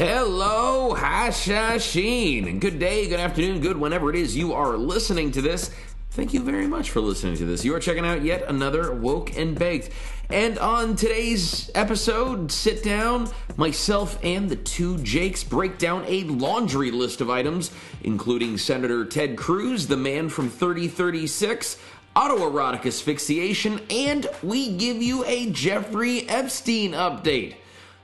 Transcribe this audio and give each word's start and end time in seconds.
Hello, 0.00 0.94
Hashashin, 0.96 2.58
good 2.58 2.78
day, 2.78 3.06
good 3.06 3.20
afternoon, 3.20 3.60
good 3.60 3.76
whenever 3.76 4.08
it 4.08 4.16
is 4.16 4.34
you 4.34 4.54
are 4.54 4.78
listening 4.78 5.30
to 5.32 5.42
this. 5.42 5.70
Thank 6.12 6.32
you 6.32 6.42
very 6.42 6.66
much 6.66 6.90
for 6.90 7.02
listening 7.02 7.36
to 7.36 7.44
this. 7.44 7.66
You 7.66 7.74
are 7.74 7.80
checking 7.80 8.06
out 8.06 8.22
yet 8.22 8.44
another 8.48 8.94
Woke 8.94 9.36
and 9.36 9.58
Baked. 9.58 9.90
And 10.30 10.58
on 10.58 10.96
today's 10.96 11.70
episode, 11.74 12.50
sit 12.50 12.82
down, 12.82 13.28
myself 13.58 14.18
and 14.24 14.48
the 14.48 14.56
two 14.56 14.96
Jakes 15.02 15.44
break 15.44 15.76
down 15.76 16.02
a 16.06 16.24
laundry 16.24 16.90
list 16.90 17.20
of 17.20 17.28
items, 17.28 17.70
including 18.02 18.56
Senator 18.56 19.04
Ted 19.04 19.36
Cruz, 19.36 19.86
the 19.86 19.98
man 19.98 20.30
from 20.30 20.48
3036, 20.48 21.76
autoerotic 22.16 22.86
asphyxiation, 22.86 23.78
and 23.90 24.26
we 24.42 24.74
give 24.78 25.02
you 25.02 25.26
a 25.26 25.50
Jeffrey 25.50 26.26
Epstein 26.26 26.92
update. 26.92 27.56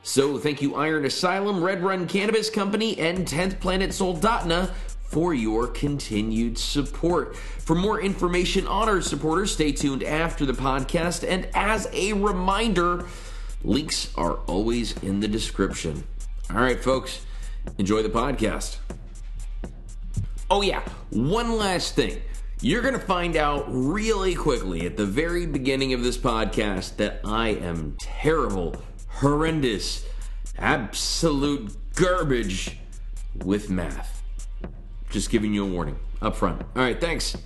So 0.06 0.38
thank 0.38 0.62
you, 0.62 0.76
Iron 0.76 1.04
Asylum, 1.04 1.64
Red 1.64 1.82
Run 1.82 2.06
Cannabis 2.06 2.48
Company, 2.48 2.96
and 2.96 3.26
10th 3.26 3.58
Planet 3.58 3.90
Soldotna 3.90 4.70
for 5.02 5.34
your 5.34 5.66
continued 5.66 6.58
support. 6.58 7.34
For 7.34 7.74
more 7.74 8.00
information 8.00 8.68
on 8.68 8.88
our 8.88 9.00
supporters, 9.00 9.52
stay 9.52 9.72
tuned 9.72 10.04
after 10.04 10.46
the 10.46 10.52
podcast. 10.52 11.28
And 11.28 11.48
as 11.54 11.88
a 11.92 12.12
reminder, 12.12 13.06
links 13.64 14.12
are 14.14 14.34
always 14.46 14.96
in 15.02 15.18
the 15.18 15.26
description. 15.26 16.04
All 16.50 16.60
right, 16.60 16.78
folks, 16.78 17.26
enjoy 17.76 18.04
the 18.04 18.08
podcast. 18.08 18.76
Oh, 20.48 20.62
yeah, 20.62 20.82
one 21.10 21.56
last 21.56 21.96
thing. 21.96 22.22
You're 22.60 22.80
going 22.80 22.94
to 22.94 23.00
find 23.00 23.34
out 23.34 23.64
really 23.68 24.36
quickly 24.36 24.86
at 24.86 24.96
the 24.96 25.04
very 25.04 25.46
beginning 25.46 25.94
of 25.94 26.04
this 26.04 26.16
podcast 26.16 26.96
that 26.98 27.22
I 27.24 27.48
am 27.48 27.96
terrible 27.98 28.76
horrendous, 29.16 30.04
absolute 30.58 31.72
garbage 31.94 32.78
with 33.44 33.70
math. 33.70 34.22
Just 35.10 35.30
giving 35.30 35.54
you 35.54 35.64
a 35.64 35.68
warning 35.68 35.98
up 36.20 36.36
front. 36.36 36.60
All 36.60 36.82
right, 36.82 37.00
thanks. 37.00 37.36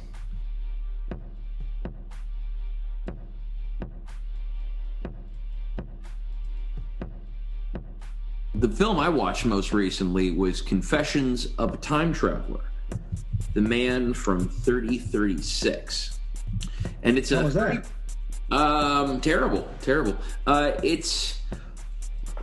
The 8.54 8.68
film 8.68 8.98
I 8.98 9.08
watched 9.08 9.46
most 9.46 9.72
recently 9.72 10.32
was 10.32 10.60
Confessions 10.60 11.48
of 11.58 11.72
a 11.74 11.76
Time 11.76 12.12
Traveler, 12.12 12.64
The 13.54 13.60
Man 13.60 14.12
from 14.12 14.48
3036. 14.48 16.18
And 17.02 17.16
it's 17.16 17.30
How 17.30 17.40
a 17.40 17.44
was 17.44 17.54
that? 17.54 17.86
um, 18.50 19.20
terrible, 19.20 19.68
terrible. 19.80 20.16
Uh, 20.46 20.72
it's 20.82 21.40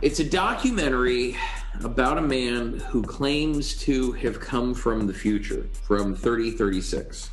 it's 0.02 0.20
a 0.20 0.24
documentary 0.24 1.36
about 1.84 2.18
a 2.18 2.22
man 2.22 2.78
who 2.88 3.02
claims 3.02 3.76
to 3.78 4.12
have 4.12 4.40
come 4.40 4.74
from 4.74 5.06
the 5.06 5.14
future, 5.14 5.66
from 5.82 6.14
3036, 6.14 7.30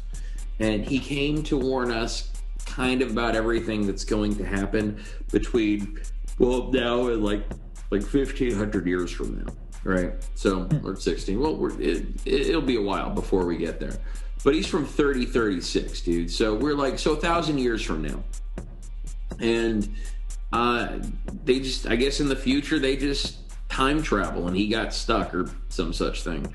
and 0.59 0.85
he 0.85 0.99
came 0.99 1.43
to 1.43 1.57
warn 1.57 1.91
us 1.91 2.31
kind 2.65 3.01
of 3.01 3.11
about 3.11 3.35
everything 3.35 3.85
that's 3.85 4.03
going 4.03 4.35
to 4.35 4.45
happen 4.45 5.03
between 5.31 5.99
well 6.39 6.71
now 6.71 7.07
and 7.07 7.23
like 7.23 7.43
like 7.91 8.01
1500 8.01 8.87
years 8.87 9.11
from 9.11 9.37
now 9.45 9.53
right? 9.85 10.13
So 10.33 10.63
hmm. 10.63 10.85
or 10.85 10.97
16 10.97 11.39
well 11.39 11.55
we're, 11.55 11.79
it, 11.79 12.05
it'll 12.25 12.61
be 12.61 12.75
a 12.75 12.81
while 12.81 13.09
before 13.11 13.45
we 13.45 13.55
get 13.55 13.79
there. 13.79 13.97
But 14.43 14.53
he's 14.53 14.67
from 14.67 14.85
3036 14.85 16.01
dude. 16.01 16.31
So 16.31 16.53
we're 16.53 16.75
like 16.75 16.99
so 16.99 17.13
a 17.13 17.15
thousand 17.15 17.59
years 17.59 17.81
from 17.81 18.01
now. 18.01 18.23
And 19.39 19.95
uh, 20.55 20.99
they 21.43 21.59
just 21.59 21.85
i 21.87 21.95
guess 21.95 22.19
in 22.19 22.29
the 22.29 22.35
future 22.35 22.79
they 22.79 22.95
just 22.95 23.37
time 23.67 24.01
travel 24.01 24.47
and 24.47 24.55
he 24.55 24.69
got 24.69 24.93
stuck 24.93 25.33
or 25.33 25.49
some 25.67 25.91
such 25.91 26.23
thing. 26.23 26.53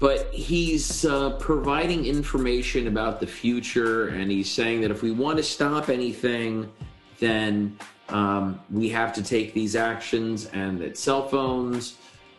But 0.00 0.32
he's 0.32 1.04
uh, 1.04 1.30
providing 1.38 2.06
information 2.06 2.88
about 2.88 3.20
the 3.20 3.26
future 3.26 4.08
and 4.08 4.30
he's 4.30 4.50
saying 4.50 4.80
that 4.80 4.90
if 4.90 5.02
we 5.02 5.10
want 5.10 5.36
to 5.36 5.42
stop 5.42 5.88
anything 5.88 6.70
then 7.18 7.78
um, 8.08 8.60
we 8.70 8.88
have 8.88 9.12
to 9.14 9.22
take 9.22 9.52
these 9.52 9.76
actions 9.76 10.46
and 10.46 10.80
that 10.80 10.96
cell 10.96 11.28
phones 11.28 11.96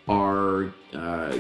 are 0.07 0.73
uh, 0.93 1.37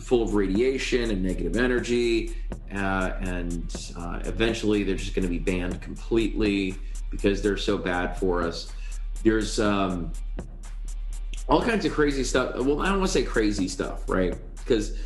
full 0.00 0.22
of 0.22 0.34
radiation 0.34 1.10
and 1.10 1.22
negative 1.22 1.56
energy, 1.56 2.36
uh, 2.74 3.12
and 3.20 3.92
uh, 3.96 4.20
eventually 4.24 4.84
they're 4.84 4.96
just 4.96 5.14
going 5.14 5.24
to 5.24 5.30
be 5.30 5.38
banned 5.38 5.80
completely 5.80 6.76
because 7.10 7.42
they're 7.42 7.56
so 7.56 7.78
bad 7.78 8.16
for 8.18 8.42
us. 8.42 8.72
There's 9.22 9.58
um, 9.58 10.12
all 11.48 11.62
kinds 11.62 11.84
of 11.84 11.92
crazy 11.92 12.24
stuff. 12.24 12.54
Well, 12.56 12.80
I 12.80 12.88
don't 12.88 12.98
want 12.98 13.10
to 13.10 13.18
say 13.18 13.22
crazy 13.22 13.68
stuff, 13.68 14.08
right? 14.08 14.36
Because 14.56 14.96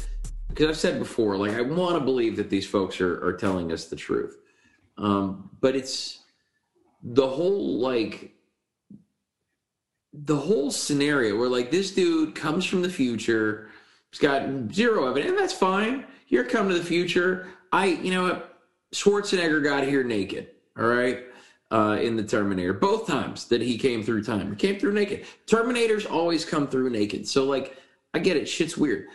because 0.49 0.69
I've 0.69 0.77
said 0.77 0.99
before, 0.99 1.37
like 1.37 1.53
I 1.53 1.63
want 1.63 1.97
to 1.99 2.01
believe 2.01 2.37
that 2.37 2.51
these 2.51 2.67
folks 2.67 3.01
are, 3.01 3.25
are 3.25 3.33
telling 3.33 3.73
us 3.73 3.87
the 3.87 3.97
truth, 3.97 4.39
um, 4.99 5.51
but 5.61 5.75
it's 5.75 6.21
the 7.03 7.27
whole 7.27 7.79
like 7.79 8.35
the 10.13 10.37
whole 10.37 10.71
scenario 10.71 11.37
where 11.39 11.49
like 11.49 11.71
this 11.71 11.91
dude 11.91 12.35
comes 12.35 12.65
from 12.65 12.83
the 12.83 12.89
future 12.89 13.71
he's 14.11 14.21
got 14.21 14.47
zero 14.73 15.09
evidence 15.09 15.31
and 15.31 15.39
that's 15.39 15.53
fine 15.53 16.05
you're 16.29 16.45
coming 16.45 16.73
to 16.73 16.79
the 16.79 16.85
future 16.85 17.49
i 17.73 17.87
you 17.87 18.13
know 18.13 18.25
what 18.25 18.59
schwarzenegger 18.95 19.63
got 19.65 19.85
here 19.85 20.05
naked 20.05 20.51
all 20.79 20.85
right 20.85 21.25
uh, 21.73 21.99
in 22.01 22.17
the 22.17 22.23
terminator 22.23 22.73
both 22.73 23.07
times 23.07 23.47
that 23.47 23.61
he 23.61 23.77
came 23.77 24.03
through 24.03 24.23
time 24.23 24.51
he 24.51 24.57
came 24.57 24.79
through 24.79 24.93
naked 24.93 25.25
terminators 25.47 26.09
always 26.11 26.45
come 26.45 26.69
through 26.69 26.91
naked 26.91 27.27
so 27.27 27.45
like 27.45 27.77
i 28.15 28.19
get 28.19 28.37
it 28.37 28.47
shit's 28.47 28.77
weird 28.77 29.09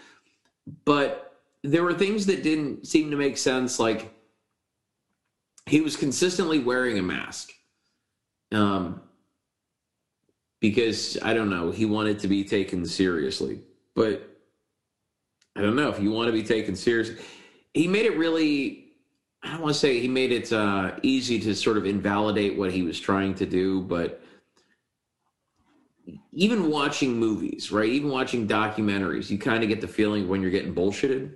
but 0.84 1.40
there 1.64 1.84
were 1.84 1.94
things 1.94 2.26
that 2.26 2.44
didn't 2.44 2.86
seem 2.86 3.12
to 3.12 3.18
make 3.18 3.38
sense 3.38 3.80
like 3.80 4.14
he 5.68 5.82
was 5.82 5.96
consistently 5.96 6.60
wearing 6.60 6.98
a 6.98 7.02
mask 7.02 7.52
um, 8.52 9.02
because 10.60 11.18
I 11.22 11.34
don't 11.34 11.50
know, 11.50 11.72
he 11.72 11.86
wanted 11.86 12.20
to 12.20 12.28
be 12.28 12.44
taken 12.44 12.86
seriously. 12.86 13.62
But 13.96 14.30
I 15.56 15.62
don't 15.62 15.76
know 15.76 15.90
if 15.90 16.00
you 16.00 16.12
want 16.12 16.28
to 16.28 16.34
be 16.34 16.44
taken 16.44 16.76
seriously. 16.76 17.18
He 17.74 17.88
made 17.88 18.06
it 18.06 18.18
really, 18.18 18.87
I 19.44 19.52
don't 19.52 19.62
want 19.62 19.74
to 19.74 19.80
say 19.80 20.00
he 20.00 20.08
made 20.08 20.32
it 20.32 20.52
uh, 20.52 20.96
easy 21.04 21.40
to 21.42 21.56
sort 21.56 21.78
of 21.78 21.86
invalidate 21.86 22.58
what 22.58 22.72
he 22.72 22.84
was 22.84 23.00
trying 23.00 23.36
to 23.36 23.46
do, 23.46 23.82
but 23.82 24.22
even 26.32 26.70
watching 26.70 27.18
movies, 27.18 27.72
right? 27.72 27.90
Even 27.90 28.10
watching 28.10 28.48
documentaries, 28.48 29.30
you 29.30 29.38
kind 29.38 29.64
of 29.64 29.70
get 29.70 29.82
the 29.82 29.88
feeling 29.88 30.28
when 30.28 30.42
you're 30.42 30.52
getting 30.52 30.74
bullshitted. 30.74 31.36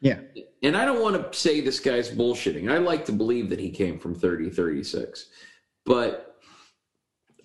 Yeah. 0.00 0.20
And 0.62 0.76
I 0.76 0.84
don't 0.84 1.02
want 1.02 1.32
to 1.32 1.38
say 1.38 1.60
this 1.60 1.80
guy's 1.80 2.10
bullshitting. 2.10 2.70
I 2.70 2.78
like 2.78 3.04
to 3.06 3.12
believe 3.12 3.48
that 3.50 3.60
he 3.60 3.70
came 3.70 3.98
from 3.98 4.14
3036. 4.14 5.26
But 5.84 6.36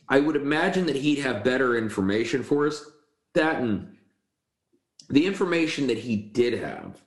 I 0.10 0.20
would 0.20 0.36
imagine 0.36 0.86
that 0.88 0.96
he'd 0.96 1.20
have 1.20 1.44
better 1.44 1.78
information 1.78 2.44
for 2.44 2.68
us. 2.68 2.84
That 3.34 3.62
and 3.62 3.96
the 5.10 5.26
information 5.26 5.88
that 5.88 5.98
he 5.98 6.16
did 6.16 6.60
have 6.60 7.02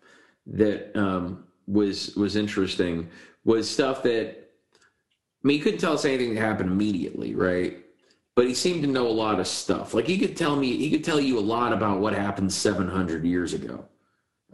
that 0.47 0.97
um, 0.97 1.45
was 1.67 2.15
was 2.17 2.37
interesting 2.37 3.09
was 3.45 3.71
stuff 3.71 4.03
that 4.03 4.45
I 5.45 5.47
mean, 5.47 5.59
he 5.59 5.63
couldn't 5.63 5.81
tell 5.81 5.93
us 5.93 6.07
anything 6.07 6.35
that 6.35 6.41
happened 6.41 6.71
immediately, 6.71 7.35
right? 7.35 7.79
But 8.35 8.47
he 8.47 8.55
seemed 8.55 8.83
to 8.83 8.89
know 8.89 9.07
a 9.07 9.11
lot 9.11 9.39
of 9.39 9.47
stuff. 9.47 9.93
Like 9.93 10.07
he 10.07 10.19
could 10.19 10.37
tell 10.37 10.57
me, 10.57 10.77
he 10.79 10.91
could 10.91 11.05
tell 11.05 11.21
you 11.21 11.39
a 11.39 11.41
lot 11.41 11.73
about 11.73 12.01
what 12.01 12.15
happened 12.15 12.51
700 12.53 13.25
years 13.25 13.53
ago. 13.53 13.85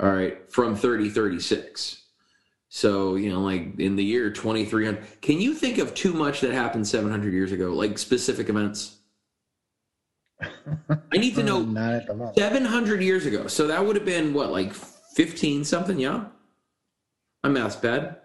All 0.00 0.10
right, 0.10 0.50
from 0.50 0.74
3036. 0.74 2.02
So, 2.68 3.16
you 3.16 3.30
know, 3.30 3.40
like 3.40 3.78
in 3.78 3.96
the 3.96 4.04
year 4.04 4.30
2300. 4.30 5.20
Can 5.20 5.40
you 5.40 5.54
think 5.54 5.78
of 5.78 5.94
too 5.94 6.12
much 6.12 6.40
that 6.40 6.52
happened 6.52 6.86
700 6.86 7.32
years 7.32 7.52
ago, 7.52 7.72
like 7.72 7.98
specific 7.98 8.48
events? 8.48 8.98
I 10.40 11.18
need 11.18 11.34
to 11.36 11.42
know 11.44 11.62
Not 11.62 11.92
at 11.92 12.06
the 12.06 12.32
700 12.36 13.02
years 13.02 13.26
ago. 13.26 13.46
So 13.46 13.66
that 13.68 13.84
would 13.84 13.96
have 13.96 14.04
been 14.04 14.32
what, 14.32 14.50
like 14.50 14.72
15 14.72 15.64
something? 15.64 15.98
Yeah. 15.98 16.24
My 17.42 17.50
math's 17.50 17.76
bad. 17.76 18.16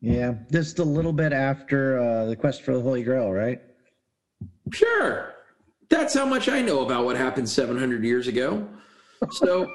Yeah, 0.00 0.34
just 0.50 0.78
a 0.78 0.84
little 0.84 1.12
bit 1.12 1.32
after 1.32 1.98
uh, 1.98 2.24
the 2.26 2.36
quest 2.36 2.62
for 2.62 2.74
the 2.74 2.80
Holy 2.80 3.02
Grail, 3.02 3.30
right? 3.30 3.60
Sure. 4.72 5.34
That's 5.88 6.14
how 6.14 6.26
much 6.26 6.48
I 6.48 6.62
know 6.62 6.80
about 6.84 7.04
what 7.04 7.16
happened 7.16 7.48
700 7.48 8.04
years 8.04 8.26
ago. 8.26 8.66
So 9.30 9.70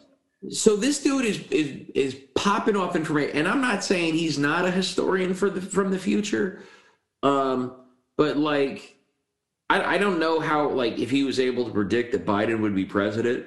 so 0.50 0.76
this 0.76 1.02
dude 1.02 1.24
is 1.24 1.38
is 1.50 1.88
is 1.94 2.20
popping 2.34 2.76
off 2.76 2.96
information 2.96 3.36
and 3.36 3.48
I'm 3.48 3.60
not 3.60 3.84
saying 3.84 4.14
he's 4.14 4.38
not 4.38 4.66
a 4.66 4.70
historian 4.70 5.34
for 5.34 5.48
the 5.48 5.60
from 5.60 5.90
the 5.90 5.98
future. 5.98 6.64
Um 7.22 7.76
but 8.16 8.36
like 8.36 8.96
I, 9.70 9.94
I 9.94 9.98
don't 9.98 10.18
know 10.18 10.40
how 10.40 10.68
like 10.68 10.98
if 10.98 11.10
he 11.10 11.24
was 11.24 11.40
able 11.40 11.64
to 11.64 11.70
predict 11.70 12.12
that 12.12 12.26
Biden 12.26 12.60
would 12.60 12.74
be 12.74 12.84
president, 12.84 13.46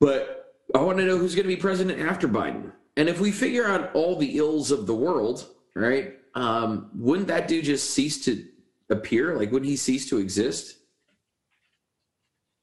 but 0.00 0.54
I 0.74 0.78
want 0.78 0.98
to 0.98 1.04
know 1.04 1.18
who's 1.18 1.34
going 1.34 1.44
to 1.44 1.54
be 1.54 1.60
president 1.60 2.00
after 2.00 2.26
Biden. 2.26 2.72
And 2.96 3.08
if 3.08 3.20
we 3.20 3.32
figure 3.32 3.66
out 3.66 3.94
all 3.94 4.16
the 4.16 4.38
ills 4.38 4.70
of 4.70 4.86
the 4.86 4.94
world, 4.94 5.46
right? 5.74 6.14
Um, 6.34 6.90
wouldn't 6.94 7.28
that 7.28 7.48
dude 7.48 7.64
just 7.64 7.90
cease 7.90 8.24
to 8.26 8.44
appear? 8.90 9.36
Like, 9.36 9.50
wouldn't 9.50 9.68
he 9.68 9.76
cease 9.76 10.08
to 10.10 10.18
exist? 10.18 10.76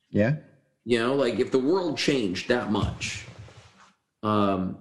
Yeah. 0.10 0.38
You 0.86 1.00
know, 1.00 1.16
like 1.16 1.40
if 1.40 1.52
the 1.52 1.60
world 1.60 1.98
changed 1.98 2.48
that 2.50 2.72
much, 2.72 3.26
um, 4.24 4.78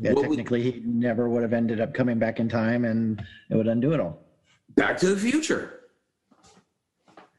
Yeah, 0.00 0.12
what 0.12 0.28
would- 0.28 0.36
technically, 0.36 0.62
he 0.70 0.82
never 0.84 1.28
would 1.28 1.42
have 1.42 1.52
ended 1.52 1.80
up 1.80 1.94
coming 1.94 2.18
back 2.18 2.38
in 2.40 2.48
time, 2.48 2.84
and 2.84 3.22
it 3.50 3.56
would 3.56 3.68
undo 3.68 3.92
it 3.92 4.00
all. 4.00 4.22
Back 4.76 4.98
to 4.98 5.06
the 5.14 5.16
Future. 5.16 5.80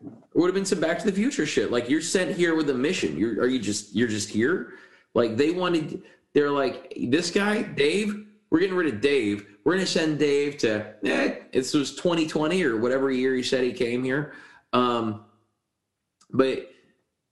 It 0.04 0.36
would 0.36 0.48
have 0.48 0.56
been 0.56 0.66
some 0.66 0.80
Back 0.80 1.00
to 1.00 1.06
the 1.06 1.12
Future 1.12 1.46
shit. 1.46 1.72
Like 1.72 1.90
you're 1.90 2.02
sent 2.02 2.36
here 2.36 2.56
with 2.56 2.70
a 2.70 2.74
mission. 2.74 3.18
You're 3.18 3.42
are 3.42 3.48
you 3.48 3.60
just 3.60 3.96
you're 3.96 4.08
just 4.08 4.30
here? 4.30 4.74
Like 5.14 5.38
they 5.38 5.52
wanted. 5.52 6.04
They're 6.34 6.52
like 6.52 6.94
this 7.10 7.32
guy, 7.32 7.62
Dave. 7.64 8.26
We're 8.50 8.60
getting 8.60 8.76
rid 8.76 8.94
of 8.94 9.02
Dave. 9.02 9.46
We're 9.64 9.74
gonna 9.74 9.86
send 9.86 10.20
Dave 10.20 10.58
to. 10.60 10.96
Eh, 11.06 11.36
it 11.52 11.74
was 11.74 11.96
2020 11.96 12.64
or 12.64 12.78
whatever 12.78 13.12
year 13.12 13.36
he 13.36 13.44
said 13.44 13.64
he 13.64 13.74
came 13.74 14.04
here. 14.04 14.34
Um, 14.74 15.26
but 16.32 16.72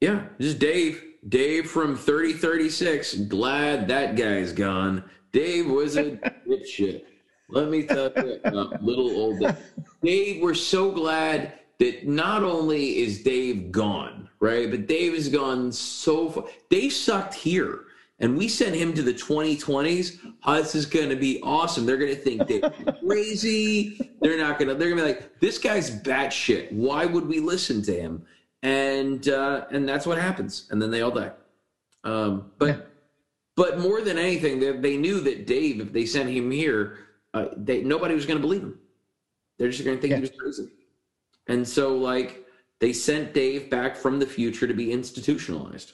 yeah, 0.01 0.25
just 0.39 0.59
Dave. 0.59 1.03
Dave 1.27 1.69
from 1.69 1.97
3036. 1.97 3.15
Glad 3.27 3.87
that 3.89 4.15
guy's 4.15 4.53
gone. 4.53 5.03
Dave 5.31 5.69
was 5.69 5.97
a 5.97 6.11
dipshit. 6.47 7.03
Let 7.49 7.69
me 7.69 7.83
tell 7.83 8.11
you, 8.15 8.39
little 8.81 9.09
old 9.09 9.39
Dave. 9.39 9.57
Dave, 10.03 10.41
we're 10.41 10.53
so 10.53 10.91
glad 10.91 11.53
that 11.79 12.07
not 12.07 12.43
only 12.43 12.99
is 12.99 13.23
Dave 13.23 13.71
gone, 13.71 14.29
right, 14.39 14.69
but 14.69 14.87
Dave 14.87 15.13
has 15.13 15.29
gone 15.29 15.71
so 15.71 16.29
far. 16.29 16.45
Dave 16.69 16.93
sucked 16.93 17.33
here, 17.33 17.85
and 18.21 18.37
we 18.37 18.47
sent 18.47 18.75
him 18.75 18.93
to 18.93 19.01
the 19.01 19.13
2020s. 19.13 20.19
Oh, 20.45 20.55
this 20.55 20.75
is 20.75 20.85
going 20.85 21.09
to 21.09 21.15
be 21.15 21.39
awesome. 21.41 21.85
They're 21.85 21.97
going 21.97 22.13
to 22.13 22.21
think 22.21 22.47
Dave's 22.47 22.67
crazy. 23.07 24.11
They're 24.21 24.37
not 24.37 24.59
going 24.59 24.67
to. 24.69 24.75
They're 24.75 24.89
going 24.89 24.99
to 24.99 25.03
be 25.05 25.09
like, 25.19 25.39
this 25.39 25.57
guy's 25.57 25.89
batshit. 26.01 26.71
Why 26.71 27.05
would 27.05 27.25
we 27.27 27.39
listen 27.39 27.81
to 27.83 27.93
him? 27.93 28.25
And 28.63 29.27
uh, 29.29 29.65
and 29.71 29.87
that's 29.87 30.05
what 30.05 30.17
happens. 30.17 30.67
And 30.71 30.81
then 30.81 30.91
they 30.91 31.01
all 31.01 31.11
die. 31.11 31.31
Um, 32.03 32.51
but 32.57 32.65
Yeah. 32.67 32.77
but 33.55 33.79
more 33.79 34.01
than 34.01 34.17
anything, 34.17 34.59
they, 34.59 34.71
they 34.73 34.97
knew 34.97 35.21
that 35.21 35.47
Dave, 35.47 35.79
if 35.79 35.93
they 35.93 36.05
sent 36.05 36.29
him 36.29 36.51
here, 36.51 36.97
uh, 37.33 37.45
they 37.55 37.81
nobody 37.83 38.15
was 38.15 38.25
going 38.25 38.37
to 38.37 38.41
believe 38.41 38.61
him. 38.63 38.77
They're 39.57 39.69
just 39.69 39.85
going 39.85 39.97
to 39.97 40.01
think 40.01 40.11
Yeah. 40.11 40.17
he 40.17 40.21
was 40.21 40.31
crazy. 40.37 40.69
And 41.47 41.67
so, 41.67 41.95
like, 41.97 42.45
they 42.79 42.93
sent 42.93 43.33
Dave 43.33 43.69
back 43.69 43.95
from 43.95 44.19
the 44.19 44.25
future 44.25 44.67
to 44.67 44.73
be 44.73 44.91
institutionalized. 44.91 45.93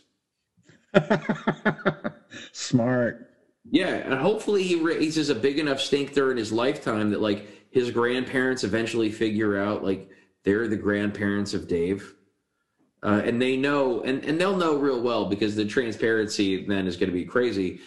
Smart. 2.51 3.29
Yeah, 3.71 3.95
and 3.95 4.13
hopefully 4.13 4.63
he 4.63 4.75
raises 4.75 5.29
a 5.29 5.35
big 5.35 5.59
enough 5.59 5.79
stink 5.79 6.13
during 6.13 6.37
his 6.37 6.51
lifetime 6.51 7.09
that 7.11 7.21
like 7.21 7.47
his 7.71 7.91
grandparents 7.91 8.63
eventually 8.63 9.11
figure 9.11 9.59
out 9.59 9.83
like 9.83 10.09
they're 10.43 10.67
the 10.67 10.77
grandparents 10.77 11.53
of 11.53 11.67
Dave. 11.67 12.13
Uh, 13.03 13.21
and 13.23 13.41
they 13.41 13.57
know, 13.57 14.01
and, 14.01 14.23
and 14.25 14.39
they'll 14.39 14.57
know 14.57 14.75
real 14.75 15.01
well 15.01 15.25
because 15.25 15.55
the 15.55 15.65
transparency 15.65 16.65
then 16.65 16.87
is 16.87 16.97
going 16.97 17.09
to 17.09 17.13
be 17.13 17.25
crazy. 17.25 17.79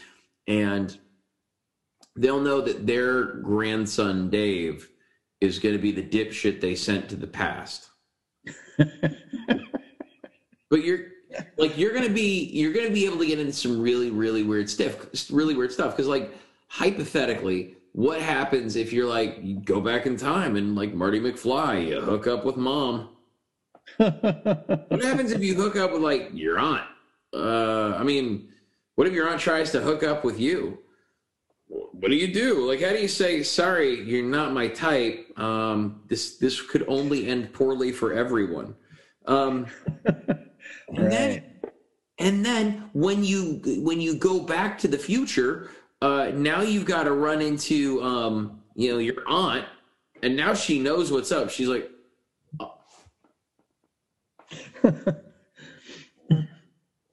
And 0.47 0.97
they'll 2.15 2.41
know 2.41 2.61
that 2.61 2.87
their 2.87 3.25
grandson, 3.25 4.31
Dave, 4.31 4.89
is 5.41 5.59
going 5.59 5.75
to 5.75 5.81
be 5.81 5.93
the 5.93 6.03
dipshit 6.03 6.61
they 6.61 6.75
sent 6.75 7.09
to 7.09 7.17
the 7.17 7.27
past. 7.27 7.89
but 8.77 9.13
you're 10.71 11.07
like 11.57 11.77
you're 11.77 11.93
gonna 11.93 12.09
be 12.09 12.45
you're 12.53 12.73
gonna 12.73 12.91
be 12.91 13.05
able 13.05 13.19
to 13.19 13.27
get 13.27 13.39
into 13.39 13.53
some 13.53 13.81
really 13.81 14.11
really 14.11 14.43
weird 14.43 14.69
stuff 14.69 15.07
really 15.31 15.55
weird 15.55 15.73
stuff. 15.73 15.93
Because 15.93 16.07
like 16.07 16.35
hypothetically 16.69 17.77
what 17.93 18.21
happens 18.21 18.77
if 18.77 18.93
you're 18.93 19.09
like 19.09 19.39
you 19.43 19.59
go 19.61 19.81
back 19.81 20.07
in 20.07 20.17
time 20.17 20.57
and 20.57 20.77
like 20.77 20.95
marty 20.95 21.19
mcfly 21.19 21.89
you 21.89 22.01
hook 22.01 22.27
up 22.27 22.45
with 22.45 22.57
mom? 22.57 23.09
What 23.97 25.03
happens 25.03 25.33
if 25.33 25.43
you 25.43 25.55
hook 25.55 25.77
up 25.77 25.93
with 25.93 26.03
like 26.03 26.31
your 26.33 26.59
aunt? 26.59 26.87
Uh 27.35 27.95
i 27.97 28.03
mean 28.03 28.49
what 28.95 29.07
if 29.07 29.13
your 29.13 29.29
aunt 29.29 29.41
tries 29.41 29.73
to 29.73 29.81
hook 29.81 30.03
up 30.03 30.25
with 30.25 30.39
you? 30.39 30.79
What 31.67 32.09
do 32.09 32.15
you 32.15 32.33
do? 32.33 32.69
Like 32.69 32.81
how 32.83 32.91
do 32.91 32.99
you 32.99 33.09
say 33.09 33.43
sorry 33.43 34.01
you're 34.03 34.25
not 34.25 34.53
my 34.53 34.69
type. 34.69 35.27
Um 35.39 36.03
this 36.09 36.37
this 36.37 36.61
could 36.61 36.85
only 36.87 37.27
end 37.27 37.53
poorly 37.53 37.93
for 37.93 38.13
everyone. 38.13 38.75
Um 39.27 39.67
and 40.97 41.13
then 41.13 41.45
and 42.19 42.45
then 42.45 42.91
when 42.93 43.23
you 43.25 43.61
when 43.83 44.01
you 44.01 44.15
go 44.15 44.41
back 44.41 44.79
to 44.79 44.89
the 44.89 44.99
future 44.99 45.71
uh 46.03 46.31
now 46.35 46.61
you've 46.63 46.87
got 46.87 47.05
to 47.05 47.13
run 47.13 47.41
into 47.41 48.03
um 48.03 48.61
you 48.75 48.93
know 48.93 48.99
your 48.99 49.23
aunt 49.27 49.67
and 50.23 50.37
now 50.37 50.55
she 50.55 50.79
knows 50.79 51.11
what's 51.13 51.33
up. 51.33 51.51
She's 51.51 51.69
like 51.69 51.91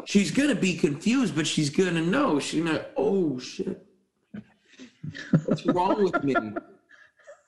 she's 0.06 0.32
gonna 0.32 0.56
be 0.56 0.76
confused 0.78 1.36
but 1.36 1.46
she's 1.48 1.70
gonna 1.70 2.02
know. 2.02 2.40
She's 2.40 2.64
not 2.64 2.88
oh 2.98 3.38
shit. 3.40 3.86
What's 5.46 5.66
wrong 5.66 6.04
with 6.04 6.24
me? 6.24 6.36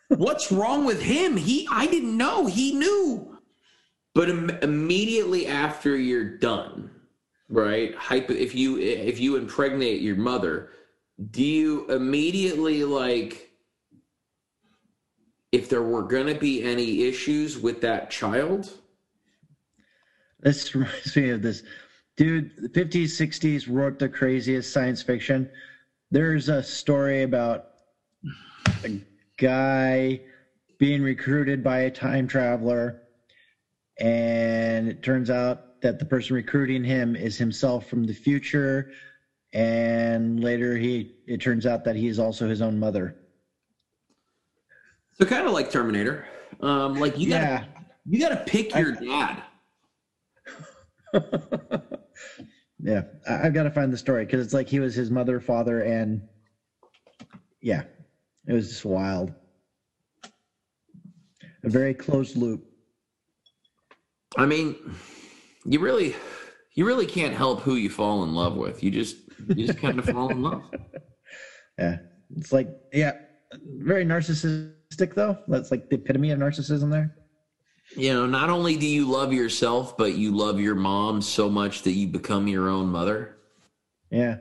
What's 0.10 0.52
wrong 0.52 0.86
with 0.86 1.02
him? 1.02 1.38
He 1.38 1.68
i 1.72 1.88
didn't 1.88 2.16
know. 2.18 2.46
He 2.46 2.74
knew 2.74 3.37
but 4.18 4.30
Im- 4.30 4.50
immediately 4.64 5.46
after 5.48 5.96
you're 5.96 6.38
done 6.40 6.90
right 7.50 7.96
hypo 7.96 8.34
if 8.34 8.56
you 8.56 8.78
if 8.80 9.20
you 9.20 9.36
impregnate 9.38 10.02
your 10.02 10.16
mother 10.16 10.72
do 11.32 11.44
you 11.44 11.86
immediately 11.90 12.84
like 12.84 13.52
if 15.52 15.70
there 15.70 15.84
were 15.84 16.04
going 16.04 16.28
to 16.28 16.40
be 16.40 16.64
any 16.64 17.04
issues 17.04 17.58
with 17.58 17.80
that 17.82 18.10
child 18.10 18.72
This 20.40 20.76
reminds 20.76 21.16
me 21.16 21.30
of 21.30 21.42
this 21.42 21.64
dude. 22.16 22.52
The 22.58 22.70
50s, 22.70 23.06
60s 23.06 23.66
wrote 23.70 24.00
the 24.00 24.10
craziest 24.10 24.74
science 24.74 25.02
fiction. 25.02 25.50
There's 26.12 26.50
a 26.50 26.62
story 26.64 27.24
about 27.24 27.68
a 28.84 29.00
guy 29.38 30.22
being 30.80 31.02
recruited 31.02 31.64
by 31.64 31.80
a 31.82 31.92
time 31.92 32.28
traveler, 32.28 33.02
and 34.00 34.88
it 34.88 35.04
turns 35.04 35.30
out 35.30 35.82
that 35.82 36.00
the 36.00 36.06
person 36.06 36.36
recruiting 36.36 36.84
him 36.84 37.16
is 37.16 37.38
himself 37.38 37.88
from 37.88 38.04
the 38.04 38.14
future. 38.14 38.92
And 39.54 40.44
later, 40.44 40.78
he 40.78 41.16
it 41.26 41.42
turns 41.42 41.66
out 41.66 41.84
that 41.86 41.96
he 41.96 42.08
is 42.08 42.20
also 42.20 42.48
his 42.48 42.62
own 42.62 42.78
mother. 42.80 43.16
so 45.14 45.26
kind 45.26 45.48
of 45.48 45.54
like 45.54 45.72
terminator 45.72 46.28
um 46.62 46.96
like 46.96 47.18
you 47.18 47.30
gotta 47.30 47.68
you 48.06 48.20
gotta 48.20 48.44
pick 48.46 48.74
your 48.76 48.94
dad 48.94 49.44
yeah, 52.80 53.04
I, 53.28 53.48
I've 53.48 53.54
got 53.54 53.64
to 53.64 53.72
find 53.72 53.92
the 53.92 53.98
story 53.98 54.26
because 54.26 54.44
it's 54.44 54.54
like 54.54 54.68
he 54.68 54.80
was 54.80 54.96
his 54.96 55.12
mother, 55.12 55.40
father, 55.40 55.82
and 55.82 56.22
yeah, 57.62 57.84
it 58.48 58.54
was 58.54 58.70
just 58.70 58.86
wild. 58.86 59.34
A 61.64 61.70
very 61.70 61.94
closed 61.94 62.38
loop. 62.38 62.67
I 64.38 64.46
mean 64.46 64.76
you 65.66 65.80
really 65.80 66.16
you 66.76 66.86
really 66.86 67.06
can't 67.06 67.34
help 67.34 67.62
who 67.62 67.76
you 67.76 67.90
fall 67.90 68.24
in 68.24 68.34
love 68.34 68.56
with 68.56 68.84
you 68.84 68.92
just 68.92 69.18
you 69.56 69.66
just 69.68 69.80
kind 69.80 70.00
of 70.00 70.06
fall 70.06 70.30
in 70.32 70.42
love 70.42 70.64
Yeah, 71.80 71.98
it's 72.36 72.52
like 72.52 72.70
yeah, 72.92 73.12
very 73.78 74.04
narcissistic 74.04 75.14
though. 75.14 75.38
That's 75.48 75.70
like 75.70 75.90
the 75.92 75.98
epitome 75.98 76.32
of 76.32 76.40
narcissism 76.40 76.90
there. 76.90 77.16
you 77.96 78.12
know 78.14 78.26
not 78.26 78.50
only 78.50 78.76
do 78.78 78.88
you 78.88 79.08
love 79.08 79.32
yourself 79.32 79.96
but 79.96 80.14
you 80.16 80.32
love 80.36 80.60
your 80.60 80.74
mom 80.74 81.22
so 81.22 81.48
much 81.50 81.84
that 81.84 81.92
you 81.92 82.08
become 82.08 82.48
your 82.48 82.68
own 82.70 82.88
mother 82.88 83.38
Yeah. 84.10 84.38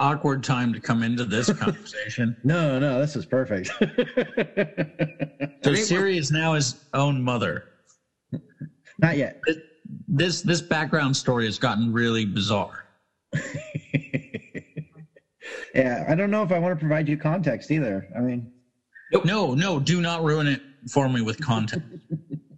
Awkward 0.00 0.44
time 0.44 0.72
to 0.72 0.80
come 0.80 1.02
into 1.02 1.24
this 1.24 1.52
conversation. 1.52 2.36
No, 2.44 2.78
no, 2.78 3.00
this 3.00 3.14
is 3.16 3.26
perfect. 3.26 3.70
So 5.64 5.74
Siri 5.74 6.16
is 6.16 6.30
now 6.30 6.54
his 6.54 6.84
own 6.94 7.20
mother. 7.22 7.64
Not 8.98 9.16
yet. 9.16 9.40
This 10.06 10.42
this 10.42 10.60
background 10.60 11.16
story 11.16 11.46
has 11.46 11.58
gotten 11.58 11.92
really 11.92 12.24
bizarre. 12.24 12.84
yeah, 15.74 16.04
I 16.08 16.14
don't 16.14 16.30
know 16.30 16.42
if 16.42 16.52
I 16.52 16.58
want 16.58 16.72
to 16.72 16.80
provide 16.80 17.08
you 17.08 17.16
context 17.16 17.70
either. 17.70 18.06
I 18.16 18.20
mean, 18.20 18.52
No, 19.24 19.54
no, 19.54 19.80
do 19.80 20.00
not 20.00 20.22
ruin 20.22 20.46
it 20.46 20.60
for 20.90 21.08
me 21.08 21.22
with 21.22 21.40
context. 21.40 21.86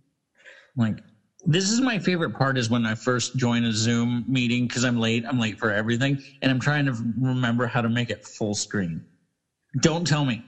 like 0.77 0.99
this 1.47 1.71
is 1.71 1.81
my 1.81 1.99
favorite 1.99 2.31
part 2.31 2.59
is 2.59 2.69
when 2.69 2.85
I 2.85 2.95
first 2.95 3.37
join 3.37 3.65
a 3.65 3.73
Zoom 3.73 4.25
meeting 4.29 4.67
because 4.67 4.85
I'm 4.85 4.99
late. 4.99 5.25
I'm 5.27 5.39
late 5.39 5.59
for 5.59 5.73
everything, 5.73 6.19
and 6.43 6.51
I'm 6.51 6.61
trying 6.61 6.87
to 6.87 6.93
remember 7.19 7.67
how 7.67 7.81
to 7.81 7.89
make 7.89 8.11
it 8.11 8.25
full 8.25 8.55
screen. 8.55 9.05
Don't 9.81 10.07
tell 10.07 10.25
me. 10.25 10.45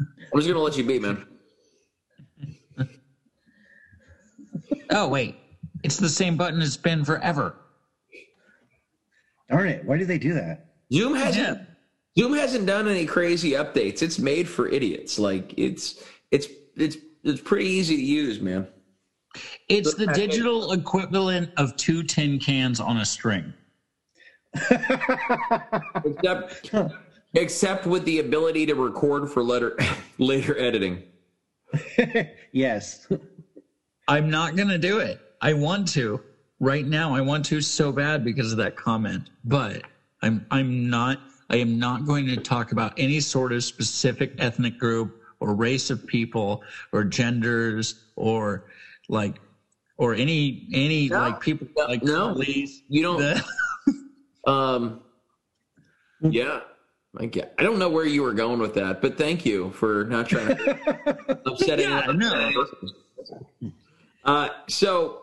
i'm 0.00 0.40
just 0.40 0.46
gonna 0.48 0.60
let 0.60 0.76
you 0.76 0.84
be 0.84 0.98
man 0.98 1.26
Oh 4.90 5.08
wait, 5.08 5.36
it's 5.82 5.96
the 5.96 6.08
same 6.08 6.36
button 6.36 6.60
it's 6.62 6.76
been 6.76 7.04
forever. 7.04 7.56
darn 9.48 9.68
it, 9.68 9.84
why 9.84 9.96
do 9.98 10.04
they 10.04 10.18
do 10.18 10.34
that? 10.34 10.66
zoom 10.92 11.14
hasn't 11.14 11.58
Yeah. 11.58 11.64
Zoom 12.18 12.34
hasn't 12.34 12.66
done 12.66 12.88
any 12.88 13.04
crazy 13.04 13.52
updates. 13.52 14.02
It's 14.02 14.18
made 14.18 14.48
for 14.48 14.68
idiots. 14.68 15.18
Like 15.18 15.52
it's 15.58 16.02
it's 16.30 16.48
it's 16.76 16.96
it's 17.24 17.40
pretty 17.40 17.66
easy 17.66 17.96
to 17.96 18.02
use, 18.02 18.40
man. 18.40 18.66
It's 19.68 19.94
the 19.94 20.06
digital 20.06 20.72
equivalent 20.72 21.50
of 21.56 21.76
two 21.76 22.02
tin 22.02 22.38
cans 22.38 22.80
on 22.80 22.98
a 22.98 23.04
string. 23.04 23.52
except, 26.04 26.74
except 27.34 27.86
with 27.86 28.04
the 28.04 28.20
ability 28.20 28.64
to 28.66 28.74
record 28.74 29.30
for 29.30 29.42
letter, 29.42 29.76
later 30.18 30.58
editing. 30.58 31.02
yes. 32.52 33.06
I'm 34.08 34.30
not 34.30 34.56
going 34.56 34.68
to 34.68 34.78
do 34.78 34.98
it. 34.98 35.20
I 35.40 35.52
want 35.52 35.88
to 35.88 36.20
right 36.60 36.86
now. 36.86 37.14
I 37.14 37.20
want 37.20 37.44
to 37.46 37.60
so 37.60 37.92
bad 37.92 38.24
because 38.24 38.52
of 38.52 38.58
that 38.58 38.76
comment, 38.76 39.30
but 39.44 39.82
I'm 40.22 40.46
I'm 40.50 40.88
not. 40.88 41.18
I 41.50 41.56
am 41.56 41.78
not 41.78 42.04
going 42.06 42.26
to 42.26 42.36
talk 42.36 42.72
about 42.72 42.92
any 42.96 43.20
sort 43.20 43.52
of 43.52 43.62
specific 43.62 44.34
ethnic 44.38 44.78
group 44.78 45.22
or 45.40 45.54
race 45.54 45.90
of 45.90 46.04
people 46.06 46.62
or 46.92 47.04
genders 47.04 48.06
or 48.16 48.64
like 49.08 49.36
or 49.96 50.14
any 50.14 50.68
any 50.72 51.08
No. 51.08 51.18
like 51.20 51.40
people 51.40 51.68
like 51.76 52.02
No. 52.02 52.32
police. 52.32 52.82
You 52.88 53.02
don't. 53.02 53.42
Um, 54.46 55.00
yeah. 56.20 56.60
I 57.18 57.26
don't 57.64 57.80
know 57.80 57.88
where 57.88 58.04
you 58.06 58.22
were 58.22 58.32
going 58.32 58.60
with 58.60 58.74
that, 58.74 59.02
but 59.02 59.18
thank 59.18 59.44
you 59.44 59.72
for 59.72 60.04
not 60.04 60.28
trying 60.28 60.56
to 60.56 61.40
upset 61.46 61.80
Yeah, 61.80 62.02
anyone. 62.08 62.18
no. 62.18 62.64
Uh, 64.26 64.48
so, 64.68 65.22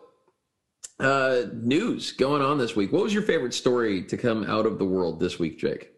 uh, 0.99 1.43
news 1.53 2.13
going 2.13 2.41
on 2.41 2.57
this 2.57 2.75
week. 2.75 2.91
What 2.93 3.03
was 3.03 3.13
your 3.13 3.23
favorite 3.23 3.53
story 3.53 4.03
to 4.05 4.17
come 4.17 4.45
out 4.45 4.65
of 4.65 4.79
the 4.79 4.85
world 4.85 5.19
this 5.19 5.37
week, 5.37 5.59
Jake? 5.59 5.89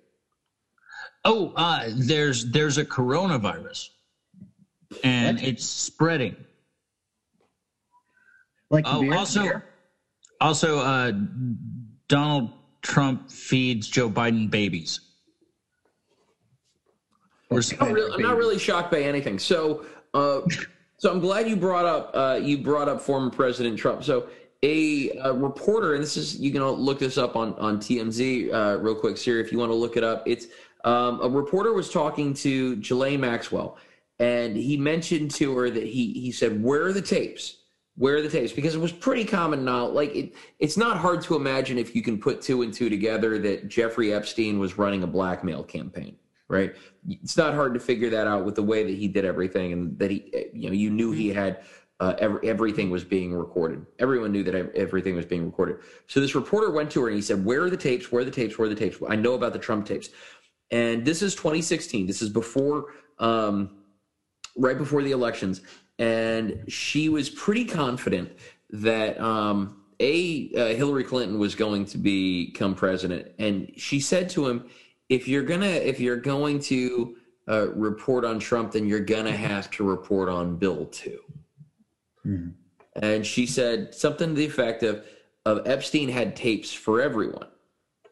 Oh, 1.24 1.54
uh, 1.56 1.90
there's 1.96 2.52
there's 2.52 2.78
a 2.78 2.86
coronavirus, 2.86 3.90
and 5.04 5.38
What? 5.38 5.48
it's 5.48 5.66
spreading. 5.66 6.36
Like 8.72 8.86
Oh, 8.88 9.02
beer? 9.02 9.14
also, 9.14 9.62
also, 10.42 10.80
uh, 10.80 11.12
Donald 12.08 12.52
Trump 12.82 13.30
feeds 13.30 13.88
Joe 13.88 14.10
Biden 14.10 14.50
babies. 14.50 15.00
We're 17.50 17.62
I'm, 17.80 17.94
really, 17.94 18.14
I'm 18.16 18.22
not 18.22 18.38
really 18.38 18.58
shocked 18.58 18.92
by 18.92 19.02
anything. 19.02 19.38
So, 19.38 19.86
uh, 20.16 20.42
so 20.98 21.12
I'm 21.12 21.20
glad 21.20 21.50
you 21.50 21.56
brought 21.56 21.86
up 21.86 22.12
uh, 22.14 22.40
you 22.42 22.58
brought 22.58 22.88
up 22.88 23.02
former 23.02 23.30
President 23.30 23.78
Trump. 23.78 24.04
So, 24.04 24.28
a, 24.64 25.12
a 25.24 25.34
reporter, 25.34 25.94
and 25.94 26.02
this 26.02 26.18
is 26.18 26.40
you 26.40 26.52
can 26.52 26.64
look 26.64 27.00
this 27.00 27.18
up 27.18 27.36
on 27.36 27.54
on 27.56 27.78
TMZ 27.78 28.54
uh, 28.54 28.80
real 28.80 28.96
quick, 28.96 29.18
Siri, 29.18 29.42
if 29.42 29.52
you 29.52 29.60
want 29.60 29.72
to 29.72 29.76
look 29.76 29.98
it 29.98 30.04
up. 30.04 30.24
It's 30.26 30.48
um, 30.84 31.20
a 31.22 31.30
reporter 31.30 31.74
was 31.74 31.90
talking 31.90 32.34
to 32.36 32.78
Ghislaine 32.78 33.20
Maxwell, 33.20 33.78
and 34.20 34.56
he 34.56 34.78
mentioned 34.78 35.32
to 35.32 35.56
her 35.58 35.70
that 35.70 35.84
he 35.84 36.14
he 36.14 36.32
said, 36.32 36.64
"Where 36.64 36.84
are 36.84 36.94
the 36.94 37.02
tapes?" 37.02 37.58
Where 37.98 38.18
are 38.18 38.22
the 38.22 38.30
tapes? 38.30 38.52
Because 38.52 38.76
it 38.76 38.82
was 38.82 38.92
pretty 38.92 39.24
common 39.24 39.64
now. 39.64 39.88
Like 39.88 40.14
it, 40.14 40.34
it's 40.60 40.76
not 40.76 40.98
hard 40.98 41.22
to 41.24 41.36
imagine 41.36 41.78
if 41.78 41.96
you 41.96 42.02
can 42.02 42.20
put 42.20 42.42
two 42.42 42.62
and 42.62 42.74
two 42.74 42.90
together 42.90 43.40
that 43.40 43.70
Jeffrey 43.70 44.14
Epstein 44.14 44.60
was 44.60 44.78
running 44.78 45.04
a 45.04 45.08
blackmail 45.08 45.64
campaign, 45.64 46.18
right? 46.48 46.76
It's 47.08 47.38
not 47.38 47.54
hard 47.54 47.74
to 47.74 47.80
figure 47.80 48.10
that 48.12 48.28
out 48.28 48.46
with 48.46 48.56
the 48.56 48.64
way 48.64 48.84
that 48.84 48.96
he 48.96 49.08
did 49.08 49.26
everything, 49.26 49.74
and 49.74 50.00
that 50.00 50.12
he, 50.12 50.50
you 50.54 50.70
know, 50.70 50.76
you 50.76 50.90
knew 50.90 51.12
he 51.12 51.30
had 51.30 51.62
uh, 52.00 52.14
every, 52.20 52.48
everything 52.48 52.90
was 52.90 53.04
being 53.04 53.34
recorded. 53.34 53.86
Everyone 54.00 54.32
knew 54.32 54.44
that 54.44 54.56
everything 54.76 55.16
was 55.16 55.26
being 55.26 55.46
recorded. 55.46 55.78
So 56.08 56.20
this 56.20 56.36
reporter 56.36 56.72
went 56.72 56.92
to 56.92 57.02
her 57.02 57.08
and 57.08 57.16
he 57.16 57.22
said, 57.22 57.44
"Where 57.46 57.64
are 57.64 57.70
the 57.70 57.78
tapes? 57.78 58.12
Where 58.12 58.22
are 58.22 58.26
the 58.26 58.32
tapes? 58.32 58.58
Where 58.58 58.68
are 58.68 58.74
the 58.74 58.76
tapes? 58.76 58.98
I 59.08 59.16
know 59.16 59.34
about 59.34 59.54
the 59.54 59.60
Trump 59.60 59.86
tapes." 59.86 60.10
And 60.72 61.06
this 61.06 61.22
is 61.22 61.36
2016. 61.36 62.08
This 62.08 62.22
is 62.22 62.30
before, 62.30 62.94
um, 63.20 63.78
right 64.58 64.78
before 64.78 65.04
the 65.04 65.12
elections, 65.12 65.62
and 66.00 66.64
she 66.68 67.08
was 67.08 67.30
pretty 67.30 67.66
confident 67.66 68.32
that 68.72 69.20
um, 69.22 69.84
a 70.00 70.52
uh, 70.56 70.76
Hillary 70.76 71.04
Clinton 71.04 71.40
was 71.40 71.56
going 71.56 71.86
to 71.86 71.98
become 71.98 72.76
president, 72.76 73.32
and 73.40 73.72
she 73.78 74.00
said 74.02 74.30
to 74.32 74.48
him, 74.48 74.70
"If 75.10 75.28
you're 75.28 75.44
gonna, 75.44 75.66
if 75.66 76.00
you're 76.00 76.18
going 76.18 76.60
to 76.62 77.16
uh, 77.48 77.72
report 77.72 78.26
on 78.26 78.40
Trump, 78.40 78.72
then 78.72 78.88
you're 78.88 79.00
gonna 79.00 79.36
have 79.36 79.70
to 79.72 79.84
report 79.84 80.30
on 80.30 80.58
Bill 80.58 80.86
too." 80.86 81.20
Hmm. 82.24 82.50
And 82.96 83.26
she 83.26 83.46
said 83.46 83.94
something 83.94 84.30
to 84.30 84.36
the 84.36 84.46
effect 84.46 84.82
of, 84.84 85.06
of 85.46 85.68
Epstein 85.68 86.10
had 86.10 86.36
tapes 86.36 86.72
for 86.72 87.02
everyone, 87.02 87.48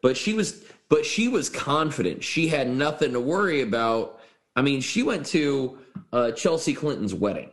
but 0.02 0.16
she 0.16 0.34
was 0.34 0.64
but 0.88 1.04
she 1.06 1.28
was 1.28 1.48
confident 1.48 2.22
she 2.22 2.48
had 2.48 2.68
nothing 2.68 3.12
to 3.12 3.20
worry 3.20 3.62
about. 3.62 4.20
I 4.56 4.62
mean, 4.62 4.80
she 4.80 5.02
went 5.02 5.26
to 5.26 5.78
uh, 6.12 6.30
Chelsea 6.32 6.74
Clinton's 6.74 7.14
wedding. 7.14 7.50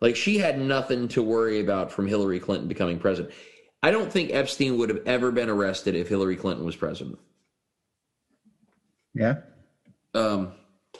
Like 0.00 0.14
she 0.14 0.38
had 0.38 0.60
nothing 0.60 1.08
to 1.08 1.22
worry 1.22 1.60
about 1.60 1.90
from 1.90 2.06
Hillary 2.06 2.38
Clinton 2.38 2.68
becoming 2.68 2.98
president. 2.98 3.34
I 3.82 3.90
don't 3.90 4.12
think 4.12 4.32
Epstein 4.32 4.78
would 4.78 4.88
have 4.88 5.02
ever 5.06 5.30
been 5.32 5.48
arrested 5.48 5.94
if 5.94 6.08
Hillary 6.08 6.36
Clinton 6.36 6.64
was 6.64 6.76
president. 6.76 7.18
Yeah. 9.16 9.36
Um, 10.14 10.52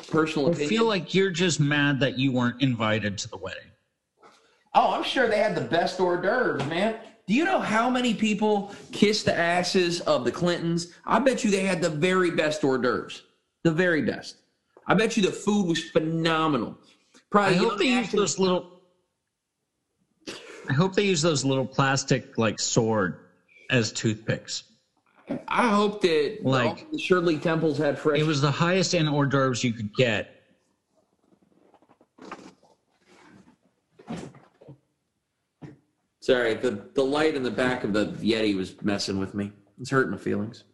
personal 0.08 0.48
I 0.48 0.50
opinion. 0.50 0.68
feel 0.70 0.84
like 0.86 1.14
you're 1.14 1.30
just 1.30 1.60
mad 1.60 2.00
that 2.00 2.18
you 2.18 2.32
weren't 2.32 2.62
invited 2.62 3.18
to 3.18 3.28
the 3.28 3.36
wedding. 3.36 3.70
Oh, 4.74 4.92
I'm 4.94 5.04
sure 5.04 5.28
they 5.28 5.38
had 5.38 5.54
the 5.54 5.60
best 5.62 6.00
hors 6.00 6.20
d'oeuvres, 6.20 6.66
man. 6.66 6.96
Do 7.26 7.34
you 7.34 7.44
know 7.44 7.60
how 7.60 7.90
many 7.90 8.14
people 8.14 8.74
kissed 8.92 9.24
the 9.24 9.36
asses 9.36 10.00
of 10.02 10.24
the 10.24 10.32
Clintons? 10.32 10.92
I 11.04 11.18
bet 11.18 11.44
you 11.44 11.50
they 11.50 11.64
had 11.64 11.82
the 11.82 11.90
very 11.90 12.30
best 12.30 12.62
hors 12.62 12.78
d'oeuvres. 12.78 13.22
The 13.64 13.72
very 13.72 14.02
best. 14.02 14.36
I 14.86 14.94
bet 14.94 15.16
you 15.16 15.22
the 15.22 15.32
food 15.32 15.66
was 15.66 15.82
phenomenal. 15.90 16.78
I 17.32 17.54
hope 17.54 17.78
they 17.78 17.86
use 17.86 18.12
those 18.12 18.38
little. 18.38 18.80
I 20.68 20.72
hope 20.72 20.94
they 20.94 21.04
use 21.04 21.22
those 21.22 21.44
little 21.44 21.66
plastic 21.66 22.38
like 22.38 22.58
sword 22.60 23.18
as 23.70 23.92
toothpicks. 23.92 24.64
I 25.48 25.68
hope 25.68 26.02
that 26.02 26.38
Like- 26.42 26.66
like 26.66 26.90
the 26.92 26.98
Shirley 26.98 27.38
Temples 27.38 27.78
had 27.78 27.98
fresh. 27.98 28.18
It 28.20 28.26
was 28.26 28.40
the 28.40 28.50
highest 28.50 28.94
end 28.94 29.08
hors 29.08 29.26
d'oeuvres 29.26 29.64
you 29.64 29.72
could 29.72 29.94
get. 29.94 30.32
Sorry, 36.20 36.54
the 36.54 36.88
the 36.94 37.04
light 37.04 37.34
in 37.34 37.42
the 37.42 37.50
back 37.50 37.84
of 37.84 37.92
the 37.92 38.06
Yeti 38.06 38.56
was 38.56 38.80
messing 38.82 39.18
with 39.18 39.34
me. 39.34 39.52
It's 39.80 39.90
hurting 39.90 40.10
my 40.10 40.16
feelings. 40.16 40.64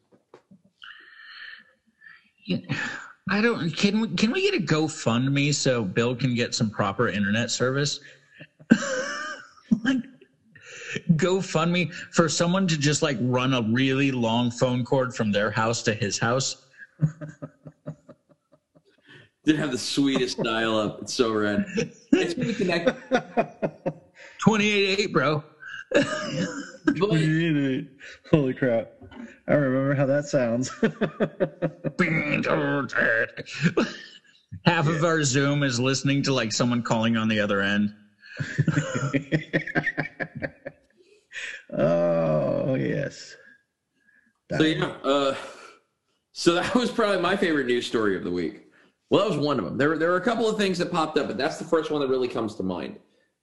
I 3.30 3.40
don't. 3.40 3.70
Can 3.76 4.00
we 4.00 4.08
can 4.08 4.32
we 4.32 4.50
get 4.50 4.54
a 4.60 4.64
GoFundMe 4.64 5.54
so 5.54 5.84
Bill 5.84 6.16
can 6.16 6.34
get 6.34 6.54
some 6.54 6.70
proper 6.70 7.08
internet 7.08 7.50
service? 7.50 8.00
like 9.84 9.98
GoFundMe 11.12 11.92
for 12.12 12.28
someone 12.28 12.66
to 12.68 12.78
just 12.78 13.02
like 13.02 13.16
run 13.20 13.54
a 13.54 13.62
really 13.62 14.10
long 14.10 14.50
phone 14.50 14.84
cord 14.84 15.14
from 15.14 15.32
their 15.32 15.50
house 15.50 15.82
to 15.82 15.94
his 15.94 16.18
house. 16.18 16.66
Didn't 19.44 19.60
have 19.60 19.72
the 19.72 19.78
sweetest 19.78 20.40
dial 20.42 20.78
up. 20.78 21.02
It's 21.02 21.14
so 21.14 21.32
red. 21.32 21.64
It's 22.12 22.34
gonna 22.34 22.54
connect. 22.54 22.90
Twenty 24.38 24.70
eight 24.70 25.00
eight, 25.00 25.12
bro. 25.12 25.42
But, 25.92 26.06
Holy 28.30 28.54
crap. 28.54 28.92
I 29.48 29.54
remember 29.54 29.94
how 29.94 30.06
that 30.06 30.26
sounds. 30.26 30.68
Half 34.64 34.88
of 34.88 35.04
our 35.04 35.22
Zoom 35.24 35.62
is 35.62 35.80
listening 35.80 36.22
to 36.24 36.32
like 36.32 36.52
someone 36.52 36.82
calling 36.82 37.16
on 37.16 37.28
the 37.28 37.40
other 37.40 37.60
end. 37.60 37.94
oh, 41.78 42.74
yes. 42.74 43.36
So 44.50 44.62
yeah, 44.64 44.84
uh, 45.04 45.34
so 46.32 46.54
that 46.54 46.74
was 46.74 46.90
probably 46.90 47.20
my 47.20 47.36
favorite 47.36 47.66
news 47.66 47.86
story 47.86 48.16
of 48.16 48.24
the 48.24 48.30
week. 48.30 48.66
Well, 49.08 49.22
that 49.22 49.36
was 49.36 49.44
one 49.44 49.58
of 49.58 49.64
them. 49.64 49.78
There, 49.78 49.96
there 49.98 50.10
were 50.10 50.16
a 50.16 50.24
couple 50.24 50.48
of 50.48 50.58
things 50.58 50.78
that 50.78 50.90
popped 50.90 51.18
up, 51.18 51.26
but 51.26 51.38
that's 51.38 51.58
the 51.58 51.64
first 51.64 51.90
one 51.90 52.00
that 52.00 52.08
really 52.08 52.28
comes 52.28 52.54
to 52.56 52.62
mind 52.62 52.98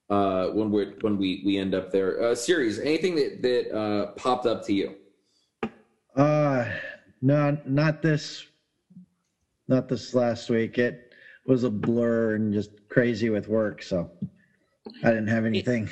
uh, 0.08 0.48
when 0.48 0.70
we 0.70 0.86
when 1.00 1.16
we 1.16 1.42
we 1.44 1.58
end 1.58 1.74
up 1.74 1.90
there. 1.90 2.22
Uh, 2.22 2.34
series, 2.34 2.78
anything 2.78 3.14
that 3.14 3.42
that 3.42 3.76
uh, 3.76 4.06
popped 4.12 4.46
up 4.46 4.64
to 4.66 4.72
you? 4.72 4.94
Uh 6.16 6.68
no, 7.22 7.56
not 7.64 8.02
this 8.02 8.46
not 9.68 9.88
this 9.88 10.14
last 10.14 10.50
week. 10.50 10.78
It 10.78 11.14
was 11.46 11.64
a 11.64 11.70
blur 11.70 12.34
and 12.34 12.52
just 12.52 12.70
crazy 12.88 13.30
with 13.30 13.48
work, 13.48 13.82
so 13.82 14.10
I 15.04 15.08
didn't 15.08 15.28
have 15.28 15.44
anything. 15.44 15.88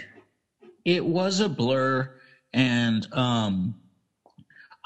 it 0.84 1.04
was 1.04 1.40
a 1.40 1.48
blur 1.48 2.17
and 2.52 3.12
um 3.12 3.74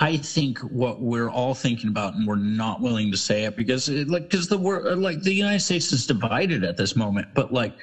i 0.01 0.17
think 0.17 0.59
what 0.61 1.01
we're 1.01 1.31
all 1.31 1.55
thinking 1.55 1.89
about 1.89 2.15
and 2.15 2.27
we're 2.27 2.37
not 2.37 2.81
willing 2.81 3.11
to 3.11 3.17
say 3.17 3.45
it 3.45 3.57
because 3.57 3.89
it, 3.89 4.09
like 4.09 4.25
because 4.29 4.49
the 4.49 4.59
wor 4.59 4.95
like 4.97 5.21
the 5.23 5.33
united 5.33 5.61
states 5.61 5.93
is 5.93 6.07
divided 6.07 6.65
at 6.65 6.77
this 6.77 6.97
moment. 6.97 7.29
But 7.35 7.53
like 7.53 7.77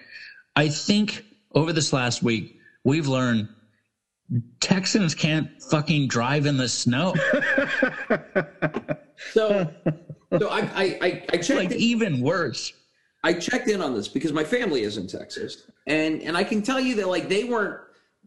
i 0.55 0.67
think 0.67 1.23
over 1.55 1.71
this 1.73 1.93
last 1.93 2.23
week 2.23 2.57
we've 2.83 3.07
learned 3.07 3.47
texans 4.59 5.15
can't 5.15 5.49
fucking 5.71 6.07
drive 6.07 6.45
in 6.45 6.57
the 6.57 6.67
snow. 6.69 7.15
So, 9.33 9.71
so 10.37 10.47
I 10.49 10.59
I 10.59 10.83
I, 11.01 11.23
I 11.33 11.37
checked 11.37 11.49
like 11.49 11.71
in, 11.71 11.77
even 11.77 12.21
worse. 12.21 12.73
I 13.23 13.33
checked 13.33 13.67
in 13.67 13.81
on 13.81 13.93
this 13.93 14.07
because 14.07 14.31
my 14.31 14.43
family 14.43 14.83
is 14.83 14.97
in 14.97 15.07
Texas, 15.07 15.69
and 15.87 16.21
and 16.21 16.37
I 16.37 16.43
can 16.43 16.61
tell 16.61 16.79
you 16.79 16.95
that 16.95 17.07
like 17.07 17.29
they 17.29 17.43
weren't 17.43 17.79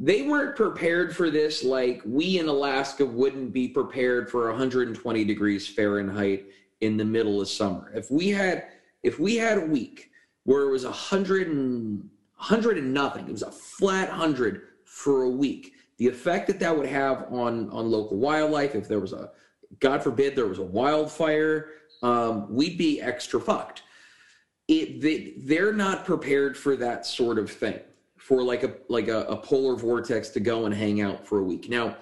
they 0.03 0.23
weren't 0.23 0.57
prepared 0.57 1.15
for 1.15 1.31
this 1.31 1.63
like 1.63 2.03
we 2.05 2.41
in 2.41 2.49
Alaska 2.49 3.07
wouldn't 3.07 3.53
be 3.53 3.69
prepared 3.69 4.29
for 4.29 4.49
120 4.51 5.25
degrees 5.25 5.69
Fahrenheit 5.69 6.47
in 6.81 6.97
the 6.97 7.05
middle 7.05 7.41
of 7.41 7.49
summer. 7.49 7.93
If 7.95 8.11
we 8.11 8.29
had 8.31 8.67
if 9.05 9.21
we 9.21 9.37
had 9.37 9.59
a 9.59 9.67
week 9.67 10.11
where 10.43 10.63
it 10.63 10.73
was 10.73 10.85
100 10.85 11.47
and 11.47 11.99
100 12.37 12.79
and 12.79 12.93
nothing, 12.93 13.29
it 13.29 13.33
was 13.33 13.43
a 13.43 13.53
flat 13.53 14.09
100 14.09 14.63
for 14.85 15.23
a 15.23 15.31
week. 15.31 15.75
The 15.99 16.09
effect 16.09 16.49
that 16.49 16.59
that 16.59 16.77
would 16.77 16.89
have 16.89 17.33
on 17.33 17.71
on 17.71 17.89
local 17.89 18.17
wildlife 18.17 18.75
if 18.75 18.89
there 18.89 18.99
was 18.99 19.13
a 19.13 19.31
God 19.79 20.03
forbid 20.03 20.35
there 20.35 20.49
was 20.49 20.59
a 20.59 20.65
wildfire, 20.65 21.71
um, 22.03 22.53
we'd 22.53 22.77
be 22.77 23.01
extra 23.01 23.41
fucked. 23.41 23.85
It 24.67 25.01
they, 25.01 25.35
they're 25.37 25.73
not 25.73 26.05
prepared 26.05 26.57
for 26.57 26.75
that 26.75 27.07
sort 27.07 27.39
of 27.39 27.49
thing 27.49 27.79
for 28.23 28.43
like 28.43 28.63
a 28.63 28.73
like 28.89 29.09
a, 29.09 29.23
a 29.25 29.37
polar 29.37 29.75
vortex 29.75 30.29
to 30.31 30.41
go 30.41 30.67
and 30.67 30.75
hang 30.75 31.01
out 31.01 31.27
for 31.27 31.41
a 31.41 31.43
week. 31.43 31.69
Now, 31.69 31.97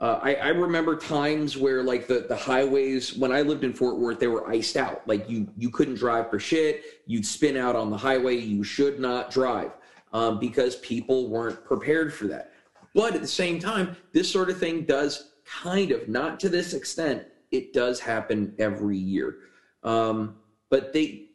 uh, 0.00 0.18
I, 0.20 0.34
I 0.34 0.48
remember 0.48 0.96
times 0.96 1.56
where 1.56 1.84
like 1.84 2.08
the 2.08 2.26
the 2.28 2.36
highways 2.36 3.16
when 3.16 3.30
I 3.30 3.42
lived 3.42 3.62
in 3.62 3.72
Fort 3.72 3.98
Worth, 3.98 4.18
they 4.18 4.26
were 4.26 4.48
iced 4.50 4.76
out. 4.76 5.06
Like 5.06 5.30
you 5.30 5.48
you 5.56 5.70
couldn't 5.70 5.94
drive 5.94 6.28
for 6.28 6.40
shit. 6.40 6.82
You'd 7.06 7.24
spin 7.24 7.56
out 7.56 7.76
on 7.76 7.88
the 7.88 7.96
highway. 7.96 8.36
You 8.36 8.64
should 8.64 8.98
not 8.98 9.30
drive 9.30 9.70
um, 10.12 10.40
because 10.40 10.74
people 10.76 11.28
weren't 11.28 11.64
prepared 11.64 12.12
for 12.12 12.26
that. 12.26 12.52
But 12.92 13.14
at 13.14 13.20
the 13.20 13.28
same 13.28 13.60
time, 13.60 13.96
this 14.12 14.28
sort 14.28 14.50
of 14.50 14.58
thing 14.58 14.82
does 14.82 15.34
kind 15.44 15.92
of 15.92 16.08
not 16.08 16.40
to 16.40 16.48
this 16.48 16.74
extent. 16.74 17.24
It 17.52 17.72
does 17.72 18.00
happen 18.00 18.54
every 18.58 18.98
year. 18.98 19.36
Um, 19.84 20.36
but 20.68 20.92
they, 20.92 21.26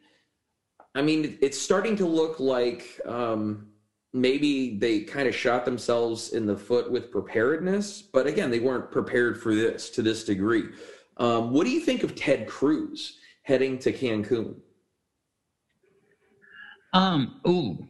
I 0.94 1.02
mean, 1.02 1.38
it's 1.42 1.58
starting 1.58 1.96
to 1.98 2.06
look 2.06 2.42
like 2.42 3.00
um, 3.06 3.70
maybe 4.14 4.78
they 4.78 5.02
kind 5.02 5.28
of 5.28 5.36
shot 5.36 5.66
themselves 5.66 6.34
in 6.34 6.46
the 6.46 6.58
foot 6.58 6.92
with 6.92 7.12
preparedness. 7.12 8.02
But 8.02 8.28
again, 8.28 8.50
they 8.52 8.60
weren't 8.60 8.92
prepared 8.92 9.42
for 9.42 9.54
this 9.54 9.90
to 9.92 10.02
this 10.02 10.24
degree. 10.24 10.66
Um, 11.18 11.52
what 11.52 11.66
do 11.66 11.72
you 11.72 11.82
think 11.82 12.04
of 12.04 12.16
Ted 12.16 12.48
Cruz 12.48 13.18
heading 13.44 13.78
to 13.80 13.92
Cancun? 13.92 14.56
Um. 16.94 17.40
Ooh. 17.48 17.88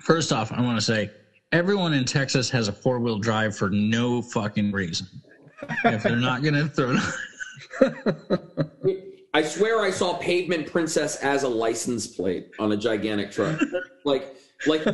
First 0.00 0.32
off, 0.32 0.52
I 0.52 0.60
want 0.60 0.76
to 0.76 0.84
say 0.84 1.10
everyone 1.52 1.94
in 1.94 2.04
Texas 2.04 2.50
has 2.50 2.68
a 2.68 2.72
four 2.72 3.00
wheel 3.00 3.18
drive 3.18 3.56
for 3.56 3.70
no 3.70 4.22
fucking 4.22 4.72
reason. 4.72 5.06
if 5.84 6.02
they're 6.02 6.16
not 6.16 6.42
gonna 6.42 6.68
throw. 6.68 6.96
It 7.80 9.10
I 9.34 9.42
swear 9.42 9.80
I 9.80 9.90
saw 9.90 10.16
Pavement 10.18 10.70
Princess 10.70 11.16
as 11.16 11.42
a 11.42 11.48
license 11.48 12.06
plate 12.06 12.50
on 12.60 12.70
a 12.70 12.76
gigantic 12.76 13.32
truck. 13.32 13.60
like, 14.04 14.36
like, 14.66 14.84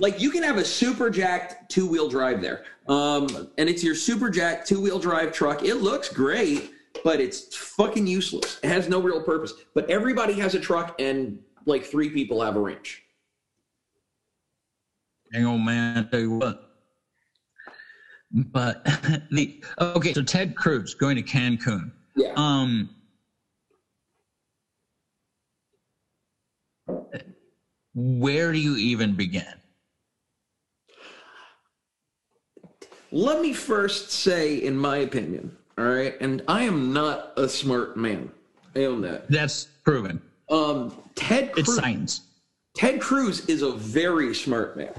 like 0.00 0.20
you 0.20 0.30
can 0.30 0.42
have 0.42 0.56
a 0.56 0.64
super 0.64 1.10
jacked 1.10 1.70
two 1.70 1.86
wheel 1.86 2.08
drive 2.08 2.40
there, 2.40 2.64
um, 2.88 3.50
and 3.58 3.68
it's 3.68 3.82
your 3.82 3.94
super 3.94 4.30
jacked 4.30 4.66
two 4.66 4.80
wheel 4.80 4.98
drive 4.98 5.32
truck. 5.32 5.62
It 5.62 5.76
looks 5.76 6.08
great, 6.08 6.70
but 7.04 7.20
it's 7.20 7.54
fucking 7.56 8.06
useless. 8.06 8.58
It 8.62 8.68
has 8.68 8.88
no 8.88 9.00
real 9.00 9.22
purpose. 9.22 9.52
But 9.74 9.90
everybody 9.90 10.34
has 10.34 10.54
a 10.54 10.60
truck, 10.60 10.94
and 10.98 11.38
like 11.66 11.84
three 11.84 12.10
people 12.10 12.42
have 12.42 12.56
a 12.56 12.60
wrench. 12.60 13.02
Hang 15.32 15.46
on, 15.46 15.64
man. 15.64 15.98
I 15.98 16.10
tell 16.10 16.20
you 16.20 16.32
what. 16.32 16.62
But 18.30 18.84
the 19.30 19.62
okay, 19.78 20.12
so 20.12 20.22
Ted 20.22 20.56
Cruz 20.56 20.94
going 20.94 21.16
to 21.16 21.22
Cancun. 21.22 21.92
Yeah. 22.14 22.32
Um. 22.36 22.90
Where 27.96 28.52
do 28.52 28.58
you 28.58 28.76
even 28.76 29.14
begin? 29.14 29.54
Let 33.10 33.40
me 33.40 33.54
first 33.54 34.10
say, 34.10 34.56
in 34.56 34.76
my 34.76 34.98
opinion, 34.98 35.56
all 35.78 35.86
right, 35.86 36.14
and 36.20 36.42
I 36.46 36.64
am 36.64 36.92
not 36.92 37.32
a 37.38 37.48
smart 37.48 37.96
man. 37.96 38.30
I 38.74 38.84
own 38.84 39.00
that. 39.00 39.30
That's 39.30 39.64
proven. 39.82 40.20
Um, 40.50 40.94
Ted 41.14 41.52
It's 41.56 41.74
science. 41.74 42.20
Ted 42.76 43.00
Cruz 43.00 43.46
is 43.46 43.62
a 43.62 43.72
very 43.72 44.34
smart 44.34 44.76
man. 44.76 44.92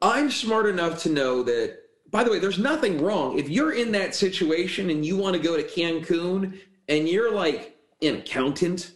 I'm 0.00 0.30
smart 0.30 0.66
enough 0.66 1.02
to 1.02 1.08
know 1.08 1.42
that, 1.42 1.78
by 2.12 2.22
the 2.22 2.30
way, 2.30 2.38
there's 2.38 2.60
nothing 2.60 3.02
wrong. 3.02 3.40
If 3.40 3.48
you're 3.48 3.72
in 3.72 3.90
that 3.92 4.14
situation 4.14 4.90
and 4.90 5.04
you 5.04 5.16
want 5.16 5.34
to 5.34 5.42
go 5.42 5.56
to 5.56 5.64
Cancun 5.64 6.60
and 6.88 7.08
you're 7.08 7.34
like 7.34 7.76
an 8.02 8.16
accountant 8.16 8.92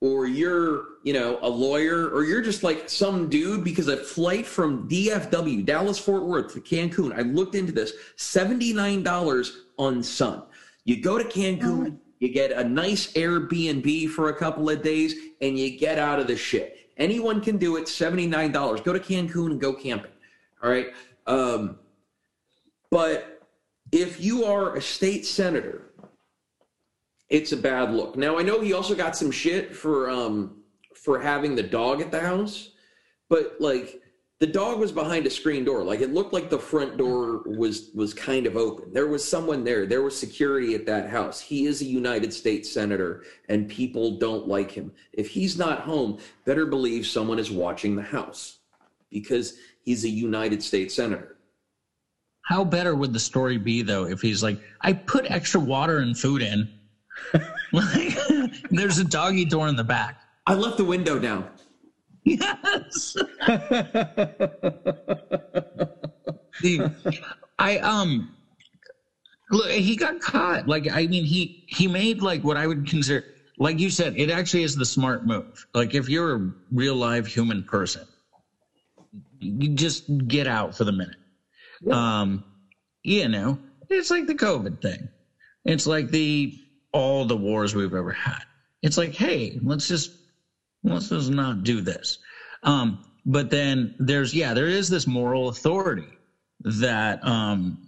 or 0.00 0.26
you're, 0.26 0.84
you 1.04 1.12
know, 1.12 1.38
a 1.42 1.48
lawyer 1.48 2.08
or 2.08 2.24
you're 2.24 2.40
just 2.40 2.62
like 2.62 2.88
some 2.88 3.28
dude 3.28 3.62
because 3.62 3.88
a 3.88 3.96
flight 3.98 4.46
from 4.46 4.88
DFW, 4.88 5.64
Dallas 5.64 5.98
Fort 5.98 6.24
Worth 6.24 6.54
to 6.54 6.60
Cancun, 6.62 7.16
I 7.16 7.20
looked 7.20 7.54
into 7.54 7.72
this, 7.72 7.92
$79 8.16 9.50
on 9.78 10.02
Sun. 10.02 10.42
You 10.86 11.02
go 11.02 11.18
to 11.18 11.24
Cancun, 11.24 11.98
you 12.20 12.30
get 12.30 12.52
a 12.52 12.64
nice 12.64 13.12
Airbnb 13.12 14.08
for 14.10 14.30
a 14.30 14.34
couple 14.34 14.70
of 14.70 14.82
days, 14.82 15.14
and 15.42 15.58
you 15.58 15.78
get 15.78 15.98
out 15.98 16.20
of 16.20 16.26
the 16.26 16.36
shit. 16.36 16.78
Anyone 16.96 17.42
can 17.42 17.58
do 17.58 17.76
it, 17.76 17.84
$79. 17.84 18.82
Go 18.82 18.92
to 18.94 18.98
Cancun 18.98 19.50
and 19.50 19.60
go 19.60 19.74
camping. 19.74 20.12
All 20.62 20.70
right. 20.70 20.86
Um, 21.26 21.78
but 22.90 23.46
if 23.92 24.22
you 24.22 24.46
are 24.46 24.74
a 24.76 24.80
state 24.80 25.26
senator, 25.26 25.90
it's 27.28 27.52
a 27.52 27.58
bad 27.58 27.92
look. 27.92 28.16
Now 28.16 28.38
I 28.38 28.42
know 28.42 28.62
he 28.62 28.72
also 28.72 28.94
got 28.94 29.16
some 29.16 29.30
shit 29.30 29.76
for 29.76 30.08
um 30.08 30.63
for 31.04 31.20
having 31.20 31.54
the 31.54 31.62
dog 31.62 32.00
at 32.00 32.10
the 32.10 32.20
house, 32.20 32.70
but 33.28 33.56
like 33.60 34.00
the 34.40 34.46
dog 34.46 34.78
was 34.78 34.90
behind 34.90 35.26
a 35.26 35.30
screen 35.30 35.62
door. 35.62 35.84
Like 35.84 36.00
it 36.00 36.14
looked 36.14 36.32
like 36.32 36.48
the 36.48 36.58
front 36.58 36.96
door 36.96 37.42
was 37.44 37.90
was 37.94 38.14
kind 38.14 38.46
of 38.46 38.56
open. 38.56 38.90
There 38.90 39.06
was 39.06 39.22
someone 39.22 39.64
there. 39.64 39.84
There 39.84 40.02
was 40.02 40.18
security 40.18 40.74
at 40.74 40.86
that 40.86 41.10
house. 41.10 41.40
He 41.40 41.66
is 41.66 41.82
a 41.82 41.84
United 41.84 42.32
States 42.32 42.72
senator 42.72 43.22
and 43.50 43.68
people 43.68 44.18
don't 44.18 44.48
like 44.48 44.70
him. 44.70 44.92
If 45.12 45.28
he's 45.28 45.58
not 45.58 45.80
home, 45.80 46.18
better 46.46 46.64
believe 46.64 47.06
someone 47.06 47.38
is 47.38 47.50
watching 47.50 47.94
the 47.94 48.02
house 48.02 48.60
because 49.10 49.58
he's 49.82 50.04
a 50.04 50.08
United 50.08 50.62
States 50.62 50.94
senator. 50.94 51.36
How 52.46 52.64
better 52.64 52.94
would 52.94 53.12
the 53.12 53.20
story 53.20 53.58
be 53.58 53.82
though 53.82 54.06
if 54.06 54.22
he's 54.22 54.42
like, 54.42 54.58
I 54.80 54.94
put 54.94 55.30
extra 55.30 55.60
water 55.60 55.98
and 55.98 56.18
food 56.18 56.40
in. 56.40 56.68
like, 57.72 58.16
there's 58.70 58.98
a 58.98 59.04
doggy 59.04 59.44
door 59.44 59.68
in 59.68 59.76
the 59.76 59.84
back. 59.84 60.23
I 60.46 60.54
left 60.54 60.76
the 60.76 60.84
window 60.84 61.18
down. 61.18 61.48
Yes. 62.24 63.16
I 67.58 67.78
um 67.78 68.34
look 69.50 69.70
he 69.70 69.96
got 69.96 70.20
caught. 70.20 70.68
Like 70.68 70.90
I 70.90 71.06
mean 71.06 71.24
he 71.24 71.64
he 71.68 71.86
made 71.86 72.22
like 72.22 72.44
what 72.44 72.56
I 72.56 72.66
would 72.66 72.86
consider 72.88 73.24
like 73.58 73.78
you 73.78 73.90
said, 73.90 74.14
it 74.16 74.30
actually 74.30 74.64
is 74.64 74.74
the 74.74 74.84
smart 74.84 75.26
move. 75.26 75.66
Like 75.74 75.94
if 75.94 76.08
you're 76.08 76.36
a 76.36 76.52
real 76.72 76.96
live 76.96 77.26
human 77.26 77.62
person, 77.62 78.06
you 79.38 79.70
just 79.70 80.04
get 80.26 80.46
out 80.46 80.76
for 80.76 80.84
the 80.84 80.92
minute. 80.92 81.16
Um, 81.90 82.44
you 83.02 83.28
know, 83.28 83.58
it's 83.90 84.10
like 84.10 84.26
the 84.26 84.34
COVID 84.34 84.80
thing. 84.80 85.08
It's 85.64 85.86
like 85.86 86.08
the 86.08 86.58
all 86.92 87.24
the 87.24 87.36
wars 87.36 87.74
we've 87.74 87.94
ever 87.94 88.12
had. 88.12 88.42
It's 88.82 88.98
like, 88.98 89.14
hey, 89.14 89.58
let's 89.62 89.88
just 89.88 90.12
let's 90.84 91.08
just 91.08 91.30
not 91.30 91.64
do 91.64 91.80
this. 91.80 92.18
Um, 92.62 93.04
but 93.26 93.50
then 93.50 93.94
there's 93.98 94.34
yeah, 94.34 94.54
there 94.54 94.68
is 94.68 94.88
this 94.88 95.06
moral 95.06 95.48
authority 95.48 96.08
that 96.60 97.26
um 97.26 97.78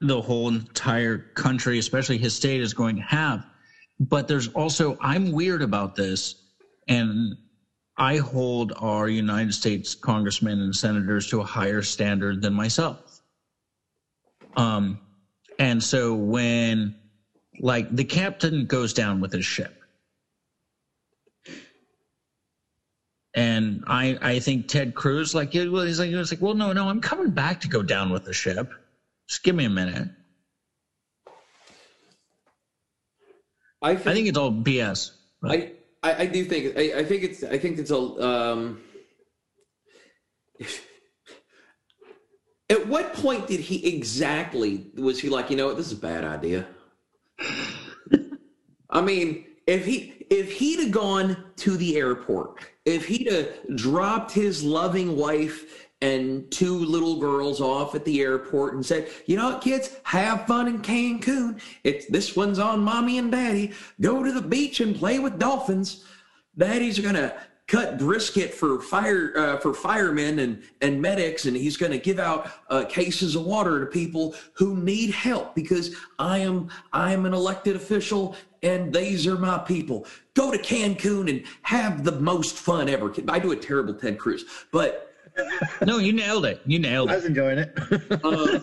the 0.00 0.20
whole 0.20 0.48
entire 0.48 1.18
country, 1.18 1.78
especially 1.78 2.18
his 2.18 2.34
state, 2.34 2.60
is 2.60 2.74
going 2.74 2.96
to 2.96 3.02
have. 3.02 3.44
But 4.00 4.26
there's 4.26 4.48
also 4.48 4.96
I'm 5.00 5.32
weird 5.32 5.62
about 5.62 5.94
this, 5.94 6.34
and 6.88 7.36
I 7.96 8.16
hold 8.16 8.72
our 8.76 9.08
United 9.08 9.54
States 9.54 9.94
congressmen 9.94 10.60
and 10.60 10.74
senators 10.74 11.28
to 11.28 11.40
a 11.40 11.44
higher 11.44 11.82
standard 11.82 12.42
than 12.42 12.54
myself. 12.54 13.20
Um, 14.56 14.98
and 15.58 15.82
so 15.82 16.14
when 16.14 16.96
like 17.60 17.94
the 17.94 18.04
captain 18.04 18.66
goes 18.66 18.92
down 18.92 19.20
with 19.20 19.32
his 19.32 19.44
ship, 19.44 19.81
and 23.34 23.84
I 23.86 24.18
I 24.20 24.38
think 24.40 24.68
Ted 24.68 24.94
Cruz 24.94 25.34
like 25.34 25.52
he 25.52 25.68
was 25.68 25.98
like 25.98 26.10
he 26.10 26.14
was 26.14 26.30
like 26.30 26.40
well 26.40 26.54
no 26.54 26.72
no 26.72 26.88
I'm 26.88 27.00
coming 27.00 27.30
back 27.30 27.60
to 27.62 27.68
go 27.68 27.82
down 27.82 28.10
with 28.10 28.24
the 28.24 28.32
ship. 28.32 28.72
Just 29.28 29.42
give 29.42 29.54
me 29.54 29.64
a 29.64 29.70
minute. 29.70 30.08
I 33.80 33.96
think, 33.96 34.06
I 34.06 34.14
think 34.14 34.28
it's 34.28 34.38
all 34.38 34.52
BS. 34.52 35.10
I, 35.44 35.72
I, 36.02 36.26
do 36.26 36.44
think 36.44 36.76
I, 36.76 37.00
I 37.00 37.04
think 37.04 37.24
it's 37.24 37.42
I 37.42 37.58
think 37.58 37.78
it's 37.78 37.90
a 37.90 37.96
um 37.96 38.80
at 42.70 42.86
what 42.86 43.12
point 43.14 43.46
did 43.46 43.60
he 43.60 43.94
exactly 43.94 44.86
was 44.94 45.20
he 45.20 45.28
like, 45.28 45.50
you 45.50 45.56
know 45.56 45.66
what, 45.66 45.76
this 45.76 45.86
is 45.86 45.92
a 45.92 45.96
bad 45.96 46.24
idea? 46.24 46.66
I 48.90 49.00
mean, 49.00 49.46
if 49.66 49.84
he 49.86 50.21
if 50.32 50.50
he'd 50.50 50.80
have 50.80 50.90
gone 50.90 51.36
to 51.56 51.76
the 51.76 51.96
airport, 51.96 52.64
if 52.86 53.06
he'd 53.06 53.30
have 53.30 53.76
dropped 53.76 54.32
his 54.32 54.64
loving 54.64 55.14
wife 55.14 55.88
and 56.00 56.50
two 56.50 56.78
little 56.78 57.20
girls 57.20 57.60
off 57.60 57.94
at 57.94 58.04
the 58.06 58.22
airport 58.22 58.72
and 58.72 58.84
said, 58.84 59.10
"You 59.26 59.36
know 59.36 59.50
what, 59.50 59.60
kids, 59.60 59.94
have 60.04 60.46
fun 60.46 60.68
in 60.68 60.80
Cancun. 60.80 61.60
It's 61.84 62.06
this 62.06 62.34
one's 62.34 62.58
on 62.58 62.80
mommy 62.80 63.18
and 63.18 63.30
daddy. 63.30 63.72
Go 64.00 64.22
to 64.22 64.32
the 64.32 64.40
beach 64.40 64.80
and 64.80 64.96
play 64.96 65.18
with 65.18 65.38
dolphins. 65.38 66.02
Daddy's 66.56 66.98
gonna 66.98 67.34
cut 67.66 67.98
brisket 67.98 68.54
for 68.54 68.80
fire 68.80 69.32
uh, 69.36 69.56
for 69.58 69.74
firemen 69.74 70.38
and 70.38 70.62
and 70.80 71.00
medics, 71.00 71.44
and 71.44 71.54
he's 71.54 71.76
gonna 71.76 71.98
give 71.98 72.18
out 72.18 72.50
uh, 72.70 72.84
cases 72.84 73.36
of 73.36 73.44
water 73.44 73.80
to 73.80 73.86
people 73.86 74.34
who 74.54 74.76
need 74.76 75.10
help 75.10 75.54
because 75.54 75.94
I 76.18 76.38
am 76.38 76.70
I 76.90 77.12
am 77.12 77.26
an 77.26 77.34
elected 77.34 77.76
official 77.76 78.34
and 78.62 78.94
these 78.94 79.26
are 79.26 79.36
my 79.36 79.58
people. 79.58 80.06
Go 80.34 80.50
to 80.50 80.58
Cancun 80.58 81.28
and 81.28 81.44
have 81.62 82.04
the 82.04 82.12
most 82.12 82.56
fun 82.56 82.88
ever. 82.88 83.12
I 83.28 83.38
do 83.38 83.52
a 83.52 83.56
terrible 83.56 83.94
Ted 83.94 84.18
Cruz, 84.18 84.44
but." 84.70 85.08
No, 85.86 85.96
you 85.98 86.12
nailed 86.12 86.44
it. 86.44 86.60
You 86.66 86.78
nailed 86.78 87.08
it. 87.10 87.12
I 87.14 87.16
was 87.16 87.24
enjoying 87.24 87.58
it. 87.58 87.72
Uh, 88.22 88.60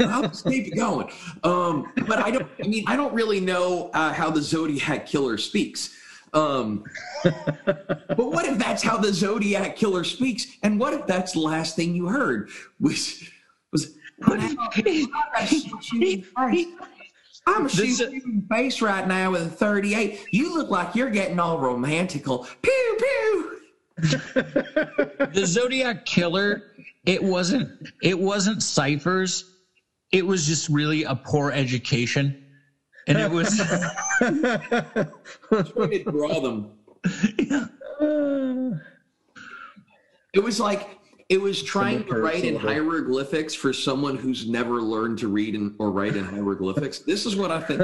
I'll 0.06 0.22
just 0.28 0.44
keep 0.44 0.76
going. 0.76 1.10
Um, 1.44 1.90
but 2.06 2.18
I 2.18 2.30
don't. 2.30 2.46
I 2.62 2.68
mean, 2.68 2.84
I 2.86 2.94
don't 2.94 3.14
really 3.14 3.40
know 3.40 3.90
uh, 3.94 4.12
how 4.12 4.30
the 4.30 4.42
Zodiac 4.42 5.06
killer 5.06 5.38
speaks. 5.38 5.96
Um, 6.34 6.84
but 7.24 8.18
what 8.18 8.44
if 8.44 8.58
that's 8.58 8.82
how 8.82 8.98
the 8.98 9.12
Zodiac 9.14 9.76
killer 9.76 10.04
speaks? 10.04 10.46
And 10.62 10.78
what 10.78 10.92
if 10.92 11.06
that's 11.06 11.32
the 11.32 11.40
last 11.40 11.74
thing 11.74 11.94
you 11.94 12.06
heard 12.06 12.50
was 12.80 13.24
was? 13.72 13.94
I'm 14.24 14.56
This- 14.82 15.06
shooting 15.80 16.24
you 17.74 18.06
in 18.06 18.46
the 18.48 18.54
face 18.54 18.80
right 18.80 19.06
now 19.06 19.30
with 19.32 19.42
a 19.42 19.50
38. 19.50 20.26
You 20.30 20.54
look 20.56 20.70
like 20.70 20.94
you're 20.94 21.10
getting 21.10 21.38
all 21.38 21.58
romantical. 21.58 22.46
Pew 22.62 22.98
pew. 22.98 23.60
the 24.00 25.42
Zodiac 25.44 26.06
killer, 26.06 26.62
it 27.04 27.22
wasn't 27.22 27.88
it 28.02 28.18
wasn't 28.18 28.62
ciphers. 28.62 29.44
It 30.12 30.26
was 30.26 30.46
just 30.46 30.68
really 30.68 31.04
a 31.04 31.14
poor 31.14 31.50
education. 31.52 32.44
And 33.06 33.18
it 33.18 33.30
was 33.30 33.56
Trying 34.18 34.34
to 35.90 36.04
draw 36.04 36.40
them. 36.40 36.72
It 40.34 40.44
was 40.44 40.60
like 40.60 40.97
it 41.28 41.40
was 41.40 41.62
trying 41.62 42.04
to 42.06 42.14
write 42.14 42.44
in 42.44 42.54
hurts 42.54 42.64
a 42.64 42.66
little. 42.68 42.90
hieroglyphics 42.90 43.54
for 43.54 43.72
someone 43.72 44.16
who's 44.16 44.48
never 44.48 44.80
learned 44.80 45.18
to 45.18 45.28
read 45.28 45.54
in, 45.54 45.74
or 45.78 45.90
write 45.90 46.16
in 46.16 46.24
hieroglyphics. 46.24 47.00
This 47.00 47.26
is 47.26 47.36
what 47.36 47.50
I 47.50 47.60
think. 47.60 47.82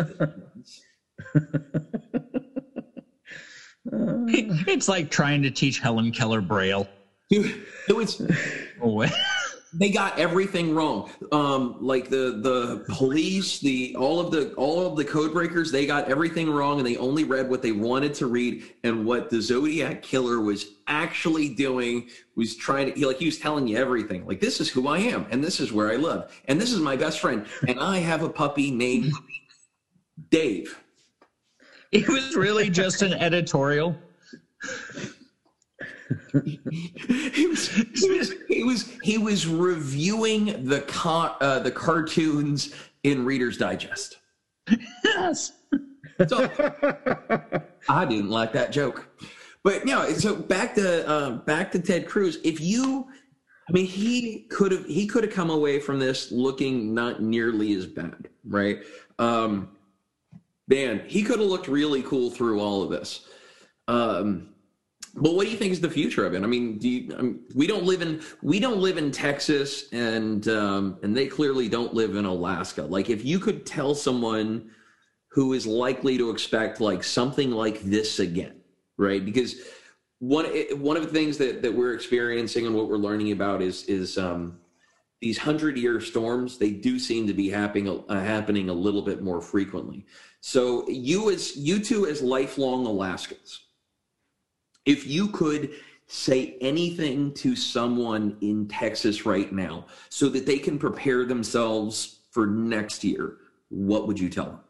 it's 4.67 4.89
like 4.89 5.11
trying 5.11 5.43
to 5.43 5.51
teach 5.51 5.79
Helen 5.79 6.11
Keller 6.11 6.41
Braille. 6.41 6.89
Dude, 7.29 7.67
it 7.89 7.97
was 7.97 8.23
Oh, 8.83 9.07
they 9.75 9.91
got 9.91 10.19
everything 10.19 10.75
wrong. 10.75 11.11
Um, 11.33 11.77
like 11.81 12.09
the 12.09 12.41
the 12.43 12.85
police, 12.95 13.61
the 13.61 13.97
all 13.97 14.21
of 14.21 14.31
the 14.31 14.53
all 14.55 14.87
of 14.87 14.97
the 14.97 15.05
code 15.05 15.33
breakers, 15.33 15.73
they 15.73 15.87
got 15.87 16.09
everything 16.09 16.51
wrong, 16.51 16.79
and 16.79 16.87
they 16.87 16.97
only 16.97 17.25
read 17.25 17.49
what 17.49 17.63
they 17.63 17.73
wanted 17.73 18.15
to 18.15 18.27
read. 18.27 18.65
And 18.85 19.05
what 19.05 19.31
the 19.31 19.41
Zodiac 19.41 20.03
killer 20.03 20.41
was 20.41 20.67
actually 20.87 21.49
doing 21.49 22.09
was 22.37 22.57
trying 22.57 22.87
to 22.87 22.93
he, 22.93 23.07
like 23.07 23.19
he 23.19 23.27
was 23.27 23.39
telling 23.39 23.67
you 23.67 23.77
everything. 23.77 24.27
Like 24.27 24.41
this 24.41 24.61
is 24.61 24.69
who 24.71 24.89
I 24.89 24.99
am, 24.99 25.27
and 25.31 25.43
this 25.43 25.61
is 25.61 25.73
where 25.73 25.91
I 25.91 25.97
live, 25.97 26.43
and 26.47 26.61
this 26.61 26.73
is 26.73 26.81
my 26.81 26.97
best 26.97 27.21
friend, 27.21 27.47
and 27.67 27.81
I 27.81 27.99
have 27.99 28.23
a 28.23 28.29
puppy 28.29 28.71
named 28.71 29.13
Dave. 30.31 30.79
It 31.93 32.09
was 32.09 32.35
really 32.35 32.71
just 32.71 33.03
an 33.03 33.13
editorial. 33.13 33.97
He 36.45 37.47
was 37.47 37.69
he 38.49 38.63
was 38.65 38.91
he 39.03 39.19
was 39.19 39.47
reviewing 39.47 40.65
the 40.67 40.81
car 40.83 41.37
uh, 41.41 41.59
the 41.59 41.71
cartoons 41.71 42.75
in 43.03 43.25
Reader's 43.25 43.57
Digest. 43.59 44.19
Yes. 45.05 45.53
So 46.29 46.49
I 47.89 48.05
didn't 48.05 48.31
like 48.31 48.53
that 48.53 48.73
joke, 48.73 49.09
but 49.63 49.85
no. 49.85 50.09
So 50.13 50.37
back 50.37 50.75
to 50.77 51.11
um, 51.11 51.43
back 51.45 51.73
to 51.73 51.79
Ted 51.79 52.07
Cruz. 52.07 52.39
If 52.45 52.61
you, 52.61 53.07
I 53.69 53.73
mean, 53.73 53.87
he 53.87 54.47
could 54.51 54.73
have 54.73 54.87
he 54.87 55.07
could 55.07 55.25
have 55.25 55.33
come 55.33 55.51
away 55.51 55.81
from 55.81 55.99
this 55.99 56.31
looking 56.31 56.95
not 56.95 57.21
nearly 57.21 57.75
as 57.75 57.87
bad, 57.87 58.29
right? 58.47 58.79
Um, 59.19 59.71
man, 60.69 61.03
he 61.07 61.23
could 61.23 61.41
have 61.41 61.49
looked 61.49 61.69
really 61.69 62.03
cool 62.03 62.31
through 62.31 62.61
all 62.61 62.83
of 62.83 62.91
this. 62.91 63.27
Um, 63.89 64.54
but 65.17 65.35
what 65.35 65.45
do 65.45 65.51
you 65.51 65.57
think 65.57 65.73
is 65.73 65.81
the 65.81 65.91
future 65.91 66.27
of 66.27 66.35
it? 66.35 66.43
I 66.43 66.47
mean, 66.47 66.77
do 66.79 66.89
you, 66.89 67.17
I 67.17 67.23
mean, 67.23 67.41
we 67.55 67.67
don't 67.67 67.85
live 67.85 68.03
in 68.03 68.21
we 68.43 68.59
don't 68.59 68.81
live 68.81 68.99
in 68.99 69.13
Texas, 69.13 69.93
and 69.93 70.47
um, 70.49 70.99
and 71.03 71.17
they 71.17 71.29
clearly 71.29 71.69
don't 71.69 71.95
live 71.95 72.17
in 72.17 72.25
Alaska. 72.25 72.83
Like, 72.83 73.11
if 73.11 73.25
you 73.25 73.39
could 73.39 73.65
tell 73.65 73.95
someone 73.95 74.71
who 75.29 75.53
is 75.53 75.67
likely 75.67 76.19
to 76.19 76.31
expect 76.31 76.81
like 76.81 77.05
something 77.05 77.53
like 77.53 77.81
this 77.83 78.19
again, 78.19 78.61
right? 78.97 79.25
Because 79.25 79.55
one 80.19 80.47
one 80.81 80.97
of 80.97 81.05
the 81.05 81.13
things 81.13 81.39
that 81.39 81.63
that 81.63 81.73
we're 81.73 81.95
experiencing 81.95 82.67
and 82.67 82.75
what 82.75 82.89
we're 82.89 82.97
learning 82.97 83.31
about 83.31 83.63
is 83.63 83.85
is 83.85 84.19
um, 84.19 84.59
these 85.21 85.39
hundred 85.39 85.77
year 85.79 86.01
storms. 86.01 86.59
They 86.59 86.73
do 86.73 86.99
seem 86.99 87.29
to 87.29 87.35
be 87.35 87.49
happening 87.49 88.03
uh, 88.09 88.21
happening 88.21 88.69
a 88.69 88.75
little 88.75 89.03
bit 89.03 89.23
more 89.23 89.41
frequently. 89.41 90.07
So 90.41 90.89
you 90.89 91.31
as 91.31 91.57
you 91.57 91.79
two 91.79 92.07
as 92.07 92.21
lifelong 92.21 92.85
Alaskans 92.85 93.61
if 94.87 95.07
you 95.07 95.29
could 95.29 95.71
say 96.07 96.57
anything 96.61 97.33
to 97.33 97.57
someone 97.57 98.37
in 98.41 98.69
Texas 98.69 99.25
right 99.25 99.53
now 99.53 99.87
so 100.11 100.29
that 100.29 100.47
they 100.47 100.59
can 100.59 100.79
prepare 100.79 101.25
themselves 101.25 102.21
for 102.31 102.47
next 102.47 103.03
year, 103.05 103.39
what 103.69 104.07
would 104.07 104.19
you 104.19 104.29
tell 104.29 104.45
them? 104.47 104.61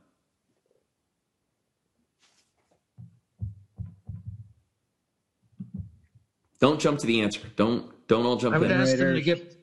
Don't 6.60 6.80
jump 6.80 6.98
to 7.00 7.06
the 7.06 7.20
answer. 7.20 7.40
Don't 7.56 7.90
don't 8.06 8.24
all 8.24 8.36
jump 8.36 8.54
I 8.54 8.58
would 8.58 8.70
in. 8.70 8.80
ask 8.80 8.96
them 8.96 9.14
to 9.14 9.20
get. 9.20 9.56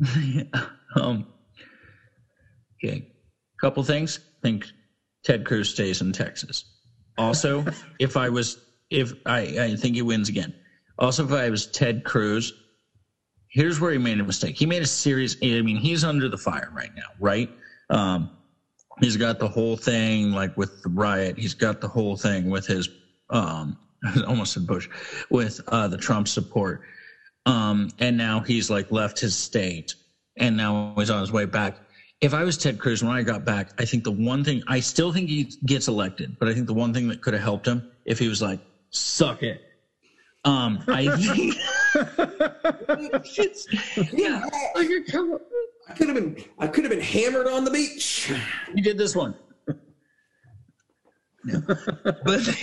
um. 0.96 1.26
Okay, 2.82 3.08
couple 3.60 3.82
things. 3.82 4.20
think 4.40 4.66
Ted 5.24 5.44
Cruz 5.44 5.70
stays 5.70 6.00
in 6.00 6.12
Texas. 6.12 6.64
Also, 7.16 7.64
if 7.98 8.16
I 8.16 8.28
was, 8.28 8.58
if 8.90 9.12
I, 9.26 9.40
I 9.40 9.76
think 9.76 9.96
he 9.96 10.02
wins 10.02 10.28
again. 10.28 10.54
Also, 10.98 11.24
if 11.24 11.32
I 11.32 11.48
was 11.50 11.66
Ted 11.66 12.04
Cruz, 12.04 12.52
here's 13.48 13.80
where 13.80 13.92
he 13.92 13.98
made 13.98 14.20
a 14.20 14.24
mistake. 14.24 14.56
He 14.56 14.66
made 14.66 14.82
a 14.82 14.86
serious. 14.86 15.36
I 15.42 15.62
mean, 15.62 15.76
he's 15.76 16.04
under 16.04 16.28
the 16.28 16.38
fire 16.38 16.70
right 16.74 16.94
now, 16.94 17.08
right? 17.20 17.50
Um, 17.90 18.30
he's 19.00 19.16
got 19.16 19.38
the 19.38 19.48
whole 19.48 19.76
thing 19.76 20.32
like 20.32 20.56
with 20.56 20.82
the 20.82 20.88
riot. 20.90 21.38
He's 21.38 21.54
got 21.54 21.80
the 21.80 21.88
whole 21.88 22.16
thing 22.16 22.50
with 22.50 22.66
his 22.66 22.88
um, 23.30 23.78
almost 24.26 24.54
said 24.54 24.66
Bush 24.66 24.88
with 25.30 25.60
uh, 25.68 25.88
the 25.88 25.96
Trump 25.98 26.28
support. 26.28 26.82
Um, 27.46 27.90
and 27.98 28.16
now 28.16 28.40
he's 28.40 28.68
like 28.70 28.90
left 28.90 29.18
his 29.18 29.36
state 29.36 29.94
and 30.36 30.56
now 30.56 30.94
he's 30.96 31.10
on 31.10 31.20
his 31.20 31.32
way 31.32 31.44
back. 31.44 31.78
If 32.20 32.34
I 32.34 32.42
was 32.42 32.56
Ted 32.56 32.78
Cruz 32.78 33.02
when 33.02 33.12
I 33.12 33.22
got 33.22 33.44
back, 33.44 33.68
I 33.78 33.84
think 33.84 34.02
the 34.04 34.10
one 34.12 34.42
thing 34.42 34.60
I 34.66 34.80
still 34.80 35.12
think 35.12 35.28
he 35.28 35.48
gets 35.66 35.86
elected, 35.86 36.36
but 36.40 36.48
I 36.48 36.54
think 36.54 36.66
the 36.66 36.74
one 36.74 36.92
thing 36.92 37.08
that 37.08 37.20
could 37.20 37.32
have 37.34 37.42
helped 37.42 37.66
him 37.66 37.84
if 38.04 38.18
he 38.18 38.28
was 38.28 38.42
like, 38.42 38.60
suck 38.90 39.42
it. 39.42 39.60
Um, 40.44 40.82
I 40.88 41.08
think 41.16 41.54
yeah, 44.12 44.44
like, 44.74 44.88
come. 45.10 45.36
I 45.88 45.92
could 45.94 46.08
have 46.08 46.14
been 46.14 46.36
I 46.58 46.66
could 46.66 46.84
have 46.84 46.90
been 46.90 47.00
hammered 47.00 47.46
on 47.48 47.64
the 47.64 47.70
beach. 47.70 48.32
You 48.74 48.82
did 48.82 48.98
this 48.98 49.14
one. 49.16 49.34
Yeah. 51.44 51.60
But 52.24 52.46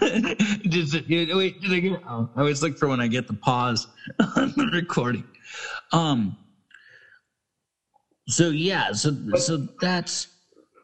wait, 0.00 1.60
did 1.60 1.72
I 1.72 1.78
get 1.78 2.00
oh, 2.08 2.28
I 2.34 2.40
always 2.40 2.62
look 2.62 2.76
for 2.78 2.88
when 2.88 3.00
I 3.00 3.08
get 3.08 3.26
the 3.26 3.34
pause 3.34 3.86
on 4.36 4.52
the 4.56 4.70
recording. 4.72 5.24
Um 5.92 6.36
so 8.32 8.50
yeah, 8.50 8.92
so 8.92 9.16
so 9.36 9.68
that's 9.80 10.28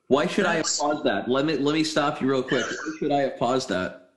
Why 0.08 0.26
should 0.26 0.46
I 0.46 0.56
have 0.56 0.66
paused 0.78 1.04
that? 1.04 1.28
Let 1.28 1.46
me 1.46 1.56
let 1.56 1.72
me 1.74 1.84
stop 1.84 2.20
you 2.20 2.30
real 2.30 2.42
quick. 2.42 2.64
Why 2.66 2.96
should 2.98 3.12
I 3.12 3.20
have 3.22 3.38
paused 3.38 3.68
that? 3.70 4.10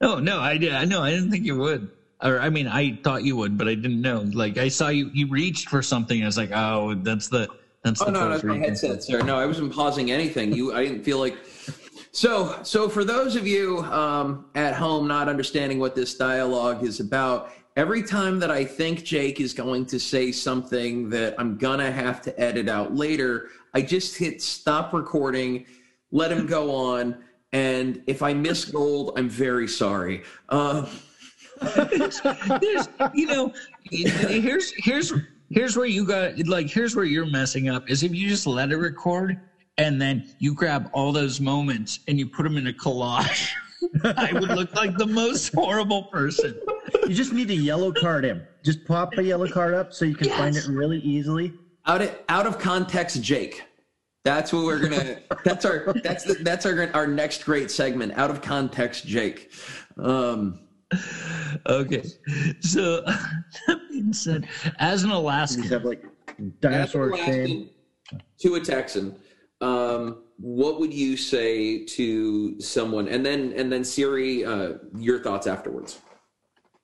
oh 0.00 0.20
no, 0.20 0.40
I 0.40 0.56
did 0.56 0.72
I 0.72 0.84
know 0.84 1.02
I 1.02 1.10
didn't 1.10 1.30
think 1.30 1.44
you 1.44 1.58
would. 1.58 1.90
Or 2.22 2.40
I 2.40 2.50
mean 2.50 2.68
I 2.68 2.98
thought 3.02 3.24
you 3.24 3.36
would, 3.36 3.58
but 3.58 3.68
I 3.68 3.74
didn't 3.74 4.00
know. 4.00 4.20
Like 4.32 4.56
I 4.58 4.68
saw 4.68 4.88
you 4.88 5.10
you 5.12 5.28
reached 5.28 5.68
for 5.68 5.82
something, 5.82 6.22
I 6.22 6.26
was 6.26 6.36
like, 6.36 6.52
oh 6.52 6.94
that's 6.94 7.28
the 7.28 7.48
that's 7.82 8.02
Oh 8.02 8.06
the 8.06 8.10
no, 8.12 8.28
that's 8.28 8.44
my 8.44 8.58
headset, 8.58 9.02
sir. 9.02 9.20
No, 9.22 9.38
I 9.38 9.46
wasn't 9.46 9.72
pausing 9.72 10.10
anything. 10.10 10.52
You, 10.52 10.74
I 10.74 10.84
didn't 10.84 11.04
feel 11.04 11.18
like. 11.18 11.38
So, 12.12 12.58
so 12.62 12.88
for 12.88 13.04
those 13.04 13.36
of 13.36 13.46
you 13.46 13.80
um, 13.80 14.46
at 14.54 14.74
home 14.74 15.06
not 15.06 15.28
understanding 15.28 15.78
what 15.78 15.94
this 15.94 16.14
dialogue 16.14 16.82
is 16.82 17.00
about, 17.00 17.52
every 17.78 18.02
time 18.02 18.40
that 18.40 18.50
I 18.50 18.64
think 18.64 19.04
Jake 19.04 19.40
is 19.40 19.54
going 19.54 19.86
to 19.86 20.00
say 20.00 20.32
something 20.32 21.08
that 21.10 21.36
I'm 21.38 21.56
gonna 21.56 21.92
have 21.92 22.20
to 22.22 22.38
edit 22.38 22.68
out 22.68 22.94
later, 22.94 23.50
I 23.72 23.82
just 23.82 24.18
hit 24.18 24.42
stop 24.42 24.92
recording, 24.92 25.64
let 26.10 26.32
him 26.32 26.44
go 26.44 26.74
on, 26.74 27.22
and 27.52 28.02
if 28.08 28.20
I 28.20 28.34
miss 28.34 28.64
gold, 28.64 29.12
I'm 29.16 29.28
very 29.28 29.68
sorry. 29.68 30.24
Uh, 30.48 30.86
There's, 32.60 32.88
you 33.14 33.26
know, 33.26 33.52
here's 33.90 34.72
here's 34.76 35.12
here's 35.48 35.76
where 35.76 35.86
you 35.86 36.04
got 36.04 36.36
like 36.46 36.68
here's 36.68 36.96
where 36.96 37.04
you're 37.04 37.26
messing 37.26 37.68
up 37.68 37.88
is 37.88 38.02
if 38.02 38.12
you 38.12 38.28
just 38.28 38.46
let 38.46 38.72
it 38.72 38.76
record 38.76 39.40
and 39.76 40.02
then 40.02 40.28
you 40.40 40.52
grab 40.52 40.90
all 40.92 41.12
those 41.12 41.40
moments 41.40 42.00
and 42.08 42.18
you 42.18 42.26
put 42.26 42.42
them 42.42 42.56
in 42.56 42.66
a 42.66 42.72
collage. 42.72 43.52
I 44.04 44.32
would 44.32 44.50
look 44.50 44.74
like 44.74 44.96
the 44.96 45.06
most 45.06 45.52
horrible 45.54 46.04
person. 46.04 46.60
You 47.06 47.14
just 47.14 47.32
need 47.32 47.48
to 47.48 47.54
yellow 47.54 47.92
card 47.92 48.24
him. 48.24 48.42
Just 48.64 48.84
pop 48.84 49.16
a 49.18 49.22
yellow 49.22 49.48
card 49.48 49.74
up 49.74 49.92
so 49.92 50.04
you 50.04 50.14
can 50.14 50.30
find 50.30 50.56
it 50.56 50.66
really 50.68 50.98
easily. 50.98 51.54
out 51.86 52.02
of 52.02 52.16
out 52.28 52.46
of 52.46 52.58
context, 52.58 53.22
Jake. 53.22 53.62
That's 54.24 54.52
what 54.52 54.64
we're 54.64 54.80
gonna. 54.80 55.20
That's 55.44 55.64
our. 55.64 55.92
That's 56.02 56.24
the, 56.24 56.34
that's 56.34 56.66
our 56.66 56.90
our 56.92 57.06
next 57.06 57.44
great 57.44 57.70
segment. 57.70 58.12
Out 58.18 58.30
of 58.30 58.42
context, 58.42 59.06
Jake. 59.06 59.52
Um, 59.96 60.60
Okay, 61.66 62.02
so 62.60 63.02
that 63.66 63.80
being 63.90 64.12
said, 64.12 64.48
as 64.78 65.02
an 65.02 65.10
You 65.10 65.16
just 65.16 65.20
Alaskan, 65.22 65.62
have 65.64 65.84
like 65.84 66.02
as 66.38 66.50
dinosaur 66.60 67.10
a 67.10 67.16
shame. 67.16 67.28
Alaskan 67.28 67.70
to 68.40 68.54
a 68.54 68.60
Texan, 68.60 69.16
um, 69.60 70.24
what 70.38 70.78
would 70.80 70.92
you 70.94 71.16
say 71.16 71.84
to 71.84 72.60
someone? 72.60 73.08
And 73.08 73.24
then 73.26 73.52
and 73.56 73.70
then 73.72 73.84
Siri, 73.84 74.44
uh, 74.44 74.74
your 74.96 75.20
thoughts 75.22 75.46
afterwards. 75.46 75.98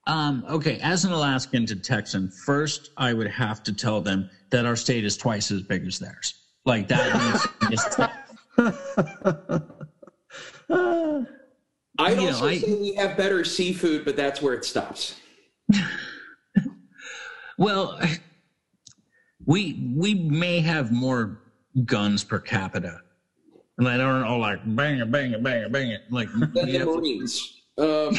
um, 0.07 0.45
okay, 0.51 0.79
as 0.83 1.05
an 1.05 1.13
Alaskan 1.13 1.65
to 1.67 1.77
Texan, 1.77 2.31
first 2.45 2.91
I 2.97 3.13
would 3.13 3.31
have 3.31 3.63
to 3.65 3.73
tell 3.73 4.01
them 4.01 4.29
that 4.51 4.67
our 4.67 4.77
state 4.77 5.05
is 5.05 5.17
twice 5.17 5.51
as 5.51 5.63
big 5.63 5.87
as 5.87 5.99
theirs. 5.99 6.35
Like 6.67 6.89
that 6.89 7.15
means 7.15 7.47
I'd 11.99 12.11
You 12.11 12.17
know, 12.17 12.27
also 12.27 12.47
I- 12.49 12.59
say 12.59 12.75
we 12.75 12.95
have 12.95 13.17
better 13.17 13.45
seafood, 13.45 14.05
but 14.05 14.17
that's 14.17 14.43
where 14.43 14.55
it 14.55 14.65
stops. 14.65 15.15
Well, 17.57 18.01
we 19.47 19.93
we 19.97 20.13
may 20.15 20.59
have 20.59 20.91
more 20.91 21.41
guns 21.85 22.25
per 22.25 22.41
capita, 22.41 23.01
and 23.79 23.89
I 23.89 23.97
don't 23.97 24.23
know, 24.23 24.39
like 24.39 24.61
bang 24.77 24.99
it, 24.99 25.11
bang 25.11 25.33
it, 25.33 25.43
bang 25.43 25.63
it, 25.63 25.73
bang 25.73 25.91
it, 25.91 26.03
like 26.11 26.29
we 26.35 26.73
the 26.73 26.85
Marines. 26.85 27.63
Um, 27.77 28.17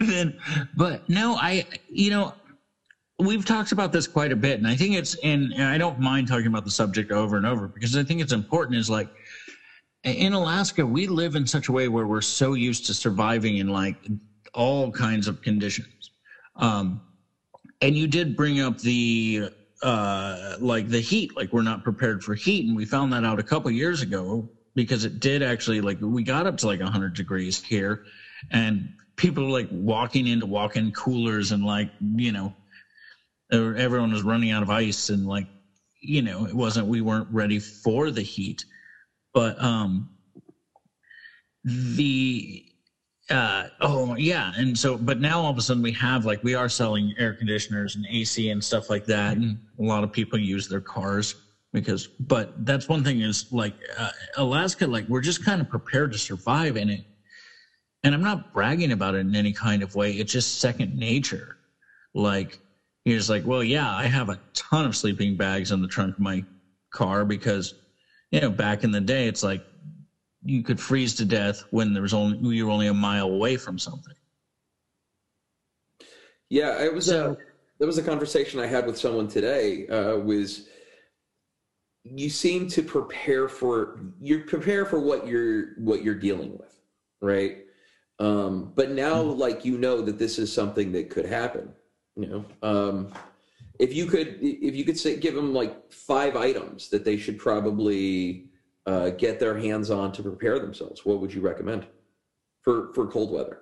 then. 0.00 0.38
But 0.76 1.08
no, 1.08 1.36
I 1.36 1.66
you 1.88 2.10
know 2.10 2.34
we've 3.18 3.44
talked 3.44 3.72
about 3.72 3.92
this 3.92 4.06
quite 4.06 4.32
a 4.32 4.36
bit, 4.36 4.58
and 4.58 4.66
I 4.66 4.76
think 4.76 4.94
it's 4.94 5.14
and, 5.22 5.52
and 5.52 5.64
I 5.64 5.78
don't 5.78 5.98
mind 5.98 6.28
talking 6.28 6.46
about 6.46 6.64
the 6.64 6.70
subject 6.70 7.10
over 7.10 7.36
and 7.36 7.46
over 7.46 7.68
because 7.68 7.96
I 7.96 8.02
think 8.02 8.20
it's 8.20 8.32
important. 8.32 8.76
Is 8.76 8.90
like 8.90 9.08
in 10.04 10.32
Alaska, 10.32 10.84
we 10.84 11.06
live 11.06 11.36
in 11.36 11.46
such 11.46 11.68
a 11.68 11.72
way 11.72 11.88
where 11.88 12.06
we're 12.06 12.20
so 12.20 12.54
used 12.54 12.86
to 12.86 12.94
surviving 12.94 13.58
in 13.58 13.68
like 13.68 13.96
all 14.54 14.90
kinds 14.90 15.28
of 15.28 15.40
conditions. 15.42 16.10
Um, 16.56 17.00
and 17.80 17.96
you 17.96 18.06
did 18.06 18.36
bring 18.36 18.60
up 18.60 18.78
the 18.78 19.50
uh, 19.82 20.56
like 20.58 20.88
the 20.88 21.00
heat, 21.00 21.36
like 21.36 21.52
we're 21.52 21.62
not 21.62 21.84
prepared 21.84 22.22
for 22.22 22.34
heat, 22.34 22.66
and 22.66 22.76
we 22.76 22.84
found 22.84 23.12
that 23.12 23.24
out 23.24 23.38
a 23.38 23.42
couple 23.42 23.70
years 23.70 24.02
ago 24.02 24.48
because 24.74 25.04
it 25.04 25.20
did 25.20 25.42
actually 25.42 25.80
like 25.80 25.98
we 26.00 26.22
got 26.22 26.46
up 26.46 26.56
to 26.58 26.66
like 26.66 26.80
100 26.80 27.14
degrees 27.14 27.62
here, 27.62 28.04
and 28.50 28.90
people 29.16 29.50
like 29.50 29.68
walking 29.70 30.26
into 30.26 30.46
walk-in 30.46 30.92
coolers 30.92 31.52
and 31.52 31.64
like 31.64 31.90
you 32.00 32.32
know 32.32 32.54
everyone 33.52 34.12
was 34.12 34.22
running 34.22 34.50
out 34.50 34.62
of 34.62 34.70
ice 34.70 35.10
and 35.10 35.26
like 35.26 35.46
you 36.00 36.22
know 36.22 36.46
it 36.46 36.54
wasn't 36.54 36.86
we 36.86 37.00
weren't 37.00 37.28
ready 37.30 37.58
for 37.58 38.10
the 38.10 38.22
heat. 38.22 38.64
But 39.32 39.62
um 39.62 40.10
the 41.64 42.64
uh 43.30 43.68
oh 43.80 44.14
yeah. 44.16 44.52
And 44.56 44.76
so 44.76 44.96
but 44.96 45.20
now 45.20 45.40
all 45.40 45.50
of 45.50 45.58
a 45.58 45.62
sudden 45.62 45.82
we 45.82 45.92
have 45.92 46.24
like 46.24 46.42
we 46.42 46.54
are 46.54 46.68
selling 46.68 47.14
air 47.18 47.32
conditioners 47.32 47.96
and 47.96 48.04
ac 48.10 48.50
and 48.50 48.62
stuff 48.62 48.90
like 48.90 49.04
that. 49.06 49.36
And 49.36 49.58
a 49.78 49.82
lot 49.82 50.04
of 50.04 50.12
people 50.12 50.38
use 50.38 50.68
their 50.68 50.80
cars 50.80 51.34
because 51.72 52.08
but 52.18 52.52
that's 52.66 52.88
one 52.88 53.04
thing 53.04 53.20
is 53.20 53.46
like 53.52 53.74
uh, 53.96 54.10
alaska 54.36 54.84
like 54.84 55.06
we're 55.06 55.20
just 55.20 55.44
kind 55.44 55.60
of 55.60 55.68
prepared 55.68 56.10
to 56.12 56.18
survive 56.18 56.76
in 56.76 56.90
it. 56.90 57.04
And 58.02 58.14
i'm 58.14 58.22
not 58.22 58.52
bragging 58.52 58.92
about 58.92 59.14
it 59.14 59.18
in 59.18 59.34
any 59.34 59.52
kind 59.52 59.82
of 59.82 59.94
way. 59.94 60.12
It's 60.12 60.32
just 60.32 60.58
second 60.60 60.96
nature. 60.96 61.56
Like 62.14 62.58
just 63.06 63.30
like 63.30 63.46
well 63.46 63.64
yeah 63.64 63.94
i 63.94 64.04
have 64.04 64.28
a 64.28 64.38
ton 64.54 64.84
of 64.84 64.94
sleeping 64.94 65.36
bags 65.36 65.72
in 65.72 65.80
the 65.80 65.88
trunk 65.88 66.14
of 66.14 66.20
my 66.20 66.44
car 66.92 67.24
because 67.24 67.74
you 68.30 68.40
know 68.40 68.50
back 68.50 68.84
in 68.84 68.90
the 68.90 69.00
day 69.00 69.26
it's 69.26 69.42
like 69.42 69.62
you 70.42 70.62
could 70.62 70.80
freeze 70.80 71.14
to 71.16 71.24
death 71.24 71.64
when 71.70 71.92
there 71.92 72.02
was 72.02 72.14
only 72.14 72.56
you 72.56 72.64
were 72.66 72.72
only 72.72 72.86
a 72.86 72.94
mile 72.94 73.26
away 73.28 73.56
from 73.56 73.78
something 73.78 74.14
Yeah, 76.48 76.82
it 76.82 76.92
was 76.92 77.06
So- 77.06 77.32
a 77.32 77.36
there 77.78 77.86
was 77.86 77.96
a 77.98 78.02
conversation 78.02 78.60
I 78.60 78.66
had 78.66 78.86
with 78.86 78.98
someone 78.98 79.26
today. 79.28 79.86
Uh, 79.88 80.16
was 80.18 80.68
you 82.04 82.28
seem 82.28 82.68
to 82.68 82.82
prepare 82.82 83.48
for 83.48 84.00
you 84.20 84.40
prepare 84.44 84.84
for 84.84 85.00
what 85.00 85.26
you're 85.26 85.74
what 85.78 86.02
you're 86.02 86.14
dealing 86.14 86.58
with, 86.58 86.78
right? 87.22 87.64
Um, 88.18 88.72
but 88.74 88.90
now, 88.90 89.22
like 89.22 89.64
you 89.64 89.78
know 89.78 90.02
that 90.02 90.18
this 90.18 90.38
is 90.38 90.52
something 90.52 90.92
that 90.92 91.08
could 91.08 91.24
happen. 91.24 91.72
You 92.16 92.26
know, 92.26 92.44
um, 92.62 93.14
if 93.78 93.94
you 93.94 94.04
could 94.06 94.38
if 94.42 94.74
you 94.74 94.84
could 94.84 94.98
say 94.98 95.16
give 95.16 95.34
them 95.34 95.54
like 95.54 95.90
five 95.90 96.36
items 96.36 96.90
that 96.90 97.04
they 97.04 97.16
should 97.16 97.38
probably 97.38 98.49
uh, 98.86 99.10
get 99.10 99.38
their 99.38 99.56
hands 99.56 99.90
on 99.90 100.12
to 100.12 100.22
prepare 100.22 100.58
themselves, 100.58 101.04
what 101.04 101.20
would 101.20 101.32
you 101.32 101.40
recommend 101.40 101.86
for 102.62 102.92
for 102.94 103.06
cold 103.06 103.30
weather? 103.30 103.60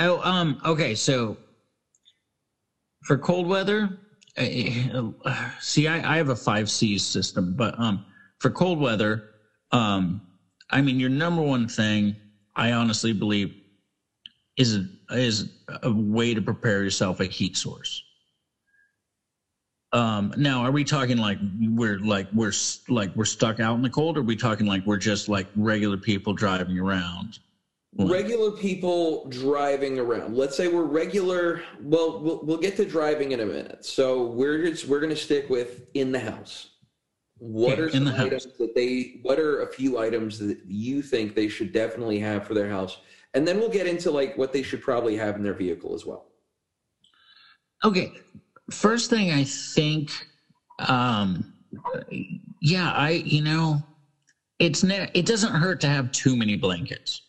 oh 0.00 0.20
um 0.22 0.58
okay 0.64 0.94
so 0.94 1.36
for 3.04 3.16
cold 3.16 3.46
weather 3.46 4.00
uh, 4.38 5.10
uh, 5.24 5.50
see 5.60 5.86
I, 5.86 6.14
I 6.14 6.16
have 6.16 6.30
a 6.30 6.36
five 6.36 6.68
c's 6.68 7.04
system 7.04 7.54
but 7.54 7.78
um 7.78 8.00
for 8.38 8.50
cold 8.50 8.80
weather 8.80 9.22
um 9.70 10.22
i 10.70 10.80
mean 10.80 10.98
your 10.98 11.10
number 11.10 11.42
one 11.42 11.68
thing 11.68 12.16
i 12.56 12.72
honestly 12.72 13.12
believe 13.12 13.54
is 14.56 14.80
is 15.10 15.44
a 15.82 15.92
way 15.92 16.34
to 16.34 16.42
prepare 16.42 16.82
yourself 16.82 17.20
a 17.20 17.26
heat 17.26 17.56
source 17.56 18.02
um 19.92 20.32
now 20.36 20.62
are 20.62 20.70
we 20.70 20.84
talking 20.84 21.16
like 21.16 21.38
we're 21.60 21.98
like 21.98 22.28
we're 22.32 22.52
like 22.88 23.14
we're 23.16 23.24
stuck 23.24 23.58
out 23.58 23.74
in 23.74 23.82
the 23.82 23.90
cold 23.90 24.16
or 24.16 24.20
are 24.20 24.22
we 24.22 24.36
talking 24.36 24.66
like 24.66 24.86
we're 24.86 24.96
just 24.96 25.28
like 25.28 25.48
regular 25.56 25.96
people 25.96 26.32
driving 26.32 26.78
around? 26.78 27.40
Like- 27.96 28.12
regular 28.12 28.52
people 28.52 29.28
driving 29.30 29.98
around. 29.98 30.36
Let's 30.36 30.56
say 30.56 30.68
we're 30.68 30.84
regular 30.84 31.62
well 31.80 32.20
we'll, 32.20 32.40
we'll 32.44 32.58
get 32.58 32.76
to 32.76 32.84
driving 32.84 33.32
in 33.32 33.40
a 33.40 33.46
minute. 33.46 33.84
So 33.84 34.26
we're 34.26 34.64
just 34.64 34.86
we're 34.86 35.00
going 35.00 35.10
to 35.10 35.16
stick 35.16 35.50
with 35.50 35.90
in 35.94 36.12
the 36.12 36.20
house. 36.20 36.68
What 37.38 37.80
are 37.80 37.90
some 37.90 38.04
the 38.04 38.12
house. 38.12 38.26
items 38.26 38.46
that 38.58 38.74
they 38.76 39.18
what 39.22 39.40
are 39.40 39.62
a 39.62 39.72
few 39.72 39.98
items 39.98 40.38
that 40.38 40.58
you 40.66 41.02
think 41.02 41.34
they 41.34 41.48
should 41.48 41.72
definitely 41.72 42.20
have 42.20 42.46
for 42.46 42.54
their 42.54 42.70
house? 42.70 42.98
And 43.34 43.46
then 43.46 43.58
we'll 43.58 43.70
get 43.70 43.88
into 43.88 44.12
like 44.12 44.38
what 44.38 44.52
they 44.52 44.62
should 44.62 44.82
probably 44.82 45.16
have 45.16 45.34
in 45.34 45.42
their 45.42 45.54
vehicle 45.54 45.94
as 45.94 46.06
well. 46.06 46.26
Okay, 47.82 48.12
first 48.70 49.10
thing 49.10 49.30
I 49.30 49.44
think, 49.44 50.10
um, 50.78 51.52
yeah, 52.60 52.90
I 52.92 53.22
you 53.24 53.42
know, 53.42 53.82
it's 54.58 54.82
ne- 54.82 55.10
it 55.14 55.26
doesn't 55.26 55.54
hurt 55.54 55.80
to 55.80 55.88
have 55.88 56.10
too 56.12 56.36
many 56.36 56.56
blankets. 56.56 57.22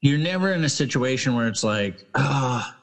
You're 0.00 0.18
never 0.18 0.52
in 0.52 0.64
a 0.64 0.68
situation 0.68 1.34
where 1.34 1.48
it's 1.48 1.64
like, 1.64 2.04
ah. 2.14 2.76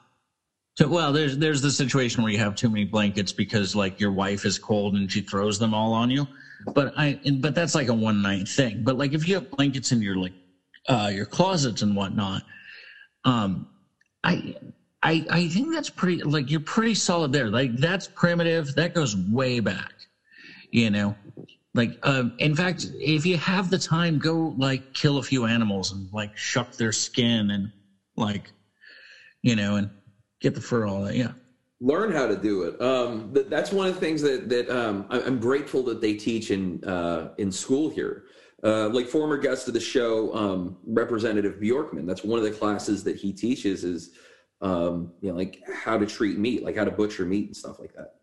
so, 0.75 0.87
well, 0.87 1.11
there's 1.13 1.37
there's 1.37 1.61
the 1.61 1.71
situation 1.71 2.23
where 2.23 2.31
you 2.31 2.39
have 2.39 2.55
too 2.55 2.69
many 2.69 2.85
blankets 2.85 3.31
because 3.31 3.75
like 3.75 3.99
your 3.99 4.11
wife 4.11 4.45
is 4.45 4.57
cold 4.57 4.95
and 4.95 5.11
she 5.11 5.21
throws 5.21 5.59
them 5.59 5.73
all 5.73 5.93
on 5.93 6.09
you. 6.09 6.27
But 6.73 6.93
I 6.97 7.19
but 7.39 7.55
that's 7.55 7.75
like 7.75 7.89
a 7.89 7.93
one 7.93 8.21
night 8.21 8.47
thing. 8.47 8.83
But 8.83 8.97
like 8.97 9.13
if 9.13 9.27
you 9.27 9.35
have 9.35 9.49
blankets 9.51 9.91
in 9.91 10.01
your 10.01 10.15
like 10.15 10.33
uh, 10.89 11.11
your 11.13 11.25
closets 11.25 11.83
and 11.83 11.95
whatnot, 11.95 12.43
um, 13.23 13.67
I 14.23 14.55
I 15.03 15.25
I 15.29 15.47
think 15.47 15.73
that's 15.73 15.89
pretty 15.89 16.23
like 16.23 16.51
you're 16.51 16.59
pretty 16.59 16.95
solid 16.95 17.31
there. 17.33 17.49
Like 17.49 17.75
that's 17.77 18.07
primitive. 18.07 18.75
That 18.75 18.93
goes 18.93 19.15
way 19.15 19.59
back. 19.59 19.93
You 20.71 20.89
know, 20.89 21.15
like 21.73 21.97
um, 22.03 22.33
in 22.37 22.55
fact, 22.55 22.85
if 22.99 23.25
you 23.25 23.37
have 23.37 23.69
the 23.69 23.79
time, 23.79 24.19
go 24.19 24.53
like 24.57 24.93
kill 24.93 25.17
a 25.17 25.23
few 25.23 25.45
animals 25.45 25.91
and 25.91 26.07
like 26.13 26.37
shuck 26.37 26.73
their 26.73 26.91
skin 26.91 27.49
and 27.51 27.71
like, 28.15 28.51
you 29.41 29.55
know, 29.55 29.75
and 29.77 29.89
get 30.39 30.55
the 30.55 30.61
fur 30.61 30.85
all 30.85 31.01
that. 31.03 31.15
Yeah. 31.15 31.31
learn 31.81 32.11
how 32.11 32.27
to 32.27 32.37
do 32.37 32.63
it. 32.63 32.79
Um, 32.81 33.33
th- 33.33 33.47
that's 33.47 33.71
one 33.71 33.87
of 33.87 33.95
the 33.95 33.99
things 33.99 34.21
that 34.21 34.47
that 34.49 34.69
um, 34.69 35.07
I- 35.09 35.21
I'm 35.23 35.39
grateful 35.39 35.81
that 35.83 35.99
they 35.99 36.13
teach 36.13 36.51
in 36.51 36.83
uh, 36.85 37.33
in 37.37 37.51
school 37.51 37.89
here. 37.89 38.25
Uh, 38.63 38.87
like 38.89 39.07
former 39.07 39.37
guest 39.39 39.67
of 39.67 39.73
the 39.73 39.79
show, 39.79 40.31
um, 40.35 40.77
Representative 40.85 41.55
Bjorkman. 41.59 42.05
That's 42.05 42.23
one 42.23 42.37
of 42.37 42.45
the 42.45 42.51
classes 42.51 43.03
that 43.05 43.15
he 43.15 43.33
teaches 43.33 43.83
is, 43.83 44.11
um, 44.61 45.11
you 45.21 45.31
know, 45.31 45.37
like 45.37 45.61
how 45.73 45.97
to 45.97 46.05
treat 46.05 46.37
meat, 46.37 46.63
like 46.63 46.75
how 46.75 46.85
to 46.85 46.91
butcher 46.91 47.25
meat 47.25 47.47
and 47.47 47.57
stuff 47.57 47.79
like 47.79 47.93
that. 47.93 48.15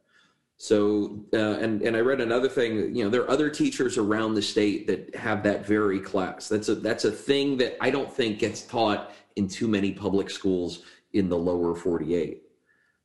So, 0.57 1.25
uh, 1.33 1.59
and 1.59 1.83
and 1.83 1.97
I 1.97 2.01
read 2.01 2.21
another 2.21 2.49
thing. 2.49 2.95
You 2.95 3.05
know, 3.05 3.11
there 3.11 3.23
are 3.23 3.31
other 3.31 3.49
teachers 3.49 3.97
around 3.97 4.35
the 4.35 4.43
state 4.43 4.87
that 4.89 5.15
have 5.15 5.43
that 5.45 5.65
very 5.65 6.01
class. 6.01 6.49
That's 6.49 6.69
a 6.69 6.75
that's 6.75 7.05
a 7.05 7.13
thing 7.13 7.57
that 7.59 7.77
I 7.81 7.91
don't 7.91 8.13
think 8.13 8.41
gets 8.41 8.63
taught 8.63 9.13
in 9.37 9.49
too 9.49 9.69
many 9.69 9.93
public 9.93 10.31
schools 10.31 10.83
in 11.13 11.29
the 11.29 11.39
lower 11.39 11.75
48. 11.75 12.43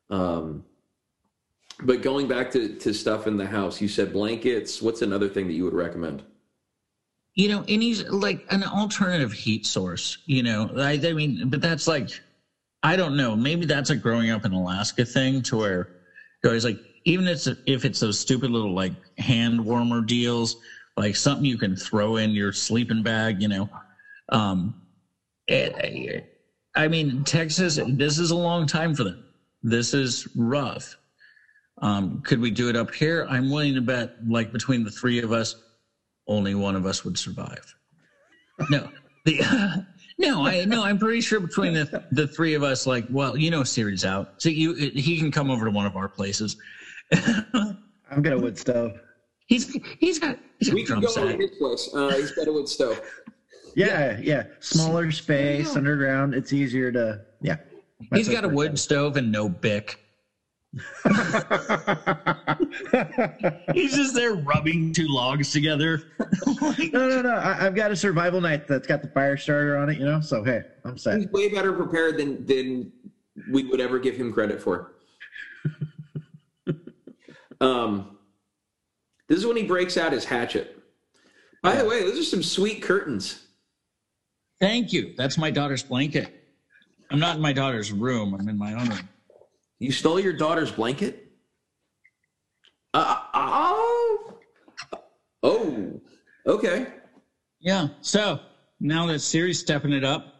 Um, 0.09 0.65
but 1.81 2.01
going 2.01 2.27
back 2.27 2.51
to, 2.51 2.75
to 2.75 2.93
stuff 2.93 3.27
in 3.27 3.37
the 3.37 3.45
house, 3.45 3.81
you 3.81 3.87
said 3.87 4.13
blankets. 4.13 4.81
What's 4.81 5.01
another 5.01 5.29
thing 5.29 5.47
that 5.47 5.53
you 5.53 5.63
would 5.63 5.73
recommend? 5.73 6.23
You 7.35 7.49
know, 7.49 7.65
any 7.67 7.95
like 7.95 8.45
an 8.51 8.63
alternative 8.63 9.33
heat 9.33 9.65
source. 9.65 10.19
You 10.25 10.43
know, 10.43 10.71
I, 10.77 10.93
I 11.03 11.13
mean, 11.13 11.49
but 11.49 11.61
that's 11.61 11.87
like, 11.87 12.09
I 12.83 12.97
don't 12.97 13.15
know. 13.15 13.35
Maybe 13.35 13.65
that's 13.65 13.89
a 13.89 13.95
growing 13.95 14.29
up 14.29 14.45
in 14.45 14.51
Alaska 14.51 15.05
thing 15.05 15.41
to 15.43 15.57
where 15.57 15.89
guys 16.43 16.65
like 16.65 16.79
even 17.05 17.27
if 17.27 17.47
it's, 17.47 17.59
if 17.65 17.85
it's 17.85 17.99
those 17.99 18.19
stupid 18.19 18.51
little 18.51 18.73
like 18.73 18.93
hand 19.17 19.63
warmer 19.63 20.01
deals, 20.01 20.57
like 20.97 21.15
something 21.15 21.45
you 21.45 21.57
can 21.57 21.75
throw 21.75 22.17
in 22.17 22.31
your 22.31 22.51
sleeping 22.51 23.03
bag. 23.03 23.41
You 23.41 23.47
know, 23.47 23.69
um, 24.29 24.75
it, 25.47 25.73
eh, 25.77 26.19
I 26.75 26.87
mean, 26.87 27.23
Texas. 27.23 27.79
This 27.87 28.19
is 28.19 28.31
a 28.31 28.35
long 28.35 28.67
time 28.67 28.93
for 28.93 29.03
them. 29.03 29.23
This 29.63 29.93
is 29.93 30.27
rough. 30.35 30.97
Um, 31.81 32.21
could 32.21 32.39
we 32.39 32.51
do 32.51 32.69
it 32.69 32.75
up 32.75 32.93
here? 32.93 33.25
I'm 33.29 33.49
willing 33.49 33.75
to 33.75 33.81
bet, 33.81 34.15
like 34.27 34.51
between 34.51 34.83
the 34.83 34.91
three 34.91 35.21
of 35.21 35.31
us, 35.31 35.55
only 36.27 36.53
one 36.55 36.75
of 36.75 36.85
us 36.85 37.03
would 37.03 37.17
survive. 37.17 37.75
No, 38.69 38.89
the 39.25 39.41
no, 40.17 40.45
I 40.45 40.65
no, 40.65 40.83
I'm 40.83 40.97
pretty 40.97 41.21
sure 41.21 41.39
between 41.39 41.73
the 41.73 42.03
the 42.11 42.27
three 42.27 42.53
of 42.53 42.63
us, 42.63 42.85
like, 42.87 43.05
well, 43.09 43.37
you 43.37 43.51
know, 43.51 43.63
Siri's 43.63 44.05
out, 44.05 44.35
so 44.41 44.49
you 44.49 44.73
he 44.75 45.17
can 45.17 45.31
come 45.31 45.49
over 45.49 45.65
to 45.65 45.71
one 45.71 45.85
of 45.85 45.95
our 45.95 46.07
places. 46.09 46.57
I'm 47.13 48.21
got 48.21 48.33
a 48.33 48.37
wood 48.39 48.57
stove. 48.57 48.99
He's 49.47 49.73
he's 49.99 50.19
got, 50.19 50.37
he's 50.59 50.69
got 50.69 50.75
We 50.75 50.83
can 50.85 50.99
drum 50.99 51.01
go 51.01 51.21
over 51.21 51.31
set. 51.31 51.39
his 51.39 51.51
place. 51.51 51.89
Uh, 51.93 52.09
he's 52.11 52.31
got 52.31 52.47
a 52.47 52.53
wood 52.53 52.69
stove. 52.69 53.01
Yeah, 53.75 54.19
yeah. 54.21 54.43
Smaller 54.59 55.09
space 55.11 55.75
underground. 55.75 56.35
It's 56.35 56.53
easier 56.53 56.91
to 56.91 57.21
yeah. 57.41 57.55
He's 58.13 58.29
got 58.29 58.45
a 58.45 58.47
wood 58.47 58.77
stove 58.77 59.17
and 59.17 59.31
no 59.31 59.49
bic. 59.49 59.99
He's 63.73 63.95
just 63.95 64.15
there 64.15 64.33
rubbing 64.33 64.91
two 64.91 65.07
logs 65.07 65.51
together. 65.51 66.01
Like, 66.61 66.91
No, 66.93 67.09
no, 67.09 67.21
no. 67.21 67.33
I, 67.35 67.65
I've 67.65 67.75
got 67.75 67.91
a 67.91 67.95
survival 67.95 68.41
knife 68.41 68.65
that's 68.67 68.87
got 68.87 69.01
the 69.01 69.07
fire 69.09 69.37
starter 69.37 69.77
on 69.77 69.89
it, 69.89 69.99
you 69.99 70.05
know. 70.05 70.19
So 70.21 70.43
hey, 70.43 70.63
I'm 70.83 70.97
set. 70.97 71.19
He's 71.19 71.27
way 71.29 71.49
better 71.49 71.73
prepared 71.73 72.17
than 72.17 72.45
than 72.45 72.91
we 73.51 73.63
would 73.65 73.79
ever 73.79 73.99
give 73.99 74.15
him 74.15 74.33
credit 74.33 74.61
for. 74.61 74.93
um, 77.61 78.17
this 79.27 79.37
is 79.37 79.45
when 79.45 79.57
he 79.57 79.63
breaks 79.63 79.97
out 79.97 80.11
his 80.11 80.25
hatchet. 80.25 80.79
By 81.61 81.75
the 81.75 81.85
way, 81.85 82.01
those 82.03 82.19
are 82.19 82.23
some 82.23 82.43
sweet 82.43 82.81
curtains. 82.81 83.45
Thank 84.59 84.91
you. 84.91 85.13
That's 85.15 85.37
my 85.37 85.51
daughter's 85.51 85.83
blanket. 85.83 86.43
I'm 87.09 87.19
not 87.19 87.35
in 87.35 87.41
my 87.41 87.53
daughter's 87.53 87.91
room. 87.91 88.33
I'm 88.33 88.49
in 88.49 88.57
my 88.57 88.73
own 88.73 88.89
room. 88.89 89.09
You 89.83 89.91
stole 89.91 90.17
your 90.17 90.31
daughter's 90.31 90.71
blanket? 90.71 91.29
Uh, 92.93 93.17
oh, 93.33 94.39
oh, 95.43 96.01
okay. 96.47 96.87
Yeah. 97.59 97.89
So 97.99 98.39
now 98.79 99.05
that 99.07 99.19
Siri's 99.19 99.59
stepping 99.59 99.91
it 99.91 100.05
up, 100.05 100.35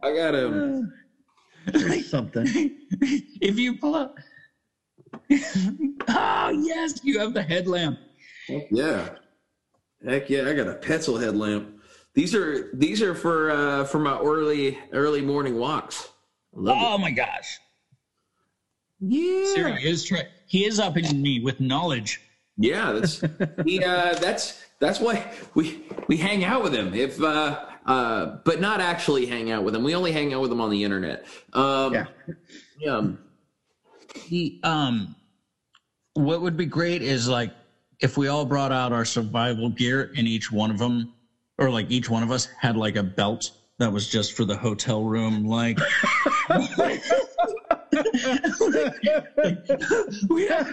I 0.00 0.14
got 0.14 0.36
him. 0.36 0.92
Something. 2.04 2.46
if 3.40 3.58
you 3.58 3.76
pull 3.76 3.96
up, 3.96 4.16
oh 6.08 6.50
yes, 6.50 7.00
you 7.02 7.18
have 7.18 7.34
the 7.34 7.42
headlamp. 7.42 7.98
Yeah. 8.70 9.08
Heck 10.06 10.30
yeah, 10.30 10.48
I 10.48 10.54
got 10.54 10.68
a 10.68 10.74
pencil 10.74 11.18
headlamp. 11.18 11.80
These 12.14 12.34
are 12.34 12.70
these 12.74 13.02
are 13.02 13.14
for 13.14 13.50
uh 13.50 13.84
for 13.84 13.98
my 13.98 14.18
early 14.18 14.78
early 14.92 15.20
morning 15.20 15.56
walks. 15.58 16.08
Oh 16.56 16.96
my 16.98 17.10
gosh, 17.10 17.58
it. 19.00 19.46
Siri 19.54 19.72
Yeah. 19.72 19.78
is 19.90 20.04
try- 20.04 20.28
he 20.46 20.64
is 20.64 20.78
upping 20.78 21.20
me 21.20 21.40
with 21.40 21.58
knowledge. 21.60 22.20
Yeah, 22.56 22.92
that's 22.92 23.20
he 23.64 23.82
uh 23.82 24.14
that's 24.14 24.62
that's 24.78 25.00
why 25.00 25.32
we 25.54 25.82
we 26.06 26.16
hang 26.16 26.44
out 26.44 26.62
with 26.62 26.72
him. 26.72 26.94
If 26.94 27.20
uh 27.20 27.64
uh 27.86 28.38
but 28.44 28.60
not 28.60 28.80
actually 28.80 29.26
hang 29.26 29.50
out 29.50 29.64
with 29.64 29.74
him. 29.74 29.82
We 29.82 29.96
only 29.96 30.12
hang 30.12 30.32
out 30.32 30.40
with 30.40 30.52
him 30.52 30.60
on 30.60 30.70
the 30.70 30.84
internet. 30.84 31.26
Um 31.52 31.94
Yeah. 31.94 32.06
yeah. 32.78 33.06
He 34.14 34.60
um, 34.62 35.16
what 36.12 36.40
would 36.42 36.56
be 36.56 36.66
great 36.66 37.02
is 37.02 37.28
like 37.28 37.52
if 37.98 38.16
we 38.16 38.28
all 38.28 38.44
brought 38.44 38.70
out 38.70 38.92
our 38.92 39.04
survival 39.04 39.68
gear 39.70 40.12
and 40.16 40.28
each 40.28 40.52
one 40.52 40.70
of 40.70 40.78
them, 40.78 41.12
or 41.58 41.70
like 41.70 41.90
each 41.90 42.08
one 42.10 42.22
of 42.22 42.30
us 42.30 42.46
had 42.60 42.76
like 42.76 42.96
a 42.96 43.02
belt 43.02 43.50
that 43.78 43.92
was 43.92 44.08
just 44.08 44.34
for 44.34 44.44
the 44.44 44.56
hotel 44.56 45.04
room, 45.04 45.44
like. 45.44 45.78
we 50.28 50.46
have 50.46 50.70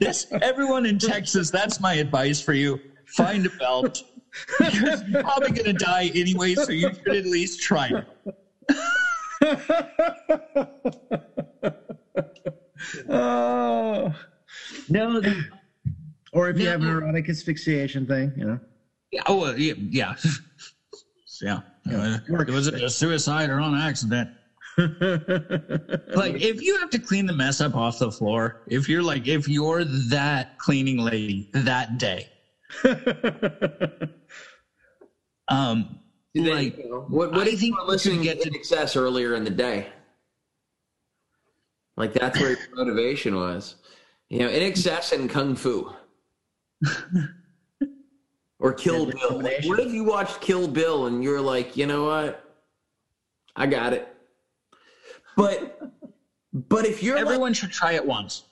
this 0.00 0.26
everyone 0.40 0.86
in 0.86 0.98
Texas. 0.98 1.50
That's 1.50 1.78
my 1.80 1.94
advice 1.94 2.40
for 2.40 2.54
you. 2.54 2.80
Find 3.06 3.44
a 3.46 3.50
belt 3.50 4.02
because 4.58 5.02
you're 5.08 5.22
probably 5.22 5.50
gonna 5.50 5.72
die 5.74 6.10
anyway, 6.14 6.54
so 6.54 6.70
you 6.72 6.90
should 6.94 7.16
at 7.16 7.26
least 7.26 7.60
try 7.60 7.88
it. 7.88 8.06
oh. 13.08 14.14
No, 14.88 15.20
the- 15.20 15.44
Or 16.32 16.48
if 16.48 16.58
you 16.58 16.66
have 16.68 16.80
an 16.82 16.88
erotic 16.88 17.28
asphyxiation 17.28 18.06
thing, 18.06 18.32
you 18.36 18.44
know. 18.46 18.60
Yeah, 19.12 19.22
oh 19.26 19.54
yeah, 19.54 19.74
yeah, 19.76 20.14
yeah. 21.42 21.60
Uh, 21.90 22.18
was 22.48 22.66
it 22.66 22.82
a 22.82 22.88
suicide 22.88 23.50
or 23.50 23.60
on 23.60 23.74
accident? 23.74 24.30
Like, 24.78 26.40
if 26.40 26.62
you 26.62 26.78
have 26.78 26.88
to 26.90 26.98
clean 26.98 27.26
the 27.26 27.34
mess 27.34 27.60
up 27.60 27.74
off 27.76 27.98
the 27.98 28.10
floor, 28.10 28.62
if 28.68 28.88
you're 28.88 29.02
like, 29.02 29.28
if 29.28 29.46
you're 29.48 29.84
that 29.84 30.58
cleaning 30.58 30.96
lady 30.98 31.50
that 31.52 31.98
day, 31.98 32.30
um, 35.48 35.98
Then, 36.34 36.46
like, 36.46 36.78
you 36.78 37.04
what 37.08 37.32
what 37.32 37.46
I 37.46 37.50
if 37.50 37.60
think 37.60 37.74
you 37.74 37.76
were 37.76 37.84
we 37.84 37.92
listening 37.92 38.22
should 38.22 38.38
get 38.38 38.40
to- 38.42 38.50
INXS 38.50 38.96
earlier 38.96 39.34
in 39.34 39.44
the 39.44 39.50
day? 39.50 39.88
Like 41.98 42.14
that's 42.14 42.40
where 42.40 42.50
your 42.50 42.58
motivation 42.74 43.34
was. 43.36 43.74
You 44.30 44.38
know, 44.40 44.48
INXS 44.48 45.12
and 45.12 45.28
kung 45.28 45.54
fu. 45.54 45.92
or 48.62 48.72
Kill 48.72 49.06
Bill. 49.06 49.40
Like, 49.40 49.64
what 49.64 49.80
if 49.80 49.92
you 49.92 50.04
watched 50.04 50.40
Kill 50.40 50.68
Bill 50.68 51.06
and 51.06 51.22
you're 51.22 51.40
like, 51.40 51.76
you 51.76 51.86
know 51.86 52.04
what? 52.04 52.54
I 53.56 53.66
got 53.66 53.92
it. 53.92 54.08
But 55.36 55.80
but 56.52 56.86
if 56.86 57.02
you're 57.02 57.16
like, 57.16 57.26
everyone 57.26 57.52
should 57.52 57.72
try 57.72 57.92
it 57.92 58.06
once. 58.06 58.44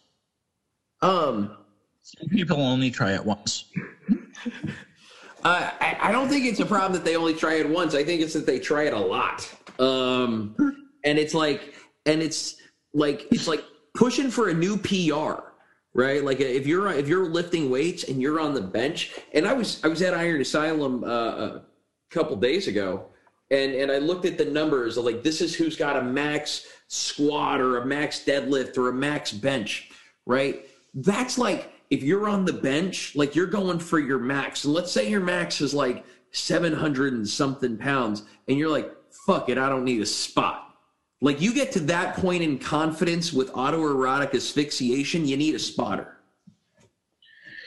um 1.01 1.57
Some 2.03 2.29
people 2.29 2.61
only 2.61 2.90
try 2.90 3.14
it 3.14 3.25
once. 3.25 3.64
Uh, 5.42 5.70
I, 5.81 5.96
I 6.03 6.12
don't 6.12 6.29
think 6.29 6.44
it's 6.44 6.61
a 6.61 6.66
problem 6.66 6.92
that 6.92 7.03
they 7.03 7.16
only 7.16 7.33
try 7.33 7.55
it 7.55 7.68
once. 7.68 7.94
I 7.94 8.05
think 8.05 8.20
it's 8.20 8.35
that 8.35 8.44
they 8.44 8.59
try 8.59 8.83
it 8.83 8.92
a 8.92 8.99
lot. 8.99 9.51
Um, 9.79 10.55
and 11.05 11.18
it's 11.18 11.33
like, 11.33 11.75
and 12.05 12.20
it's 12.20 12.57
like, 12.92 13.27
it's 13.31 13.49
like 13.49 13.64
pushing 13.94 14.31
for 14.31 14.51
a 14.51 14.55
new 14.55 14.77
PR, 14.77 15.40
right? 15.94 16.24
Like 16.24 16.40
if 16.40 16.66
you're 16.66 16.88
if 16.92 17.09
you're 17.09 17.29
lifting 17.29 17.70
weights 17.70 18.05
and 18.05 18.20
you're 18.20 18.40
on 18.40 18.55
the 18.55 18.61
bench, 18.61 19.12
and 19.33 19.46
I 19.46 19.53
was 19.53 19.83
I 19.85 19.88
was 19.88 20.03
at 20.03 20.14
Iron 20.14 20.40
Asylum 20.40 21.05
uh, 21.05 21.07
a 21.09 21.62
couple 22.11 22.37
days 22.37 22.68
ago, 22.68 23.07
and 23.50 23.72
and 23.72 23.90
I 23.90 23.98
looked 23.98 24.24
at 24.24 24.38
the 24.38 24.45
numbers 24.45 24.97
of 24.97 25.05
like 25.05 25.22
this 25.22 25.41
is 25.41 25.55
who's 25.55 25.76
got 25.76 25.97
a 25.97 26.03
max 26.03 26.66
squat 26.88 27.61
or 27.61 27.78
a 27.78 27.86
max 27.86 28.24
deadlift 28.24 28.76
or 28.76 28.88
a 28.88 28.93
max 28.93 29.32
bench, 29.32 29.91
right? 30.26 30.66
That's 30.95 31.38
like 31.38 31.72
if 31.91 32.03
you're 32.03 32.28
on 32.28 32.45
the 32.45 32.53
bench, 32.53 33.14
like 33.16 33.34
you're 33.34 33.47
going 33.47 33.78
for 33.78 33.99
your 33.99 34.18
max, 34.18 34.64
and 34.64 34.74
let's 34.74 34.93
say 34.93 35.09
your 35.09 35.20
max 35.20 35.61
is 35.61 35.74
like 35.74 36.05
700 36.32 37.14
and 37.14 37.28
something 37.28 37.76
pounds, 37.76 38.22
and 38.49 38.57
you're 38.57 38.70
like, 38.70 38.91
fuck 39.26 39.49
it, 39.49 39.59
I 39.59 39.68
don't 39.68 39.84
need 39.84 40.01
a 40.01 40.07
spot. 40.07 40.70
Like 41.21 41.41
you 41.41 41.53
get 41.53 41.73
to 41.73 41.81
that 41.81 42.16
point 42.16 42.43
in 42.43 42.59
confidence 42.59 43.33
with 43.33 43.53
autoerotic 43.53 44.35
asphyxiation, 44.35 45.27
you 45.27 45.37
need 45.37 45.55
a 45.55 45.59
spotter. 45.59 46.16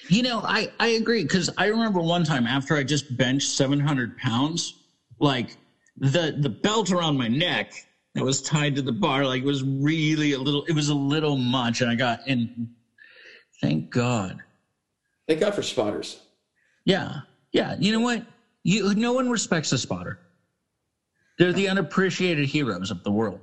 You 0.10 0.24
know, 0.24 0.42
I, 0.44 0.72
I 0.80 0.88
agree 0.90 1.24
because 1.24 1.50
I 1.58 1.68
remember 1.68 2.02
one 2.02 2.24
time 2.24 2.46
after 2.46 2.76
I 2.76 2.84
just 2.84 3.16
benched 3.16 3.50
700 3.50 4.18
pounds, 4.18 4.76
like 5.20 5.58
the 5.98 6.36
the 6.40 6.50
belt 6.50 6.92
around 6.92 7.18
my 7.18 7.28
neck 7.28 7.74
that 8.16 8.24
was 8.24 8.42
tied 8.42 8.76
to 8.76 8.82
the 8.82 8.92
bar, 8.92 9.26
like 9.26 9.44
it 9.44 9.46
was 9.46 9.64
really 9.64 10.34
a 10.34 10.40
little, 10.40 10.66
it 10.66 10.74
was 10.74 10.90
a 10.90 10.96
little 10.96 11.38
much, 11.38 11.82
and 11.82 11.90
I 11.90 11.96
got 11.96 12.22
and 12.28 12.68
Thank 13.64 13.92
God. 13.92 14.44
Thank 15.26 15.40
God 15.40 15.56
for 15.56 15.64
spotters. 15.64 16.20
Yeah. 16.84 17.22
Yeah. 17.54 17.78
You 17.80 17.94
know 17.94 18.02
what? 18.02 18.26
You 18.64 18.94
no 18.94 19.14
one 19.14 19.30
respects 19.30 19.72
a 19.72 19.78
spotter. 19.78 20.20
They're 21.38 21.54
the 21.54 21.68
unappreciated 21.68 22.46
heroes 22.46 22.92
of 22.92 23.04
the 23.04 23.12
world. 23.12 23.40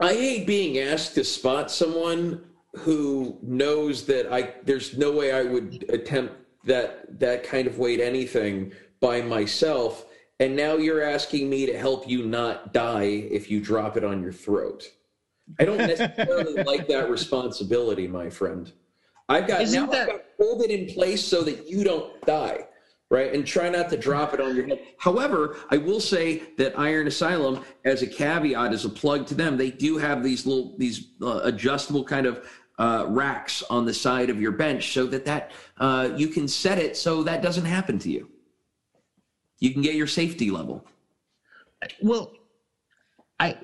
I 0.00 0.12
hate 0.12 0.46
being 0.46 0.78
asked 0.78 1.14
to 1.14 1.24
spot 1.24 1.70
someone 1.70 2.42
who 2.74 3.38
knows 3.42 4.04
that 4.06 4.30
I 4.32 4.54
there's 4.64 4.98
no 4.98 5.10
way 5.12 5.32
I 5.32 5.42
would 5.42 5.86
attempt 5.88 6.34
that 6.64 7.18
that 7.18 7.42
kind 7.44 7.66
of 7.66 7.78
weight 7.78 8.00
anything 8.00 8.72
by 9.00 9.22
myself 9.22 10.06
and 10.40 10.54
now 10.54 10.74
you're 10.76 11.02
asking 11.02 11.48
me 11.48 11.64
to 11.64 11.78
help 11.78 12.06
you 12.06 12.26
not 12.26 12.74
die 12.74 13.04
if 13.30 13.50
you 13.50 13.58
drop 13.60 13.96
it 13.96 14.04
on 14.04 14.22
your 14.22 14.32
throat. 14.32 14.84
I 15.58 15.64
don't 15.64 15.78
necessarily 15.78 16.62
like 16.64 16.86
that 16.88 17.08
responsibility, 17.08 18.06
my 18.06 18.28
friend. 18.28 18.70
I've 19.30 19.48
got 19.48 19.62
Isn't 19.62 19.86
now 19.86 19.90
that- 19.92 20.00
I've 20.02 20.06
got 20.08 20.16
to 20.18 20.44
hold 20.44 20.62
it 20.62 20.70
in 20.70 20.92
place 20.92 21.24
so 21.24 21.42
that 21.44 21.66
you 21.66 21.84
don't 21.84 22.20
die, 22.26 22.66
right? 23.10 23.32
And 23.32 23.46
try 23.46 23.68
not 23.68 23.88
to 23.90 23.96
drop 23.96 24.34
it 24.34 24.40
on 24.40 24.56
your 24.56 24.66
head. 24.66 24.80
However, 24.98 25.56
I 25.70 25.76
will 25.76 26.00
say 26.00 26.42
that 26.58 26.78
Iron 26.78 27.06
Asylum, 27.06 27.64
as 27.84 28.02
a 28.02 28.06
caveat, 28.06 28.72
as 28.72 28.84
a 28.84 28.88
plug 28.88 29.26
to 29.28 29.34
them, 29.34 29.56
they 29.56 29.70
do 29.70 29.96
have 29.98 30.22
these 30.22 30.46
little 30.46 30.76
these 30.78 31.08
uh, 31.22 31.40
adjustable 31.44 32.04
kind 32.04 32.26
of 32.26 32.48
uh, 32.78 33.06
racks 33.08 33.62
on 33.70 33.84
the 33.84 33.94
side 33.94 34.28
of 34.28 34.40
your 34.40 34.52
bench 34.52 34.92
so 34.92 35.06
that 35.06 35.24
that 35.24 35.52
uh, 35.78 36.10
you 36.16 36.28
can 36.28 36.48
set 36.48 36.78
it 36.78 36.96
so 36.96 37.22
that 37.22 37.42
doesn't 37.42 37.64
happen 37.64 37.98
to 38.00 38.10
you. 38.10 38.28
You 39.58 39.72
can 39.72 39.82
get 39.82 39.94
your 39.94 40.06
safety 40.06 40.50
level. 40.50 40.84
Well, 42.02 42.32
I 43.38 43.56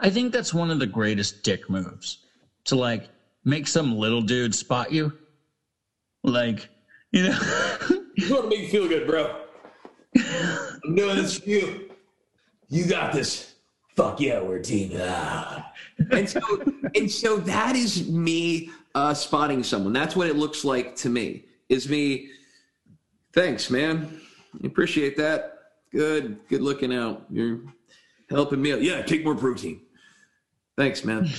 I 0.00 0.10
think 0.10 0.32
that's 0.32 0.54
one 0.54 0.70
of 0.70 0.78
the 0.78 0.86
greatest 0.86 1.42
dick 1.42 1.68
moves. 1.68 2.24
To 2.66 2.76
like 2.76 3.08
make 3.44 3.66
some 3.66 3.96
little 3.96 4.20
dude 4.20 4.54
spot 4.54 4.92
you. 4.92 5.12
Like, 6.22 6.68
you 7.12 7.24
know, 7.24 7.38
You 8.26 8.34
want 8.34 8.50
to 8.50 8.50
make 8.50 8.60
you 8.62 8.68
feel 8.68 8.88
good, 8.88 9.06
bro. 9.06 9.42
I'm 10.16 10.96
doing 10.96 11.16
this 11.16 11.38
for 11.38 11.48
you. 11.48 11.88
You 12.68 12.84
got 12.86 13.12
this. 13.12 13.54
Fuck 13.94 14.18
yeah, 14.18 14.40
we're 14.40 14.56
a 14.56 14.62
team. 14.62 14.98
Ah. 15.00 15.72
And 16.10 16.28
so, 16.28 16.40
and 16.96 17.08
so 17.08 17.36
that 17.36 17.76
is 17.76 18.08
me 18.08 18.70
uh, 18.96 19.14
spotting 19.14 19.62
someone. 19.62 19.92
That's 19.92 20.16
what 20.16 20.26
it 20.26 20.34
looks 20.34 20.64
like 20.64 20.96
to 20.96 21.08
me. 21.08 21.44
Is 21.68 21.88
me. 21.88 22.30
Thanks, 23.34 23.70
man. 23.70 24.20
Appreciate 24.64 25.16
that. 25.18 25.58
Good, 25.92 26.40
good 26.48 26.60
looking 26.60 26.92
out. 26.92 27.24
You're 27.30 27.60
helping 28.30 28.60
me 28.60 28.72
out. 28.72 28.82
Yeah, 28.82 29.02
take 29.02 29.24
more 29.24 29.36
protein. 29.36 29.82
Thanks, 30.76 31.04
man. 31.04 31.30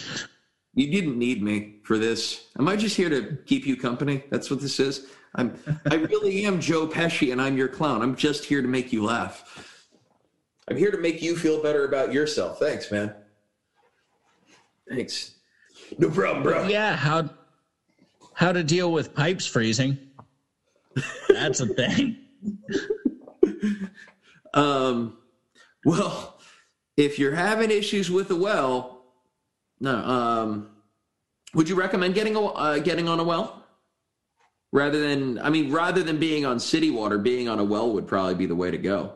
You 0.76 0.90
didn't 0.90 1.18
need 1.18 1.42
me 1.42 1.80
for 1.84 1.98
this. 1.98 2.46
Am 2.58 2.68
I 2.68 2.76
just 2.78 2.96
here 2.96 3.10
to 3.10 3.38
keep 3.48 3.66
you 3.66 3.76
company? 3.76 4.24
That's 4.30 4.50
what 4.50 4.62
this 4.62 4.80
is. 4.80 5.08
I'm. 5.36 5.58
I 5.90 5.96
really 5.96 6.46
am 6.46 6.60
Joe 6.60 6.88
Pesci, 6.88 7.32
and 7.32 7.42
I'm 7.42 7.58
your 7.58 7.68
clown. 7.68 8.02
I'm 8.02 8.16
just 8.16 8.46
here 8.46 8.62
to 8.62 8.68
make 8.68 8.92
you 8.92 9.04
laugh. 9.04 9.88
I'm 10.68 10.78
here 10.78 10.92
to 10.92 10.98
make 10.98 11.22
you 11.22 11.36
feel 11.36 11.62
better 11.62 11.86
about 11.86 12.14
yourself. 12.14 12.60
Thanks, 12.60 12.92
man. 12.92 13.14
Thanks. 14.90 15.36
No 15.98 16.10
problem, 16.10 16.44
bro. 16.44 16.68
yeah, 16.68 16.96
how 16.96 17.30
how 18.34 18.52
to 18.52 18.64
deal 18.64 18.92
with 18.92 19.14
pipes 19.14 19.46
freezing. 19.46 19.98
That's 21.30 21.60
a 21.60 21.68
thing. 21.68 22.18
Um, 24.54 25.18
well, 25.86 26.40
if 26.98 27.20
you're 27.20 27.36
having 27.36 27.72
issues 27.72 28.10
with 28.10 28.32
a 28.32 28.36
well, 28.36 29.06
no. 29.80 29.96
Um, 29.96 30.70
would 31.54 31.70
you 31.70 31.76
recommend 31.76 32.16
getting 32.16 32.36
a 32.36 32.42
uh, 32.42 32.80
getting 32.80 33.08
on 33.08 33.20
a 33.20 33.24
well 33.24 33.59
rather 34.72 35.00
than? 35.00 35.40
I 35.40 35.50
mean, 35.50 35.72
rather 35.72 36.04
than 36.04 36.20
being 36.20 36.46
on 36.46 36.60
city 36.60 36.92
water, 36.92 37.18
being 37.18 37.50
on 37.50 37.60
a 37.60 37.64
well 37.64 37.92
would 37.94 38.08
probably 38.08 38.36
be 38.36 38.46
the 38.46 38.56
way 38.56 38.72
to 38.72 38.78
go. 38.78 39.14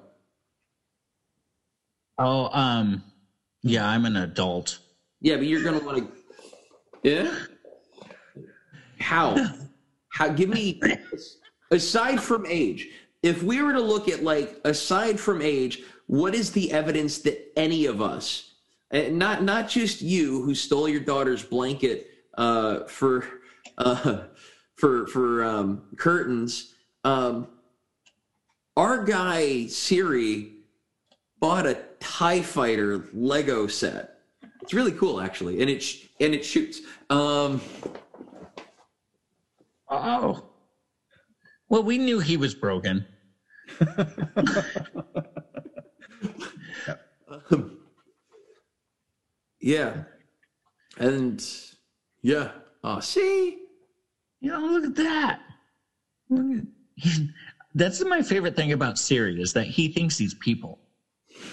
Oh, 2.17 2.49
um, 2.51 3.03
yeah, 3.63 3.87
I'm 3.87 4.05
an 4.05 4.17
adult. 4.17 4.79
Yeah, 5.21 5.37
but 5.37 5.45
you're 5.45 5.63
gonna 5.63 5.79
want 5.79 5.97
to. 5.99 6.11
Yeah. 7.03 7.35
How? 8.99 9.35
How? 10.09 10.29
Give 10.29 10.49
me. 10.49 10.79
Aside 11.71 12.21
from 12.21 12.45
age, 12.45 12.87
if 13.23 13.41
we 13.41 13.61
were 13.61 13.73
to 13.73 13.81
look 13.81 14.09
at 14.09 14.23
like 14.23 14.59
aside 14.63 15.19
from 15.19 15.41
age, 15.41 15.81
what 16.07 16.35
is 16.35 16.51
the 16.51 16.71
evidence 16.71 17.19
that 17.19 17.51
any 17.57 17.85
of 17.85 18.01
us, 18.01 18.53
not 18.91 19.43
not 19.43 19.69
just 19.69 20.01
you 20.01 20.43
who 20.43 20.53
stole 20.53 20.87
your 20.87 20.99
daughter's 20.99 21.43
blanket 21.43 22.07
uh, 22.37 22.83
for 22.85 23.25
uh, 23.77 24.23
for 24.75 25.07
for 25.07 25.43
um, 25.43 25.83
curtains, 25.97 26.73
um, 27.03 27.47
our 28.75 29.03
guy 29.03 29.67
Siri 29.67 30.51
bought 31.39 31.65
a 31.65 31.77
Tie 31.99 32.41
Fighter 32.41 33.07
Lego 33.13 33.67
set. 33.67 34.19
It's 34.61 34.73
really 34.73 34.93
cool, 34.93 35.19
actually, 35.19 35.61
and 35.61 35.69
it 35.69 35.81
sh- 35.83 36.07
and 36.19 36.33
it 36.33 36.43
shoots. 36.45 36.81
Um, 37.09 37.61
Oh. 39.95 40.43
Well, 41.69 41.83
we 41.83 41.99
knew 41.99 42.19
he 42.19 42.35
was 42.35 42.55
broken. 42.55 43.05
yeah, 49.61 50.03
and 50.97 51.45
yeah. 52.21 52.51
Oh, 52.83 52.99
see, 52.99 53.59
You 54.43 54.51
know, 54.51 54.59
look 54.59 54.83
at 54.83 54.95
that. 54.95 55.39
Look 56.29 56.63
at- 56.99 57.21
That's 57.75 58.03
my 58.03 58.21
favorite 58.21 58.57
thing 58.57 58.73
about 58.73 58.99
Siri 58.99 59.41
is 59.41 59.53
that 59.53 59.65
he 59.65 59.87
thinks 59.87 60.17
he's 60.17 60.33
people. 60.33 60.79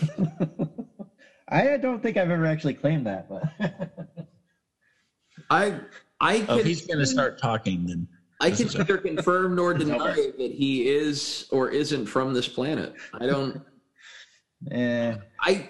I 1.49 1.77
don't 1.77 2.03
think 2.03 2.17
I've 2.17 2.31
ever 2.31 2.47
actually 2.47 2.75
claimed 2.75 3.07
that, 3.07 3.29
but 3.29 3.45
I 5.51 5.79
I 6.21 6.45
Oh, 6.49 6.57
can 6.59 6.67
he's 6.67 6.85
going 6.87 6.99
to 6.99 7.07
start 7.07 7.39
talking, 7.41 7.87
then 7.87 8.09
I 8.41 8.51
can 8.51 8.67
is 8.67 8.75
a- 8.75 8.79
neither 8.79 8.99
confirm 8.99 9.55
nor 9.55 9.73
deny 9.73 10.13
that 10.39 10.51
he 10.51 10.89
is 10.89 11.47
or 11.53 11.71
isn't 11.71 12.07
from 12.07 12.35
this 12.35 12.49
planet. 12.49 12.95
I 13.15 13.27
don't. 13.27 13.63
yeah. 14.71 15.17
I 15.41 15.69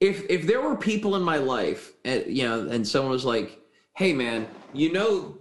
if 0.00 0.24
if 0.30 0.46
there 0.46 0.60
were 0.60 0.76
people 0.76 1.16
in 1.16 1.22
my 1.22 1.38
life, 1.38 1.92
and 2.04 2.24
you 2.26 2.44
know, 2.46 2.68
and 2.68 2.86
someone 2.86 3.10
was 3.10 3.24
like, 3.24 3.58
"Hey, 3.96 4.12
man, 4.12 4.46
you 4.74 4.92
know, 4.92 5.37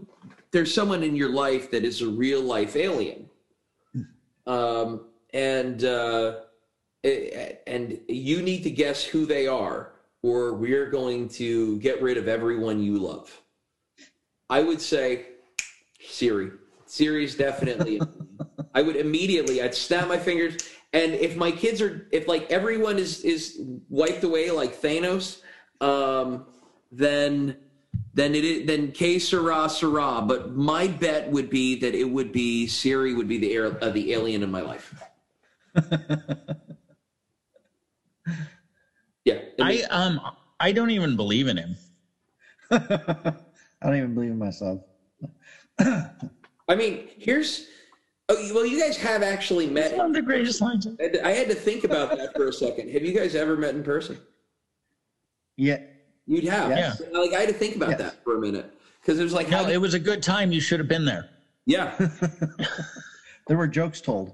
there's 0.52 0.74
someone 0.74 1.04
in 1.04 1.16
your 1.16 1.30
life 1.30 1.72
that 1.72 1.84
is 1.84 2.02
a 2.02 2.08
real 2.08 2.42
life 2.42 2.76
alien," 2.76 3.30
um, 4.46 5.06
and 5.34 5.84
uh, 5.84 6.42
and 7.04 8.00
you 8.08 8.42
need 8.42 8.64
to 8.64 8.72
guess 8.72 9.04
who 9.04 9.26
they 9.26 9.48
are, 9.48 9.94
or 10.24 10.54
we're 10.54 10.90
going 10.90 11.30
to 11.30 11.78
get 11.80 12.02
rid 12.02 12.18
of 12.18 12.28
everyone 12.28 12.82
you 12.82 12.98
love. 12.98 13.42
I 14.50 14.62
would 14.62 14.82
say 14.82 15.26
Siri. 16.00 16.52
Siri's 16.86 17.36
definitely. 17.36 18.02
I 18.74 18.82
would 18.82 18.96
immediately. 18.96 19.62
I'd 19.62 19.76
snap 19.76 20.08
my 20.08 20.18
fingers, 20.18 20.58
and 20.94 21.14
if 21.14 21.36
my 21.36 21.52
kids 21.52 21.82
are, 21.82 22.08
if 22.12 22.28
like 22.28 22.50
everyone 22.52 22.98
is 22.98 23.22
is 23.22 23.60
wiped 23.90 24.24
away 24.24 24.52
like 24.52 24.82
Thanos, 24.82 25.42
um, 25.82 26.46
then 26.92 27.58
then 28.18 28.34
it 28.34 28.44
is 28.44 28.66
then 28.68 28.92
que 28.92 29.20
sera 29.20 29.70
sera. 29.70 30.22
But 30.22 30.56
my 30.56 30.88
bet 30.88 31.30
would 31.32 31.50
be 31.52 31.80
that 31.80 31.94
it 31.94 32.04
would 32.10 32.32
be 32.32 32.66
Siri 32.68 33.14
would 33.14 33.28
be 33.28 33.38
the 33.38 33.54
air, 33.54 33.78
uh, 33.84 33.90
the 33.92 34.12
alien 34.14 34.42
in 34.44 34.52
my 34.52 34.62
life. 34.62 34.94
Yeah, 39.26 39.40
I 39.62 39.82
um 39.90 40.22
I 40.62 40.72
don't 40.72 40.90
even 40.90 41.18
believe 41.18 41.48
in 41.50 41.58
him. 41.58 41.76
I 42.72 43.34
don't 43.84 43.96
even 43.98 44.14
believe 44.14 44.32
in 44.32 44.38
myself. 44.40 44.80
I 45.80 46.76
mean, 46.76 47.10
here's. 47.18 47.68
Oh, 48.30 48.36
well, 48.54 48.66
you 48.66 48.80
guys 48.82 48.96
have 48.98 49.24
actually 49.24 49.68
met. 49.68 49.98
One 49.98 50.08
of 50.08 50.14
the 50.14 50.22
greatest 50.22 50.62
lines. 50.62 50.88
I 50.88 51.04
had 51.04 51.14
to- 51.14 51.28
I 51.28 51.32
had 51.32 51.48
to 51.50 51.56
think 51.56 51.84
about 51.84 52.16
that 52.18 52.36
for 52.36 52.48
a 52.48 52.54
second. 52.54 52.90
Have 52.92 53.04
you 53.04 53.14
guys 53.14 53.36
ever 53.36 53.56
met 53.58 53.76
in 53.76 53.84
person? 53.84 54.18
Yeah, 55.58 55.80
You'd 56.28 56.44
have. 56.46 56.70
Yes. 56.72 57.02
Like 57.12 57.34
I 57.34 57.40
had 57.40 57.50
to 57.50 57.56
think 57.56 57.76
about 57.78 57.90
Yes. 57.90 58.00
that 58.00 58.24
for 58.24 58.36
a 58.38 58.40
minute 58.40 58.72
because 59.02 59.20
it 59.20 59.24
was 59.24 59.34
like, 59.34 59.50
No, 59.50 59.64
how, 59.64 59.70
it 59.70 59.78
was 59.82 59.94
a 59.94 60.00
good 60.00 60.22
time. 60.22 60.52
You 60.52 60.60
should 60.62 60.80
have 60.80 60.90
been 60.90 61.06
there. 61.06 61.30
yeah. 61.66 61.96
there 63.48 63.58
were 63.58 63.68
jokes 63.68 64.02
told. 64.02 64.34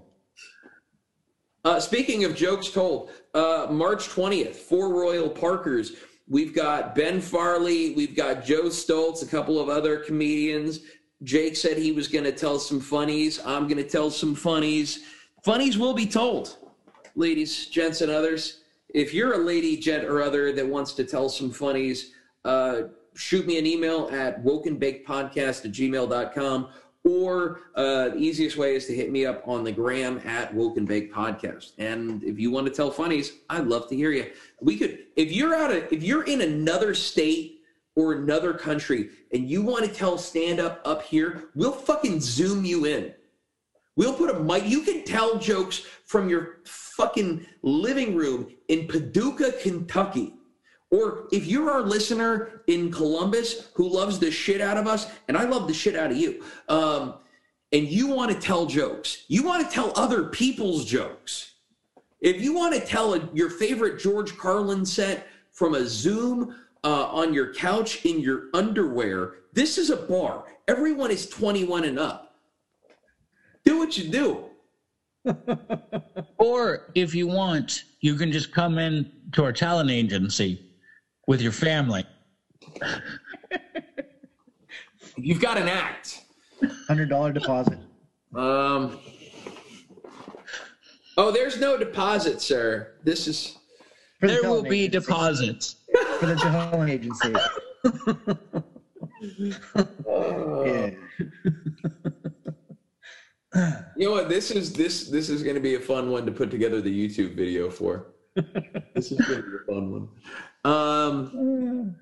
Uh, 1.65 1.79
speaking 1.79 2.25
of 2.25 2.35
jokes 2.35 2.69
told, 2.69 3.11
uh, 3.33 3.67
March 3.69 4.09
20th, 4.09 4.55
four 4.55 4.89
Royal 4.93 5.29
Parkers. 5.29 5.93
We've 6.27 6.53
got 6.53 6.93
Ben 6.95 7.21
Farley, 7.21 7.93
we've 7.93 8.15
got 8.15 8.43
Joe 8.43 8.63
Stoltz, 8.63 9.23
a 9.23 9.25
couple 9.25 9.59
of 9.59 9.69
other 9.69 9.97
comedians. 9.99 10.79
Jake 11.23 11.55
said 11.55 11.77
he 11.77 11.91
was 11.93 12.07
going 12.09 12.25
to 12.25 12.31
tell 12.33 12.59
some 12.59 12.79
funnies. 12.81 13.39
I'm 13.45 13.63
going 13.67 13.77
to 13.81 13.87
tell 13.87 14.09
some 14.09 14.35
funnies. 14.35 15.05
Funnies 15.45 15.77
will 15.77 15.93
be 15.93 16.05
told, 16.05 16.57
ladies, 17.15 17.67
gents, 17.67 18.01
and 18.01 18.11
others. 18.11 18.62
If 18.93 19.13
you're 19.13 19.33
a 19.33 19.37
lady, 19.37 19.77
gent, 19.77 20.05
or 20.05 20.21
other 20.21 20.51
that 20.53 20.67
wants 20.67 20.93
to 20.93 21.03
tell 21.03 21.29
some 21.29 21.51
funnies, 21.51 22.11
uh, 22.45 22.83
shoot 23.15 23.45
me 23.45 23.57
an 23.57 23.65
email 23.65 24.09
at 24.11 24.43
wokenbakedpodcast 24.43 25.65
at 25.65 25.71
gmail.com 25.71 26.69
or 27.05 27.61
uh, 27.75 28.09
the 28.09 28.17
easiest 28.17 28.55
way 28.55 28.75
is 28.75 28.85
to 28.87 28.95
hit 28.95 29.11
me 29.11 29.25
up 29.25 29.45
on 29.45 29.63
the 29.63 29.71
gram 29.71 30.21
at 30.23 30.53
Woken 30.53 30.85
Bake 30.85 31.13
Podcast. 31.13 31.73
And 31.77 32.23
if 32.23 32.39
you 32.39 32.49
want 32.49 32.65
to 32.67 32.71
tell 32.71 32.91
funnies, 32.91 33.33
I'd 33.49 33.67
love 33.67 33.89
to 33.89 33.95
hear 33.95 34.11
you. 34.11 34.31
We 34.61 34.77
could, 34.77 34.99
if 35.17 35.31
you're 35.31 35.53
out 35.53 35.71
of, 35.71 35.91
if 35.91 36.01
you're 36.01 36.23
in 36.23 36.41
another 36.41 36.93
state 36.93 37.61
or 37.95 38.13
another 38.13 38.53
country 38.53 39.09
and 39.33 39.49
you 39.49 39.61
want 39.61 39.85
to 39.85 39.91
tell 39.91 40.17
stand 40.17 40.61
up 40.61 40.81
up 40.85 41.03
here, 41.03 41.49
we'll 41.55 41.73
fucking 41.73 42.21
zoom 42.21 42.63
you 42.63 42.85
in. 42.85 43.13
We'll 43.95 44.13
put 44.13 44.33
a 44.33 44.39
mic. 44.39 44.65
You 44.65 44.81
can 44.81 45.03
tell 45.03 45.37
jokes 45.37 45.85
from 46.05 46.29
your 46.29 46.59
fucking 46.95 47.45
living 47.61 48.15
room 48.15 48.53
in 48.67 48.87
Paducah, 48.87 49.53
Kentucky. 49.61 50.33
Or 50.91 51.27
if 51.31 51.47
you're 51.47 51.71
our 51.71 51.81
listener 51.81 52.61
in 52.67 52.91
Columbus 52.91 53.69
who 53.73 53.89
loves 53.89 54.19
the 54.19 54.29
shit 54.29 54.61
out 54.61 54.77
of 54.77 54.85
us, 54.85 55.07
and 55.27 55.35
I 55.35 55.45
love 55.45 55.67
the 55.67 55.73
shit 55.73 55.95
out 55.95 56.11
of 56.11 56.17
you, 56.17 56.43
um, 56.69 57.15
and 57.71 57.87
you 57.87 58.07
want 58.07 58.31
to 58.31 58.39
tell 58.39 58.67
jokes, 58.67 59.25
you 59.27 59.43
want 59.43 59.67
to 59.67 59.73
tell 59.73 59.91
other 59.95 60.25
people's 60.25 60.85
jokes. 60.85 61.55
If 62.21 62.39
you 62.39 62.53
want 62.53 62.75
to 62.75 62.79
tell 62.79 63.15
a, 63.15 63.29
your 63.33 63.49
favorite 63.49 63.99
George 63.99 64.37
Carlin 64.37 64.85
set 64.85 65.27
from 65.51 65.73
a 65.73 65.85
Zoom 65.85 66.55
uh, 66.83 67.07
on 67.07 67.33
your 67.33 67.53
couch 67.55 68.05
in 68.05 68.19
your 68.19 68.49
underwear, 68.53 69.37
this 69.51 69.79
is 69.79 69.89
a 69.89 69.97
bar. 69.97 70.45
Everyone 70.67 71.09
is 71.09 71.27
21 71.27 71.85
and 71.85 71.97
up. 71.97 72.35
Do 73.65 73.79
what 73.79 73.97
you 73.97 74.09
do. 74.09 74.45
or 76.37 76.91
if 76.95 77.15
you 77.15 77.27
want, 77.27 77.83
you 78.01 78.15
can 78.15 78.31
just 78.31 78.51
come 78.51 78.77
in 78.77 79.11
to 79.33 79.43
our 79.43 79.53
talent 79.53 79.89
agency 79.89 80.65
with 81.27 81.41
your 81.41 81.51
family. 81.51 82.05
You've 85.15 85.41
got 85.41 85.57
an 85.57 85.69
act. 85.69 86.21
Hundred 86.87 87.09
dollar 87.09 87.31
deposit. 87.31 87.77
Um. 88.35 88.99
Oh, 91.15 91.29
there's 91.31 91.59
no 91.59 91.77
deposit, 91.77 92.41
sir. 92.41 92.93
This 93.03 93.27
is. 93.27 93.57
The 94.21 94.27
There 94.27 94.43
will 94.43 94.63
be 94.63 94.85
agency. 94.85 95.07
deposits. 95.07 95.75
for 96.19 96.25
the 96.25 96.35
talent 96.35 96.89
agency. 96.89 97.33
yeah. 100.65 100.89
You 103.95 104.07
know 104.07 104.11
what? 104.11 104.27
This 104.29 104.49
is 104.49 104.73
this 104.73 105.07
this 105.09 105.29
is 105.29 105.43
going 105.43 105.55
to 105.55 105.61
be 105.61 105.75
a 105.75 105.79
fun 105.79 106.09
one 106.09 106.25
to 106.25 106.31
put 106.31 106.49
together 106.49 106.81
the 106.81 106.89
YouTube 106.91 107.35
video 107.35 107.69
for. 107.69 108.07
this 108.35 109.11
is 109.11 109.19
going 109.21 109.43
to 109.43 109.49
be 109.49 109.57
a 109.61 109.71
fun 109.71 109.91
one. 109.91 110.07
Um. 110.65 111.95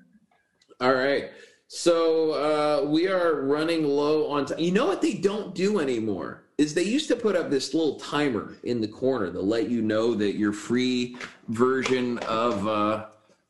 All 0.80 0.94
right. 0.94 1.30
So 1.68 2.32
uh, 2.32 2.88
we 2.88 3.08
are 3.08 3.42
running 3.42 3.84
low 3.84 4.30
on 4.30 4.46
time. 4.46 4.58
You 4.58 4.72
know 4.72 4.86
what 4.86 5.02
they 5.02 5.14
don't 5.14 5.54
do 5.54 5.80
anymore 5.80 6.44
is 6.58 6.74
they 6.74 6.82
used 6.82 7.08
to 7.08 7.16
put 7.16 7.34
up 7.36 7.50
this 7.50 7.74
little 7.74 7.98
timer 7.98 8.56
in 8.64 8.80
the 8.80 8.88
corner 8.88 9.32
to 9.32 9.40
let 9.40 9.68
you 9.70 9.82
know 9.82 10.14
that 10.14 10.36
your 10.36 10.52
free 10.52 11.16
version 11.48 12.18
of 12.20 12.66
uh, 12.66 13.06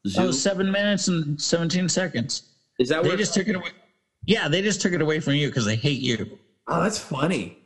Zoom 0.07 0.27
Oh, 0.29 0.31
seven 0.31 0.71
minutes 0.71 1.09
and 1.09 1.41
17 1.41 1.89
seconds. 1.89 2.45
is 2.79 2.89
that 2.89 3.03
They 3.03 3.17
just 3.17 3.35
took 3.35 3.49
it 3.49 3.57
away. 3.57 3.71
Yeah, 4.27 4.49
they 4.49 4.63
just 4.63 4.81
took 4.81 4.93
it 4.93 5.03
away 5.03 5.21
from 5.21 5.35
you 5.35 5.49
because 5.49 5.65
they 5.65 5.77
hate 5.77 6.01
you. 6.01 6.39
Oh, 6.69 6.83
that's 6.83 6.99
funny. 6.99 7.62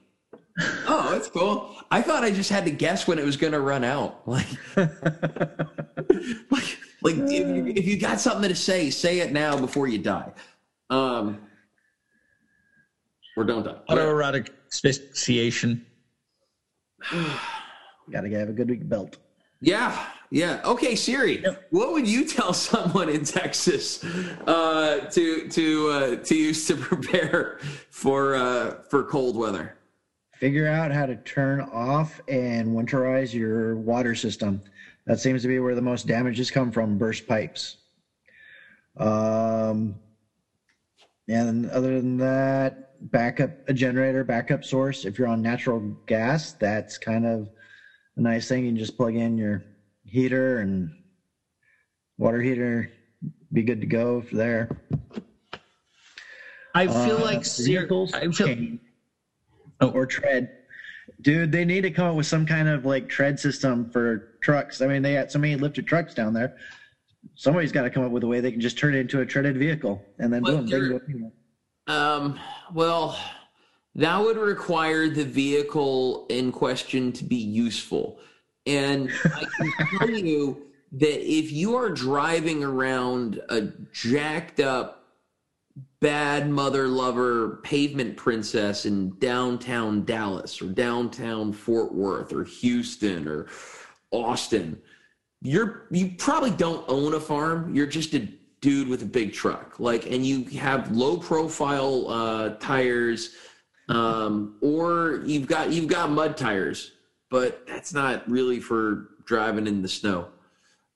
Oh, 0.89 1.11
that's 1.13 1.29
cool. 1.29 1.77
I 1.91 2.01
thought 2.01 2.25
I 2.25 2.31
just 2.31 2.51
had 2.51 2.65
to 2.65 2.71
guess 2.71 3.07
when 3.07 3.19
it 3.19 3.25
was 3.25 3.37
going 3.37 3.53
to 3.53 3.61
run 3.61 3.85
out. 3.85 4.23
Like, 4.27 4.47
like, 6.51 6.79
like 7.03 7.15
if, 7.17 7.47
you, 7.49 7.67
if 7.77 7.87
you 7.87 7.99
got 7.99 8.21
something 8.21 8.49
to 8.49 8.55
say, 8.55 8.91
say 8.91 9.21
it 9.21 9.33
now 9.33 9.59
before 9.59 9.87
you 9.87 9.99
die. 9.99 10.33
Um, 10.91 11.41
or 13.37 13.45
don't 13.45 13.65
die. 13.65 13.77
Autoerotic 13.91 14.49
asphyxiation. 14.73 15.85
Gotta 18.11 18.29
have 18.31 18.49
a 18.49 18.53
good 18.53 18.69
big 18.69 18.89
belt. 18.89 19.19
Yeah, 19.61 20.07
yeah. 20.31 20.61
Okay, 20.65 20.95
Siri. 20.95 21.45
What 21.71 21.93
would 21.93 22.07
you 22.07 22.25
tell 22.25 22.53
someone 22.53 23.09
in 23.09 23.25
Texas 23.25 24.05
uh, 24.47 25.09
to 25.11 25.49
to 25.49 25.89
uh, 25.91 26.17
to 26.17 26.35
use 26.35 26.67
to 26.67 26.77
prepare 26.77 27.59
for 27.91 28.35
uh, 28.35 28.83
for 28.91 29.05
cold 29.05 29.37
weather? 29.37 29.76
Figure 30.39 30.67
out 30.67 30.91
how 30.93 31.07
to 31.07 31.17
turn 31.17 31.61
off 31.61 32.21
and 32.29 32.69
winterize 32.69 33.33
your 33.33 33.77
water 33.77 34.15
system. 34.15 34.61
That 35.07 35.19
seems 35.19 35.41
to 35.43 35.49
be 35.49 35.59
where 35.61 35.75
the 35.75 35.81
most 35.81 36.07
damages 36.07 36.51
come 36.51 36.71
from 36.71 36.99
burst 36.99 37.27
pipes. 37.27 37.77
Um, 38.99 39.99
and 41.29 41.71
other 41.71 42.01
than 42.01 42.19
that, 42.19 43.11
backup 43.11 43.51
a 43.69 43.73
generator, 43.73 44.25
backup 44.25 44.63
source. 44.65 45.05
If 45.05 45.19
you're 45.19 45.27
on 45.29 45.41
natural 45.41 45.81
gas, 46.07 46.53
that's 46.53 46.99
kind 46.99 47.25
of 47.25 47.49
a 48.17 48.21
nice 48.21 48.47
thing. 48.47 48.65
You 48.65 48.71
can 48.73 48.79
just 48.79 48.97
plug 48.97 49.15
in 49.15 49.39
your 49.39 49.65
heater 50.05 50.59
and 50.59 50.91
water 52.19 52.41
heater, 52.43 52.91
be 53.53 53.63
good 53.63 53.81
to 53.81 53.87
go 53.87 54.21
for 54.21 54.37
there. 54.37 54.69
I 56.75 56.87
feel 56.87 57.17
Uh, 57.17 57.25
like 57.25 57.45
vehicles 57.57 58.13
I 58.13 58.29
feel, 58.29 58.79
Oh. 59.81 59.91
or 59.91 60.07
tread. 60.07 60.51
Dude, 61.21 61.53
they 61.53 61.65
need 61.65 61.83
to 61.83 61.91
come 61.91 62.07
up 62.09 62.15
with 62.17 62.27
some 62.27 62.47
kind 62.47 62.69
of 62.69 62.85
like 62.85 63.09
tread 63.09 63.39
system 63.39 63.91
for 63.91 64.39
trucks. 64.43 64.81
I 64.81 64.87
mean, 64.87 65.03
they 65.03 65.15
got 65.15 65.31
so 65.31 65.39
many 65.39 65.57
lifted 65.57 65.87
trucks 65.87 66.15
down 66.15 66.33
there. 66.33 66.57
Somebody's 67.35 67.73
got 67.73 67.83
to 67.83 67.91
come 67.91 68.05
up 68.05 68.11
with 68.13 68.23
a 68.23 68.27
way 68.27 68.41
they 68.41 68.53
can 68.53 68.61
just 68.61 68.79
turn 68.79 68.95
it 68.95 68.99
into 69.01 69.21
a 69.21 69.27
treaded 69.27 69.57
vehicle, 69.57 70.03
and 70.19 70.33
then 70.33 70.43
But 70.43 70.51
boom, 70.51 70.67
they 70.67 70.73
can 70.73 70.81
you're- 70.81 70.99
go 70.99 71.05
anywhere. 71.09 71.31
Um, 71.89 72.41
well, 72.75 73.19
that 73.95 74.19
would 74.21 74.37
require 74.37 75.09
the 75.09 75.25
vehicle 75.25 76.27
in 76.29 76.51
question 76.53 77.13
to 77.13 77.25
be 77.25 77.37
useful. 77.37 78.19
And 78.67 79.11
I 79.25 79.47
can 79.87 79.99
tell 79.99 80.11
you 80.27 80.67
that 80.93 81.21
if 81.31 81.53
you 81.53 81.77
are 81.77 81.91
driving 81.91 82.65
around 82.65 83.41
a 83.49 83.69
jacked 83.93 84.59
up, 84.61 84.96
bad 86.01 86.49
mother 86.49 86.89
lover 86.89 87.61
pavement 87.63 88.17
princess 88.17 88.87
in 88.87 89.19
downtown 89.19 90.05
Dallas 90.05 90.61
or 90.61 90.67
downtown 90.67 91.53
Fort 91.53 91.95
Worth 91.95 92.33
or 92.33 92.45
Houston 92.45 93.27
or 93.27 93.47
Austin, 94.11 94.81
you're 95.43 95.87
you 95.91 96.13
probably 96.19 96.51
don't 96.51 96.85
own 96.89 97.15
a 97.15 97.21
farm. 97.21 97.75
You're 97.75 97.87
just 97.87 98.15
a 98.15 98.29
dude 98.61 98.89
with 98.89 99.03
a 99.03 99.07
big 99.07 99.33
truck, 99.33 99.79
like, 99.79 100.07
and 100.07 100.25
you 100.25 100.45
have 100.59 100.91
low 100.91 101.17
profile 101.19 102.09
uh, 102.09 102.49
tires, 102.57 103.35
um, 103.89 104.57
or 104.61 105.23
you've 105.27 105.47
got 105.47 105.73
you've 105.73 105.89
got 105.89 106.11
mud 106.11 106.37
tires, 106.37 106.93
but 107.31 107.67
that's 107.67 107.93
not 107.93 108.29
really 108.29 108.61
for 108.61 109.11
driving 109.25 109.67
in 109.67 109.83
the 109.83 109.89
snow 109.89 110.29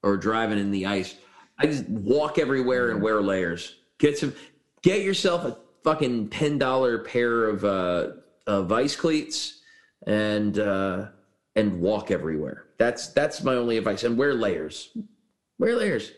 or 0.03 0.17
driving 0.17 0.59
in 0.59 0.71
the 0.71 0.87
ice. 0.87 1.17
I 1.59 1.67
just 1.67 1.87
walk 1.89 2.39
everywhere 2.39 2.91
and 2.91 3.03
wear 3.03 3.21
layers. 3.21 3.77
Get 3.99 4.17
some, 4.17 4.35
get 4.83 5.03
yourself 5.03 5.45
a 5.45 5.57
fucking 5.85 6.29
ten 6.29 6.59
dollar 6.59 6.99
pair 6.99 7.49
of 7.49 7.65
uh, 7.65 8.09
of 8.47 8.73
ice 8.73 8.97
cleats 8.97 9.61
and 10.07 10.59
uh, 10.59 11.09
and 11.57 11.81
walk 11.81 12.11
everywhere. 12.11 12.67
That's 12.79 13.09
that's 13.09 13.43
my 13.43 13.55
only 13.55 13.77
advice. 13.77 14.05
And 14.05 14.17
wear 14.17 14.35
layers. 14.35 14.97
Wear 15.59 15.77
layers. 15.77 16.13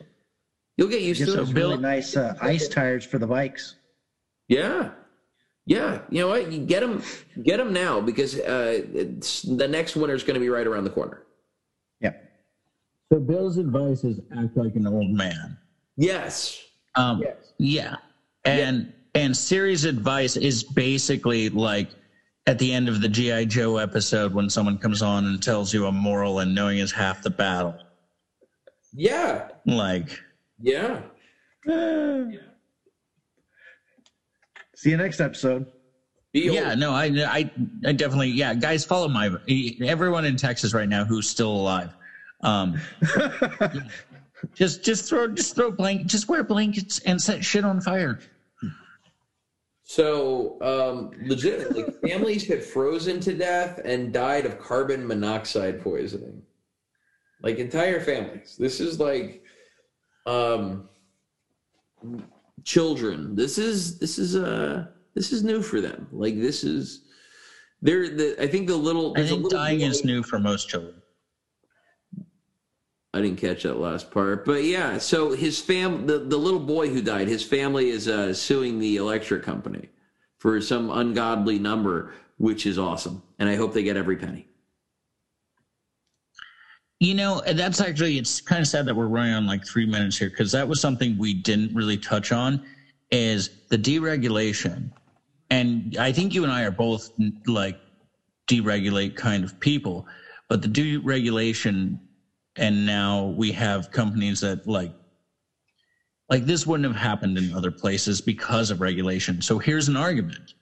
You'll 0.76 0.88
get 0.88 1.02
used 1.02 1.20
Get 1.20 1.26
to 1.26 1.32
those 1.32 1.50
it. 1.50 1.54
really 1.56 1.76
nice 1.76 2.16
uh, 2.16 2.34
ice 2.40 2.68
tires 2.68 3.04
for 3.04 3.18
the 3.18 3.26
bikes. 3.26 3.74
Yeah, 4.48 4.90
yeah. 5.66 6.02
You 6.10 6.22
know 6.22 6.28
what? 6.28 6.50
You 6.50 6.60
get 6.60 6.80
them, 6.80 7.02
get 7.42 7.58
them 7.58 7.72
now 7.72 8.00
because 8.00 8.38
uh, 8.38 8.82
it's, 8.94 9.42
the 9.42 9.68
next 9.68 9.96
winter 9.96 10.14
is 10.14 10.22
going 10.22 10.34
to 10.34 10.40
be 10.40 10.48
right 10.48 10.66
around 10.66 10.84
the 10.84 10.90
corner. 10.90 11.22
Yeah. 12.00 12.12
So 13.12 13.20
Bill's 13.20 13.58
advice 13.58 14.04
is 14.04 14.20
act 14.36 14.56
like 14.56 14.74
an 14.74 14.86
old 14.86 15.10
man. 15.10 15.58
Yes. 15.96 16.62
Um, 16.94 17.20
Yes. 17.20 17.52
Yeah, 17.58 17.96
and 18.44 18.92
and 19.14 19.36
Siri's 19.36 19.84
advice 19.84 20.36
is 20.36 20.64
basically 20.64 21.48
like 21.50 21.90
at 22.46 22.58
the 22.58 22.72
end 22.72 22.88
of 22.88 23.00
the 23.00 23.08
GI 23.08 23.46
Joe 23.46 23.76
episode 23.76 24.34
when 24.34 24.50
someone 24.50 24.78
comes 24.78 25.02
on 25.02 25.26
and 25.26 25.42
tells 25.42 25.72
you 25.72 25.86
a 25.86 25.92
moral 25.92 26.40
and 26.40 26.54
knowing 26.54 26.78
is 26.78 26.90
half 26.90 27.22
the 27.22 27.30
battle. 27.30 27.78
Yeah. 28.92 29.48
Like, 29.64 30.18
Yeah. 30.60 31.02
See 34.74 34.90
you 34.90 34.96
next 34.96 35.20
episode. 35.20 35.66
Be 36.32 36.48
old. 36.48 36.56
yeah, 36.56 36.74
no, 36.74 36.90
I, 36.92 37.04
I, 37.04 37.50
I 37.86 37.92
definitely, 37.92 38.30
yeah, 38.30 38.54
guys, 38.54 38.84
follow 38.84 39.06
my 39.06 39.30
everyone 39.84 40.24
in 40.24 40.36
Texas 40.36 40.74
right 40.74 40.88
now 40.88 41.04
who's 41.04 41.28
still 41.28 41.52
alive. 41.52 41.94
Um, 42.40 42.80
just, 44.54 44.82
just 44.82 45.08
throw, 45.08 45.28
just 45.28 45.54
throw 45.54 45.70
blank, 45.70 46.06
just 46.06 46.28
wear 46.28 46.42
blankets 46.42 46.98
and 47.00 47.22
set 47.22 47.44
shit 47.44 47.64
on 47.64 47.80
fire. 47.80 48.18
So, 49.84 50.58
um, 50.62 51.10
legitimately, 51.26 51.84
families 52.08 52.46
have 52.48 52.64
frozen 52.64 53.20
to 53.20 53.34
death 53.34 53.80
and 53.84 54.12
died 54.12 54.46
of 54.46 54.58
carbon 54.58 55.06
monoxide 55.06 55.82
poisoning. 55.82 56.42
Like 57.42 57.58
entire 57.58 58.00
families. 58.00 58.56
This 58.58 58.80
is 58.80 59.00
like, 59.00 59.42
um, 60.26 60.88
children. 62.64 63.34
This 63.34 63.58
is 63.58 63.98
this 63.98 64.18
is 64.18 64.36
uh 64.36 64.86
this 65.14 65.32
is 65.32 65.42
new 65.42 65.62
for 65.62 65.80
them. 65.80 66.06
Like 66.12 66.36
this 66.36 66.62
is 66.62 67.02
they're 67.80 68.08
the 68.08 68.40
I 68.40 68.46
think 68.46 68.68
the 68.68 68.76
little 68.76 69.12
I 69.12 69.20
there's 69.20 69.30
a 69.30 69.34
think 69.34 69.44
little 69.44 69.58
dying 69.58 69.80
boy- 69.80 69.86
is 69.86 70.04
new 70.04 70.22
for 70.22 70.38
most 70.38 70.68
children. 70.68 71.01
I 73.14 73.20
didn't 73.20 73.38
catch 73.38 73.64
that 73.64 73.78
last 73.78 74.10
part, 74.10 74.44
but 74.46 74.64
yeah. 74.64 74.96
So 74.96 75.32
his 75.32 75.60
fam, 75.60 76.06
the, 76.06 76.18
the 76.18 76.36
little 76.36 76.60
boy 76.60 76.88
who 76.88 77.02
died, 77.02 77.28
his 77.28 77.42
family 77.42 77.90
is 77.90 78.08
uh, 78.08 78.32
suing 78.32 78.78
the 78.78 78.96
electric 78.96 79.42
company 79.42 79.90
for 80.38 80.60
some 80.60 80.90
ungodly 80.90 81.58
number, 81.58 82.14
which 82.38 82.64
is 82.64 82.78
awesome, 82.78 83.22
and 83.38 83.48
I 83.48 83.54
hope 83.54 83.74
they 83.74 83.82
get 83.82 83.96
every 83.96 84.16
penny. 84.16 84.48
You 87.00 87.14
know, 87.14 87.42
that's 87.54 87.80
actually 87.80 88.16
it's 88.16 88.40
kind 88.40 88.62
of 88.62 88.68
sad 88.68 88.86
that 88.86 88.94
we're 88.94 89.08
running 89.08 89.34
on 89.34 89.46
like 89.46 89.66
three 89.66 89.86
minutes 89.86 90.16
here 90.16 90.30
because 90.30 90.52
that 90.52 90.66
was 90.66 90.80
something 90.80 91.18
we 91.18 91.34
didn't 91.34 91.74
really 91.74 91.98
touch 91.98 92.32
on 92.32 92.64
is 93.10 93.50
the 93.68 93.76
deregulation. 93.76 94.90
And 95.50 95.96
I 95.98 96.12
think 96.12 96.32
you 96.32 96.44
and 96.44 96.52
I 96.52 96.62
are 96.62 96.70
both 96.70 97.10
like 97.46 97.78
deregulate 98.48 99.16
kind 99.16 99.44
of 99.44 99.58
people, 99.60 100.06
but 100.48 100.62
the 100.62 100.68
deregulation 100.68 101.98
and 102.56 102.84
now 102.86 103.26
we 103.36 103.52
have 103.52 103.90
companies 103.90 104.40
that 104.40 104.66
like 104.66 104.92
like 106.28 106.46
this 106.46 106.66
wouldn't 106.66 106.86
have 106.86 107.00
happened 107.00 107.36
in 107.36 107.52
other 107.54 107.70
places 107.70 108.20
because 108.20 108.70
of 108.70 108.80
regulation. 108.80 109.42
So 109.42 109.58
here's 109.58 109.88
an 109.88 109.96
argument. 109.96 110.54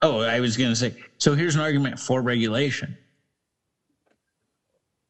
Oh, 0.00 0.20
I 0.20 0.38
was 0.40 0.56
going 0.56 0.70
to 0.70 0.76
say. 0.76 0.94
So 1.18 1.34
here's 1.34 1.56
an 1.56 1.60
argument 1.60 1.98
for 1.98 2.22
regulation. 2.22 2.96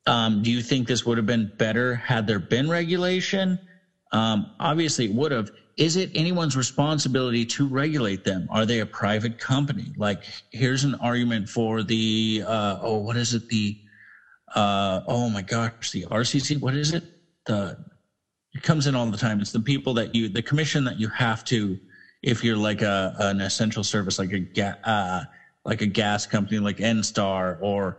Um, 0.06 0.42
do 0.42 0.50
you 0.50 0.62
think 0.62 0.88
this 0.88 1.04
would 1.04 1.18
have 1.18 1.26
been 1.26 1.52
better 1.58 1.94
had 1.94 2.26
there 2.26 2.38
been 2.38 2.70
regulation? 2.70 3.58
Um, 4.12 4.50
obviously, 4.58 5.04
it 5.04 5.12
would 5.12 5.32
have. 5.32 5.50
Is 5.78 5.94
it 5.96 6.10
anyone's 6.14 6.56
responsibility 6.56 7.46
to 7.46 7.68
regulate 7.68 8.24
them? 8.24 8.48
Are 8.50 8.66
they 8.66 8.80
a 8.80 8.86
private 8.86 9.38
company? 9.38 9.92
Like, 9.96 10.24
here's 10.50 10.82
an 10.82 10.96
argument 10.96 11.48
for 11.48 11.84
the 11.84 12.42
uh, 12.44 12.78
oh, 12.82 12.98
what 12.98 13.16
is 13.16 13.32
it? 13.32 13.48
The 13.48 13.78
uh, 14.56 15.00
oh 15.06 15.30
my 15.30 15.42
gosh, 15.42 15.92
the 15.92 16.04
RCC. 16.10 16.60
What 16.60 16.74
is 16.74 16.92
it? 16.92 17.04
The 17.46 17.76
it 18.54 18.62
comes 18.62 18.88
in 18.88 18.96
all 18.96 19.06
the 19.06 19.16
time. 19.16 19.40
It's 19.40 19.52
the 19.52 19.60
people 19.60 19.94
that 19.94 20.14
you, 20.16 20.28
the 20.28 20.42
commission 20.42 20.82
that 20.84 20.98
you 20.98 21.08
have 21.10 21.44
to, 21.44 21.78
if 22.22 22.42
you're 22.42 22.56
like 22.56 22.82
a 22.82 23.14
an 23.20 23.40
essential 23.40 23.84
service, 23.84 24.18
like 24.18 24.32
a 24.32 24.40
ga- 24.40 24.74
uh, 24.84 25.22
like 25.64 25.80
a 25.80 25.86
gas 25.86 26.26
company, 26.26 26.58
like 26.58 26.78
NSTAR, 26.78 27.58
or 27.60 27.98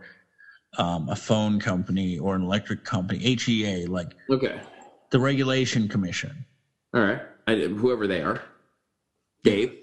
um, 0.76 1.08
a 1.08 1.16
phone 1.16 1.58
company 1.58 2.18
or 2.18 2.34
an 2.36 2.42
electric 2.42 2.84
company, 2.84 3.18
HEA, 3.36 3.86
like 3.86 4.14
Okay, 4.30 4.60
the 5.12 5.18
regulation 5.20 5.88
commission. 5.88 6.44
all 6.94 7.02
right, 7.02 7.20
I, 7.50 7.66
whoever 7.66 8.06
they 8.06 8.22
are, 8.22 8.42
Dave, 9.42 9.76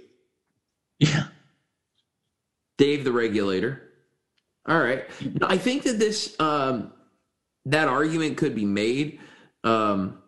Yeah. 1.00 1.28
Dave 2.78 3.04
the 3.04 3.12
regulator. 3.12 3.84
All 4.68 4.80
right, 4.80 5.06
I 5.42 5.58
think 5.58 5.84
that 5.84 5.98
this 5.98 6.38
um, 6.40 6.92
that 7.66 7.88
argument 7.88 8.38
could 8.38 8.54
be 8.54 8.66
made. 8.66 9.20
Um, 9.64 10.22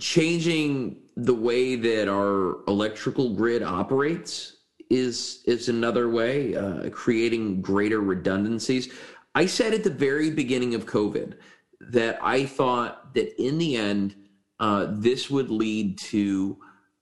changing 0.00 0.96
the 1.16 1.34
way 1.34 1.76
that 1.76 2.08
our 2.08 2.64
electrical 2.66 3.34
grid 3.34 3.62
operates 3.62 4.56
is 4.88 5.42
is 5.46 5.68
another 5.68 6.08
way 6.08 6.56
uh, 6.56 6.88
creating 6.90 7.60
greater 7.60 8.00
redundancies 8.00 8.92
i 9.34 9.44
said 9.46 9.72
at 9.74 9.84
the 9.84 9.90
very 9.90 10.30
beginning 10.30 10.74
of 10.74 10.86
covid 10.86 11.34
that 11.80 12.18
i 12.22 12.44
thought 12.44 13.14
that 13.14 13.40
in 13.40 13.58
the 13.58 13.76
end 13.76 14.16
uh, 14.60 14.86
this 14.90 15.28
would 15.28 15.50
lead 15.50 15.98
to 15.98 16.56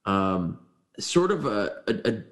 um, 0.05 0.59
sort 0.99 1.31
of 1.31 1.45
a, 1.45 1.71
a, 1.87 1.93
a 2.09 2.23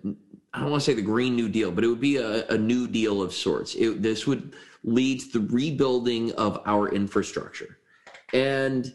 i 0.54 0.60
don't 0.60 0.72
want 0.72 0.82
to 0.82 0.92
say 0.92 0.94
the 0.94 1.02
green 1.02 1.36
new 1.36 1.48
deal 1.48 1.72
but 1.72 1.84
it 1.84 1.88
would 1.88 2.02
be 2.02 2.18
a, 2.18 2.48
a 2.48 2.58
new 2.58 2.88
deal 2.88 3.22
of 3.22 3.32
sorts 3.34 3.76
it, 3.76 4.02
this 4.02 4.26
would 4.26 4.56
lead 4.84 5.20
to 5.20 5.40
the 5.40 5.54
rebuilding 5.54 6.32
of 6.34 6.60
our 6.66 6.90
infrastructure 6.90 7.78
and 8.34 8.94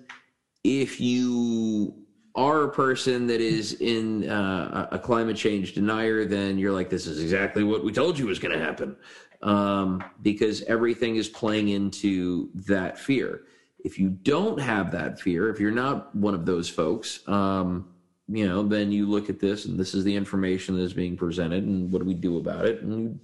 if 0.65 1.01
you 1.01 1.95
are 2.35 2.65
a 2.65 2.71
person 2.71 3.27
that 3.27 3.41
is 3.41 3.75
in 3.75 4.29
uh, 4.29 4.89
a 4.91 4.99
climate 4.99 5.37
change 5.37 5.75
denier, 5.75 6.25
then 6.25 6.59
you're 6.59 6.73
like, 6.73 6.89
this 6.89 7.07
is 7.07 7.23
exactly 7.23 7.63
what 7.63 7.85
we 7.85 7.93
told 7.93 8.19
you 8.19 8.27
was 8.27 8.39
going 8.39 8.57
to 8.57 8.65
happen. 8.65 8.97
Um, 9.43 10.05
because 10.23 10.63
everything 10.63 11.17
is 11.17 11.29
playing 11.29 11.71
into 11.71 12.49
that 12.55 12.97
fear. 12.99 13.43
If 13.85 13.99
you 13.99 14.09
don't 14.09 14.61
have 14.61 14.93
that 14.93 15.21
fear, 15.21 15.51
if 15.51 15.59
you're 15.59 15.71
not 15.71 16.15
one 16.15 16.35
of 16.35 16.47
those 16.47 16.69
folks, 16.69 17.27
um, 17.29 17.89
you 18.29 18.49
know, 18.49 18.63
then 18.63 18.93
you 18.93 19.07
look 19.07 19.29
at 19.29 19.41
this 19.41 19.65
and 19.65 19.79
this 19.79 19.95
is 19.95 20.05
the 20.05 20.15
information 20.15 20.77
that 20.77 20.83
is 20.83 20.95
being 20.95 21.17
presented, 21.17 21.65
and 21.65 21.93
what 21.93 21.99
do 21.99 22.05
we 22.05 22.15
do 22.15 22.39
about 22.39 22.65
it? 22.65 22.83
And 22.83 22.93
you, 22.93 23.21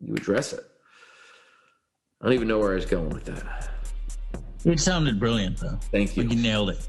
you 0.00 0.14
address 0.14 0.52
it. 0.52 0.64
I 2.20 2.26
don't 2.26 2.34
even 2.34 2.48
know 2.48 2.58
where 2.58 2.72
I 2.72 2.74
was 2.74 2.86
going 2.86 3.10
with 3.10 3.24
that. 3.24 3.70
It 4.64 4.80
sounded 4.80 5.18
brilliant, 5.18 5.58
though. 5.58 5.78
Thank 5.90 6.16
you. 6.16 6.24
Like 6.24 6.32
you 6.32 6.42
nailed 6.42 6.70
it. 6.70 6.88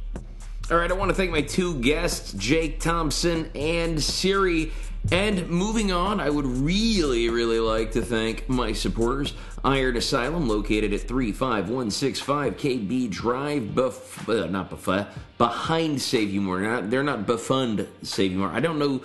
All 0.70 0.78
right, 0.78 0.92
I 0.92 0.94
want 0.96 1.10
to 1.10 1.16
thank 1.16 1.32
my 1.32 1.42
two 1.42 1.80
guests, 1.80 2.34
Jake 2.34 2.82
Thompson 2.82 3.50
and 3.56 4.02
Siri. 4.04 4.74
And 5.12 5.48
moving 5.50 5.94
on, 5.94 6.20
I 6.20 6.30
would 6.30 6.46
really, 6.46 7.30
really 7.30 7.62
like 7.62 7.92
to 7.94 8.02
thank 8.02 8.50
my 8.50 8.74
supporters. 8.74 9.34
Iron 9.64 9.96
Asylum, 9.96 10.50
located 10.50 10.92
at 10.92 11.02
35165 11.02 12.58
KB 12.58 13.10
Drive, 13.10 13.74
Buff, 13.74 14.28
uh, 14.28 14.48
not 14.48 14.70
Buff, 14.70 15.08
behind 15.38 16.02
Save-U-More. 16.02 16.60
Not, 16.60 16.90
they're 16.90 17.04
not 17.04 17.26
Befund 17.26 17.88
Save-U-More. 18.02 18.50
I 18.50 18.60
don't 18.60 18.80
know 18.80 19.02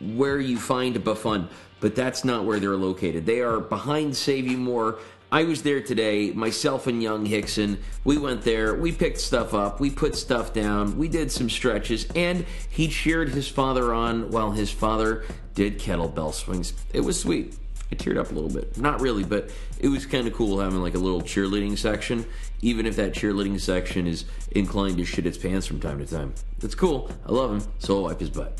where 0.00 0.40
you 0.40 0.58
find 0.58 0.96
Befund, 0.96 1.46
but 1.78 1.94
that's 1.94 2.24
not 2.24 2.44
where 2.44 2.58
they're 2.58 2.76
located. 2.76 3.24
They 3.24 3.40
are 3.40 3.60
behind 3.60 4.16
Save-U-More. 4.16 4.98
I 5.34 5.42
was 5.42 5.64
there 5.64 5.80
today, 5.80 6.30
myself 6.30 6.86
and 6.86 7.02
young 7.02 7.26
Hickson. 7.26 7.82
We 8.04 8.18
went 8.18 8.42
there, 8.42 8.72
we 8.76 8.92
picked 8.92 9.18
stuff 9.18 9.52
up, 9.52 9.80
we 9.80 9.90
put 9.90 10.14
stuff 10.14 10.52
down, 10.52 10.96
we 10.96 11.08
did 11.08 11.32
some 11.32 11.50
stretches, 11.50 12.06
and 12.14 12.46
he 12.70 12.86
cheered 12.86 13.30
his 13.30 13.48
father 13.48 13.92
on 13.92 14.30
while 14.30 14.52
his 14.52 14.70
father 14.70 15.24
did 15.56 15.80
kettlebell 15.80 16.32
swings. 16.32 16.72
It 16.92 17.00
was 17.00 17.20
sweet. 17.20 17.56
I 17.90 17.96
teared 17.96 18.16
up 18.16 18.30
a 18.30 18.32
little 18.32 18.48
bit. 18.48 18.78
Not 18.78 19.00
really, 19.00 19.24
but 19.24 19.50
it 19.80 19.88
was 19.88 20.06
kind 20.06 20.28
of 20.28 20.34
cool 20.34 20.60
having 20.60 20.80
like 20.80 20.94
a 20.94 20.98
little 20.98 21.22
cheerleading 21.22 21.76
section, 21.78 22.24
even 22.62 22.86
if 22.86 22.94
that 22.94 23.12
cheerleading 23.12 23.60
section 23.60 24.06
is 24.06 24.26
inclined 24.52 24.98
to 24.98 25.04
shit 25.04 25.26
its 25.26 25.36
pants 25.36 25.66
from 25.66 25.80
time 25.80 25.98
to 25.98 26.06
time. 26.06 26.32
That's 26.60 26.76
cool. 26.76 27.10
I 27.26 27.32
love 27.32 27.50
him, 27.50 27.72
so 27.80 27.96
I'll 27.96 28.02
wipe 28.04 28.20
his 28.20 28.30
butt. 28.30 28.56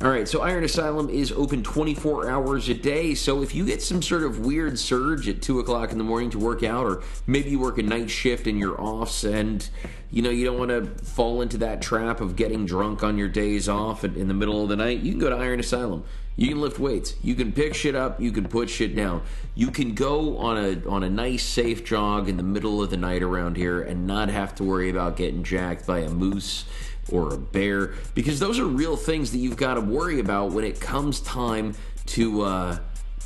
All 0.00 0.10
right, 0.10 0.28
so 0.28 0.42
Iron 0.42 0.62
Asylum 0.62 1.10
is 1.10 1.32
open 1.32 1.64
24 1.64 2.30
hours 2.30 2.68
a 2.68 2.74
day. 2.74 3.16
So 3.16 3.42
if 3.42 3.52
you 3.52 3.66
get 3.66 3.82
some 3.82 4.00
sort 4.00 4.22
of 4.22 4.38
weird 4.38 4.78
surge 4.78 5.28
at 5.28 5.42
2 5.42 5.58
o'clock 5.58 5.90
in 5.90 5.98
the 5.98 6.04
morning 6.04 6.30
to 6.30 6.38
work 6.38 6.62
out, 6.62 6.86
or 6.86 7.02
maybe 7.26 7.50
you 7.50 7.58
work 7.58 7.78
a 7.78 7.82
night 7.82 8.08
shift 8.08 8.46
and 8.46 8.60
you're 8.60 8.80
offs 8.80 9.24
and 9.24 9.68
you 10.12 10.22
know 10.22 10.30
you 10.30 10.44
don't 10.44 10.56
want 10.56 10.70
to 10.70 11.04
fall 11.04 11.42
into 11.42 11.58
that 11.58 11.82
trap 11.82 12.20
of 12.20 12.36
getting 12.36 12.64
drunk 12.64 13.02
on 13.02 13.18
your 13.18 13.28
days 13.28 13.68
off 13.68 14.04
in 14.04 14.28
the 14.28 14.34
middle 14.34 14.62
of 14.62 14.68
the 14.68 14.76
night, 14.76 15.00
you 15.00 15.10
can 15.10 15.18
go 15.18 15.30
to 15.30 15.36
Iron 15.36 15.58
Asylum. 15.58 16.04
You 16.36 16.50
can 16.50 16.60
lift 16.60 16.78
weights. 16.78 17.14
You 17.20 17.34
can 17.34 17.50
pick 17.50 17.74
shit 17.74 17.96
up. 17.96 18.20
You 18.20 18.30
can 18.30 18.46
put 18.46 18.70
shit 18.70 18.94
down. 18.94 19.22
You 19.56 19.72
can 19.72 19.94
go 19.94 20.38
on 20.38 20.56
a 20.56 20.88
on 20.88 21.02
a 21.02 21.10
nice 21.10 21.42
safe 21.42 21.84
jog 21.84 22.28
in 22.28 22.36
the 22.36 22.44
middle 22.44 22.80
of 22.80 22.90
the 22.90 22.96
night 22.96 23.24
around 23.24 23.56
here 23.56 23.82
and 23.82 24.06
not 24.06 24.28
have 24.28 24.54
to 24.54 24.64
worry 24.64 24.90
about 24.90 25.16
getting 25.16 25.42
jacked 25.42 25.84
by 25.84 25.98
a 25.98 26.08
moose 26.08 26.64
or 27.10 27.34
a 27.34 27.38
bear 27.38 27.94
because 28.14 28.38
those 28.38 28.58
are 28.58 28.64
real 28.64 28.96
things 28.96 29.30
that 29.32 29.38
you've 29.38 29.56
got 29.56 29.74
to 29.74 29.80
worry 29.80 30.20
about 30.20 30.52
when 30.52 30.64
it 30.64 30.80
comes 30.80 31.20
time 31.20 31.74
to 32.06 32.42
uh, 32.42 32.78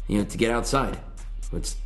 you 0.09 0.19
know 0.19 0.25
to 0.25 0.39
get 0.39 0.51
outside. 0.51 0.99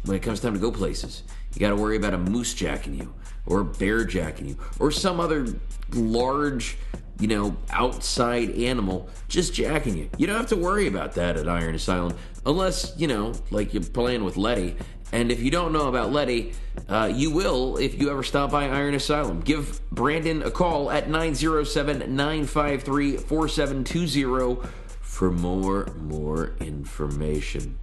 When 0.05 0.17
it 0.17 0.23
comes 0.23 0.41
time 0.41 0.53
to 0.53 0.61
go 0.61 0.71
places, 0.71 1.25
you 1.55 1.61
got 1.61 1.71
to 1.71 1.77
worry 1.77 1.97
about 1.97 2.15
a 2.15 2.19
moose 2.19 2.55
jacking 2.55 2.95
you 2.95 3.13
or 3.47 3.61
a 3.61 3.65
bear 3.65 4.05
jacking 4.05 4.49
you 4.49 4.57
or 4.79 4.91
some 4.91 5.19
other 5.19 5.47
large 5.93 6.77
you 7.19 7.29
know 7.29 7.57
outside 7.71 8.51
animal 8.51 9.09
just 9.29 9.55
jacking 9.55 9.97
you. 9.97 10.09
You 10.19 10.27
don't 10.27 10.37
have 10.37 10.49
to 10.49 10.57
worry 10.57 10.87
about 10.87 11.15
that 11.15 11.37
at 11.37 11.49
Iron 11.49 11.75
Asylum 11.75 12.17
unless 12.45 12.95
you 12.97 13.07
know 13.07 13.33
like 13.51 13.75
you're 13.75 13.83
playing 13.83 14.25
with 14.25 14.37
Letty. 14.37 14.77
And 15.17 15.33
if 15.33 15.41
you 15.41 15.51
don't 15.51 15.73
know 15.73 15.89
about 15.89 16.13
Letty, 16.13 16.53
uh, 16.91 17.11
you 17.11 17.31
will 17.31 17.79
if 17.79 17.99
you 17.99 18.11
ever 18.11 18.23
stop 18.23 18.51
by 18.51 18.65
Iron 18.69 18.93
Asylum. 18.93 19.41
Give 19.41 19.81
Brandon 19.91 20.43
a 20.43 20.51
call 20.51 20.91
at 20.91 21.09
907 21.09 22.15
953 22.15 23.17
4720 23.17 24.69
for 25.01 25.31
more 25.31 25.87
more 25.99 26.55
information. 26.61 27.79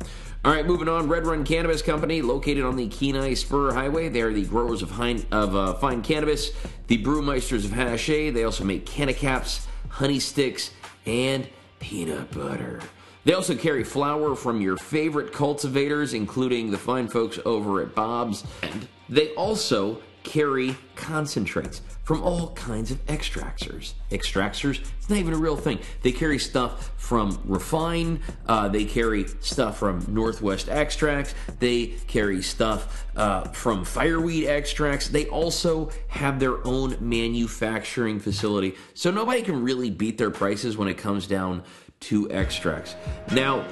All 0.46 0.54
right, 0.54 0.64
moving 0.64 0.88
on. 0.88 1.08
Red 1.10 1.26
Run 1.26 1.44
Cannabis 1.44 1.82
Company, 1.82 2.22
located 2.22 2.66
on 2.66 2.76
the 2.76 2.88
Kenai 2.88 3.34
Spur 3.34 3.74
Highway. 3.74 4.10
They 4.10 4.22
are 4.22 4.32
the 4.32 4.46
growers 4.46 4.84
of, 4.84 4.92
hein- 4.92 5.26
of 5.32 5.56
uh, 5.56 5.74
fine 5.74 6.04
cannabis, 6.04 6.52
the 6.86 7.04
brewmeisters 7.04 7.66
of 7.66 7.72
Hache. 7.72 8.32
They 8.32 8.44
also 8.44 8.64
make 8.64 8.86
canna 8.86 9.14
caps, 9.14 9.66
honey 9.90 10.20
sticks, 10.20 10.70
and 11.08 11.48
peanut 11.80 12.30
butter. 12.30 12.80
They 13.26 13.34
also 13.34 13.56
carry 13.56 13.84
flower 13.84 14.36
from 14.36 14.60
your 14.60 14.76
favorite 14.76 15.32
cultivators, 15.32 16.14
including 16.14 16.72
the 16.72 16.78
fine 16.78 17.08
folks 17.08 17.40
over 17.46 17.82
at 17.82 17.96
Bob's. 17.96 18.44
And 18.62 18.88
they 19.08 19.30
also 19.36 20.02
carry 20.24 20.76
concentrates 20.96 21.82
from 22.04 22.22
all 22.22 22.52
kinds 22.54 22.92
of 22.92 23.06
extractors. 23.06 23.94
Extractors, 24.12 24.80
it's 24.98 25.10
not 25.10 25.20
even 25.20 25.34
a 25.34 25.38
real 25.38 25.56
thing. 25.56 25.80
They 26.02 26.12
carry 26.12 26.38
stuff 26.40 26.92
from 26.98 27.40
Refine, 27.46 28.22
uh, 28.48 28.68
they 28.70 28.86
carry 28.86 29.26
stuff 29.40 29.78
from 29.78 30.06
Northwest 30.08 30.70
Extracts, 30.70 31.34
they 31.60 31.88
carry 32.08 32.42
stuff 32.42 33.06
uh, 33.16 33.44
from 33.50 33.86
Fireweed 33.86 34.48
Extracts. 34.48 35.08
They 35.08 35.28
also 35.28 35.92
have 36.08 36.40
their 36.40 36.66
own 36.66 36.98
manufacturing 37.00 38.20
facility, 38.20 38.76
so 38.94 39.12
nobody 39.12 39.42
can 39.42 39.64
really 39.64 39.90
beat 39.90 40.18
their 40.18 40.32
prices 40.32 40.78
when 40.78 40.88
it 40.88 40.98
comes 40.98 41.28
down 41.28 41.64
to 42.04 42.30
extracts. 42.32 42.96
Now, 43.32 43.66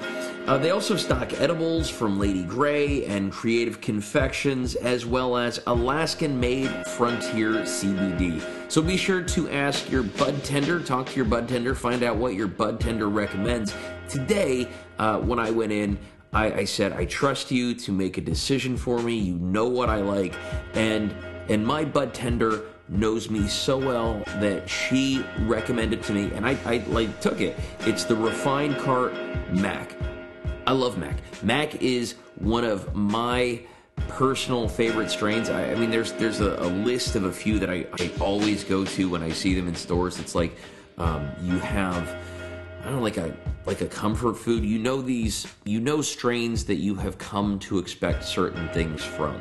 uh, 0.48 0.58
they 0.58 0.72
also 0.72 0.96
stock 0.96 1.40
edibles 1.40 1.90
from 1.90 2.20
Lady 2.20 2.44
Grey 2.44 3.06
and 3.06 3.32
Creative 3.32 3.80
Confections, 3.80 4.76
as 4.76 5.06
well 5.06 5.38
as 5.38 5.62
Alaskan 5.68 6.40
made 6.40 6.70
Frontier 6.88 7.62
CBD. 7.62 8.42
So 8.68 8.82
be 8.82 8.98
sure 8.98 9.22
to 9.22 9.50
ask 9.50 9.92
your 9.92 10.04
bud 10.04 10.44
tender, 10.44 10.80
talk 10.80 11.08
to 11.08 11.16
your 11.16 11.26
bud 11.26 11.48
tender, 11.48 11.76
find 11.76 12.04
out 12.04 12.16
what 12.16 12.34
your 12.34 12.48
bud 12.48 12.80
tender 12.80 13.10
recommends. 13.10 13.76
Today, 14.10 14.68
uh, 14.98 15.20
when 15.20 15.38
I 15.40 15.52
went 15.52 15.72
in, 15.72 16.00
I, 16.34 16.54
I 16.54 16.64
said, 16.64 16.94
I 16.94 17.06
trust 17.06 17.52
you 17.52 17.76
to 17.76 17.92
make 17.92 18.18
a 18.18 18.22
decision 18.22 18.78
for 18.78 19.00
me. 19.00 19.18
You 19.18 19.36
know 19.36 19.68
what 19.68 19.90
I 19.90 19.98
like. 19.98 20.34
And 20.74 21.14
and 21.50 21.66
my 21.66 21.84
bud 21.84 22.14
tender 22.14 22.62
knows 22.90 23.30
me 23.30 23.48
so 23.48 23.78
well 23.78 24.24
that 24.40 24.70
she 24.70 25.24
recommended 25.40 26.04
to 26.04 26.14
me 26.14 26.32
and 26.34 26.46
I, 26.46 26.58
I 26.66 26.84
like 26.88 27.22
took 27.22 27.42
it. 27.42 27.58
It's 27.82 28.04
the 28.04 28.16
refined 28.16 28.78
cart 28.78 29.14
Mac. 29.52 29.96
I 30.68 30.74
love 30.74 30.98
Mac. 30.98 31.18
Mac 31.44 31.82
is 31.82 32.16
one 32.36 32.64
of 32.64 32.96
my 32.96 33.62
personal 34.08 34.68
favorite 34.68 35.10
strains. 35.10 35.50
I, 35.50 35.72
I 35.72 35.76
mean, 35.76 35.90
there's 35.90 36.12
there's 36.14 36.40
a, 36.40 36.56
a, 36.56 36.68
list 36.68 37.16
of 37.16 37.26
a 37.26 37.32
few 37.32 37.60
that 37.60 37.70
I, 37.70 37.86
I 38.00 38.12
always 38.20 38.64
go 38.64 38.86
to 38.86 39.10
when 39.10 39.24
I 39.24 39.32
see 39.32 39.54
them 39.54 39.68
in 39.68 39.76
stores. 39.76 40.20
It's 40.20 40.36
like 40.36 40.56
um, 40.98 41.30
you 41.42 41.58
have 41.60 42.08
I 42.82 42.86
don't 42.86 42.96
know, 42.96 43.02
like 43.02 43.18
a 43.18 43.36
like 43.66 43.82
a 43.82 43.86
comfort 43.86 44.38
food. 44.38 44.64
You 44.64 44.80
know 44.80 45.02
these, 45.02 45.48
you 45.66 45.80
know 45.80 46.02
strains 46.02 46.66
that 46.66 46.78
you 46.78 46.96
have 46.96 47.18
come 47.18 47.60
to 47.60 47.78
expect 47.78 48.24
certain 48.24 48.68
things 48.70 49.04
from, 49.04 49.36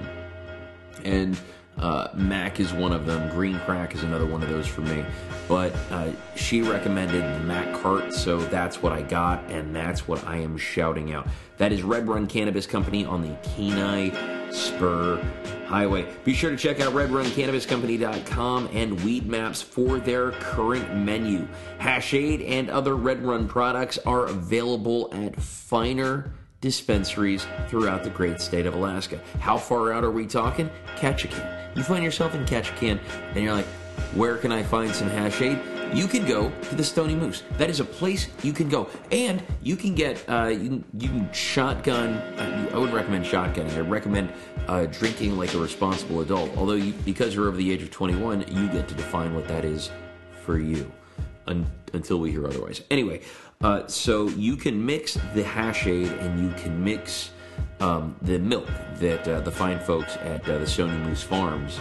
and 1.04 1.38
uh, 1.80 2.08
Mac 2.14 2.60
is 2.60 2.72
one 2.72 2.92
of 2.92 3.06
them. 3.06 3.28
Green 3.30 3.58
Crack 3.60 3.94
is 3.94 4.02
another 4.02 4.26
one 4.26 4.42
of 4.42 4.50
those 4.50 4.66
for 4.66 4.82
me. 4.82 5.04
But 5.48 5.74
uh, 5.90 6.10
she 6.36 6.62
recommended 6.62 7.22
the 7.22 7.40
Mac 7.40 7.80
Cart, 7.80 8.12
so 8.12 8.38
that's 8.38 8.82
what 8.82 8.92
I 8.92 9.02
got, 9.02 9.42
and 9.50 9.74
that's 9.74 10.06
what 10.06 10.24
I 10.26 10.36
am 10.36 10.56
shouting 10.56 11.12
out. 11.12 11.26
That 11.56 11.72
is 11.72 11.82
Red 11.82 12.06
Run 12.06 12.26
Cannabis 12.26 12.66
Company 12.66 13.04
on 13.04 13.22
the 13.22 13.36
Kenai 13.42 14.10
Spur 14.50 15.22
Highway. 15.66 16.06
Be 16.24 16.34
sure 16.34 16.50
to 16.50 16.56
check 16.56 16.80
out 16.80 16.92
RedRunCannabisCompany.com 16.92 18.70
and 18.72 18.98
Weedmaps 18.98 19.62
for 19.62 19.98
their 19.98 20.32
current 20.32 20.96
menu. 20.96 21.46
Hashade 21.78 22.48
and 22.48 22.68
other 22.70 22.96
Red 22.96 23.22
Run 23.22 23.48
products 23.48 23.98
are 23.98 24.26
available 24.26 25.08
at 25.12 25.40
finer 25.40 26.32
dispensaries 26.60 27.46
throughout 27.68 28.04
the 28.04 28.10
great 28.10 28.40
state 28.40 28.66
of 28.66 28.74
Alaska. 28.74 29.20
How 29.40 29.56
far 29.56 29.92
out 29.92 30.04
are 30.04 30.10
we 30.10 30.26
talking? 30.26 30.70
Ketchikan. 30.96 31.76
You 31.76 31.82
find 31.82 32.04
yourself 32.04 32.34
in 32.34 32.44
Ketchikan 32.44 33.00
and 33.34 33.44
you're 33.44 33.54
like, 33.54 33.66
where 34.14 34.36
can 34.36 34.52
I 34.52 34.62
find 34.62 34.94
some 34.94 35.08
hashade? 35.08 35.94
You 35.94 36.06
can 36.06 36.24
go 36.24 36.50
to 36.50 36.74
the 36.74 36.84
Stony 36.84 37.16
Moose. 37.16 37.42
That 37.58 37.68
is 37.68 37.80
a 37.80 37.84
place 37.84 38.28
you 38.44 38.52
can 38.52 38.68
go, 38.68 38.88
and 39.10 39.42
you 39.60 39.74
can 39.74 39.96
get 39.96 40.24
uh, 40.28 40.46
you 40.46 40.68
can 40.68 40.84
you 40.98 41.08
can 41.08 41.32
shotgun. 41.32 42.14
Uh, 42.38 42.70
I 42.72 42.78
would 42.78 42.92
recommend 42.92 43.24
shotgunning. 43.24 43.76
I 43.76 43.80
recommend 43.80 44.32
uh, 44.68 44.86
drinking 44.86 45.36
like 45.36 45.52
a 45.54 45.58
responsible 45.58 46.20
adult. 46.20 46.56
Although 46.56 46.74
you, 46.74 46.92
because 47.04 47.34
you're 47.34 47.48
over 47.48 47.56
the 47.56 47.72
age 47.72 47.82
of 47.82 47.90
21, 47.90 48.44
you 48.52 48.68
get 48.68 48.86
to 48.86 48.94
define 48.94 49.34
what 49.34 49.48
that 49.48 49.64
is 49.64 49.90
for 50.44 50.58
you 50.60 50.90
un- 51.48 51.66
until 51.92 52.20
we 52.20 52.30
hear 52.30 52.46
otherwise. 52.46 52.82
Anyway, 52.90 53.22
uh, 53.62 53.86
so 53.86 54.28
you 54.30 54.56
can 54.56 54.84
mix 54.84 55.14
the 55.34 55.42
hashade 55.42 56.18
and 56.22 56.40
you 56.40 56.50
can 56.62 56.82
mix 56.82 57.32
um, 57.80 58.16
the 58.22 58.38
milk 58.38 58.68
that 58.96 59.26
uh, 59.28 59.40
the 59.40 59.50
fine 59.50 59.78
folks 59.80 60.16
at 60.16 60.48
uh, 60.48 60.58
the 60.58 60.66
Stony 60.66 60.96
Moose 60.98 61.22
Farms 61.22 61.78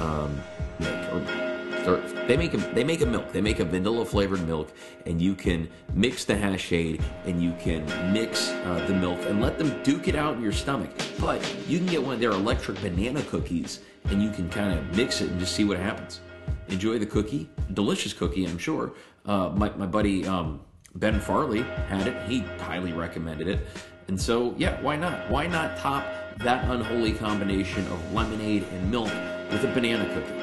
um, 0.00 0.40
make. 0.78 1.12
Or, 1.12 1.20
they 2.28 2.36
make 2.36 2.54
a 2.54 2.58
they 2.58 2.84
make 2.84 3.00
a 3.00 3.06
milk. 3.06 3.32
They 3.32 3.40
make 3.40 3.58
a 3.58 3.64
vanilla 3.64 4.04
flavored 4.04 4.46
milk, 4.46 4.72
and 5.06 5.20
you 5.20 5.34
can 5.34 5.68
mix 5.94 6.24
the 6.24 6.34
hashade 6.34 7.02
and 7.24 7.42
you 7.42 7.52
can 7.58 7.84
mix 8.12 8.50
uh, 8.50 8.84
the 8.86 8.94
milk 8.94 9.18
and 9.22 9.40
let 9.40 9.58
them 9.58 9.82
duke 9.82 10.06
it 10.06 10.14
out 10.14 10.36
in 10.36 10.42
your 10.42 10.52
stomach. 10.52 10.90
But 11.18 11.40
you 11.66 11.78
can 11.78 11.88
get 11.88 12.00
one 12.00 12.14
of 12.14 12.20
their 12.20 12.30
electric 12.30 12.80
banana 12.80 13.20
cookies, 13.22 13.80
and 14.04 14.22
you 14.22 14.30
can 14.30 14.48
kind 14.48 14.78
of 14.78 14.96
mix 14.96 15.20
it 15.22 15.30
and 15.30 15.40
just 15.40 15.56
see 15.56 15.64
what 15.64 15.78
happens. 15.78 16.20
Enjoy 16.68 17.00
the 17.00 17.06
cookie, 17.06 17.50
delicious 17.74 18.12
cookie, 18.12 18.44
I'm 18.44 18.58
sure. 18.58 18.92
Uh, 19.26 19.48
my 19.48 19.70
my 19.70 19.86
buddy 19.86 20.24
um, 20.24 20.60
Ben 20.96 21.20
Farley 21.20 21.62
had 21.88 22.06
it. 22.06 22.22
He 22.28 22.40
highly 22.58 22.92
recommended 22.92 23.48
it. 23.48 23.66
And 24.08 24.20
so, 24.20 24.54
yeah, 24.58 24.80
why 24.82 24.96
not? 24.96 25.30
Why 25.30 25.46
not 25.46 25.76
top 25.78 26.04
that 26.38 26.68
unholy 26.70 27.12
combination 27.12 27.86
of 27.86 28.12
lemonade 28.12 28.64
and 28.72 28.90
milk 28.90 29.10
with 29.50 29.64
a 29.64 29.72
banana 29.72 30.12
cookie? 30.14 30.42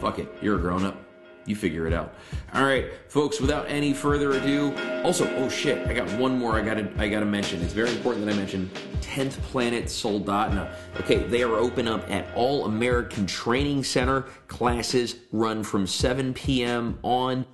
Fuck 0.00 0.18
it, 0.18 0.28
you're 0.40 0.56
a 0.56 0.60
grown 0.60 0.84
up. 0.84 0.96
You 1.44 1.56
figure 1.56 1.88
it 1.88 1.92
out. 1.92 2.14
All 2.54 2.64
right, 2.64 2.86
folks. 3.08 3.40
Without 3.40 3.68
any 3.68 3.92
further 3.92 4.32
ado, 4.32 4.72
also, 5.02 5.28
oh 5.36 5.48
shit, 5.48 5.86
I 5.88 5.92
got 5.92 6.08
one 6.12 6.38
more. 6.38 6.54
I 6.54 6.62
gotta, 6.62 6.88
I 6.98 7.08
gotta 7.08 7.26
mention. 7.26 7.60
It's 7.62 7.72
very 7.72 7.90
important 7.90 8.24
that 8.24 8.32
I 8.32 8.36
mention 8.36 8.70
10th 9.00 9.32
Planet 9.42 9.86
Soldotna. 9.86 10.72
Okay, 11.00 11.24
they 11.24 11.42
are 11.42 11.56
open 11.56 11.88
up 11.88 12.08
at 12.08 12.32
All 12.36 12.66
American 12.66 13.26
Training 13.26 13.82
Center. 13.82 14.22
Classes 14.46 15.16
run 15.32 15.64
from 15.64 15.84
7 15.84 16.32
p.m. 16.32 16.98
on, 17.02 17.44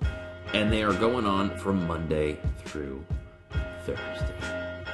and 0.53 0.71
they 0.71 0.83
are 0.83 0.93
going 0.93 1.25
on 1.25 1.57
from 1.57 1.87
Monday 1.87 2.37
through 2.65 3.03
Thursday. 3.85 4.35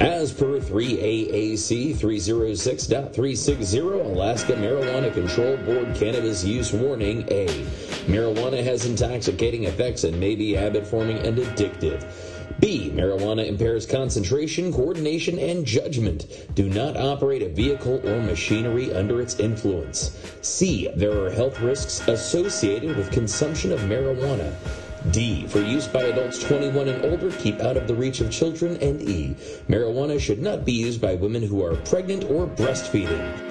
As 0.01 0.33
per 0.33 0.59
3AAC 0.59 1.95
306.360, 1.95 4.07
Alaska 4.07 4.55
Marijuana 4.55 5.13
Control 5.13 5.59
Board 5.59 5.95
Cannabis 5.95 6.43
Use 6.43 6.73
Warning 6.73 7.29
A. 7.31 7.47
Marijuana 8.07 8.65
has 8.65 8.87
intoxicating 8.87 9.65
effects 9.65 10.05
and 10.05 10.19
may 10.19 10.35
be 10.35 10.55
habit 10.55 10.87
forming 10.87 11.19
and 11.19 11.37
addictive. 11.37 12.03
B. 12.61 12.91
Marijuana 12.95 13.47
impairs 13.47 13.85
concentration, 13.85 14.73
coordination, 14.73 15.39
and 15.39 15.67
judgment. 15.67 16.49
Do 16.55 16.71
not 16.71 16.97
operate 16.97 17.43
a 17.43 17.51
vehicle 17.51 18.01
or 18.03 18.23
machinery 18.23 18.95
under 18.95 19.21
its 19.21 19.39
influence. 19.39 20.19
C. 20.41 20.89
There 20.97 21.25
are 21.25 21.31
health 21.31 21.61
risks 21.61 22.09
associated 22.09 22.97
with 22.97 23.13
consumption 23.13 23.71
of 23.71 23.81
marijuana. 23.81 24.55
D. 25.11 25.47
For 25.47 25.61
use 25.61 25.89
by 25.89 26.03
adults 26.03 26.39
21 26.43 26.89
and 26.89 27.05
older, 27.05 27.31
keep 27.31 27.61
out 27.61 27.77
of 27.77 27.87
the 27.87 27.95
reach 27.95 28.21
of 28.21 28.31
children. 28.31 28.77
And 28.83 29.01
E. 29.01 29.35
Marijuana 29.69 30.21
should 30.21 30.41
not 30.41 30.65
be 30.65 30.73
used 30.73 31.01
by 31.01 31.15
women 31.15 31.43
who 31.43 31.65
are 31.65 31.77
pregnant 31.77 32.25
or 32.25 32.47
breastfeeding. 32.47 33.51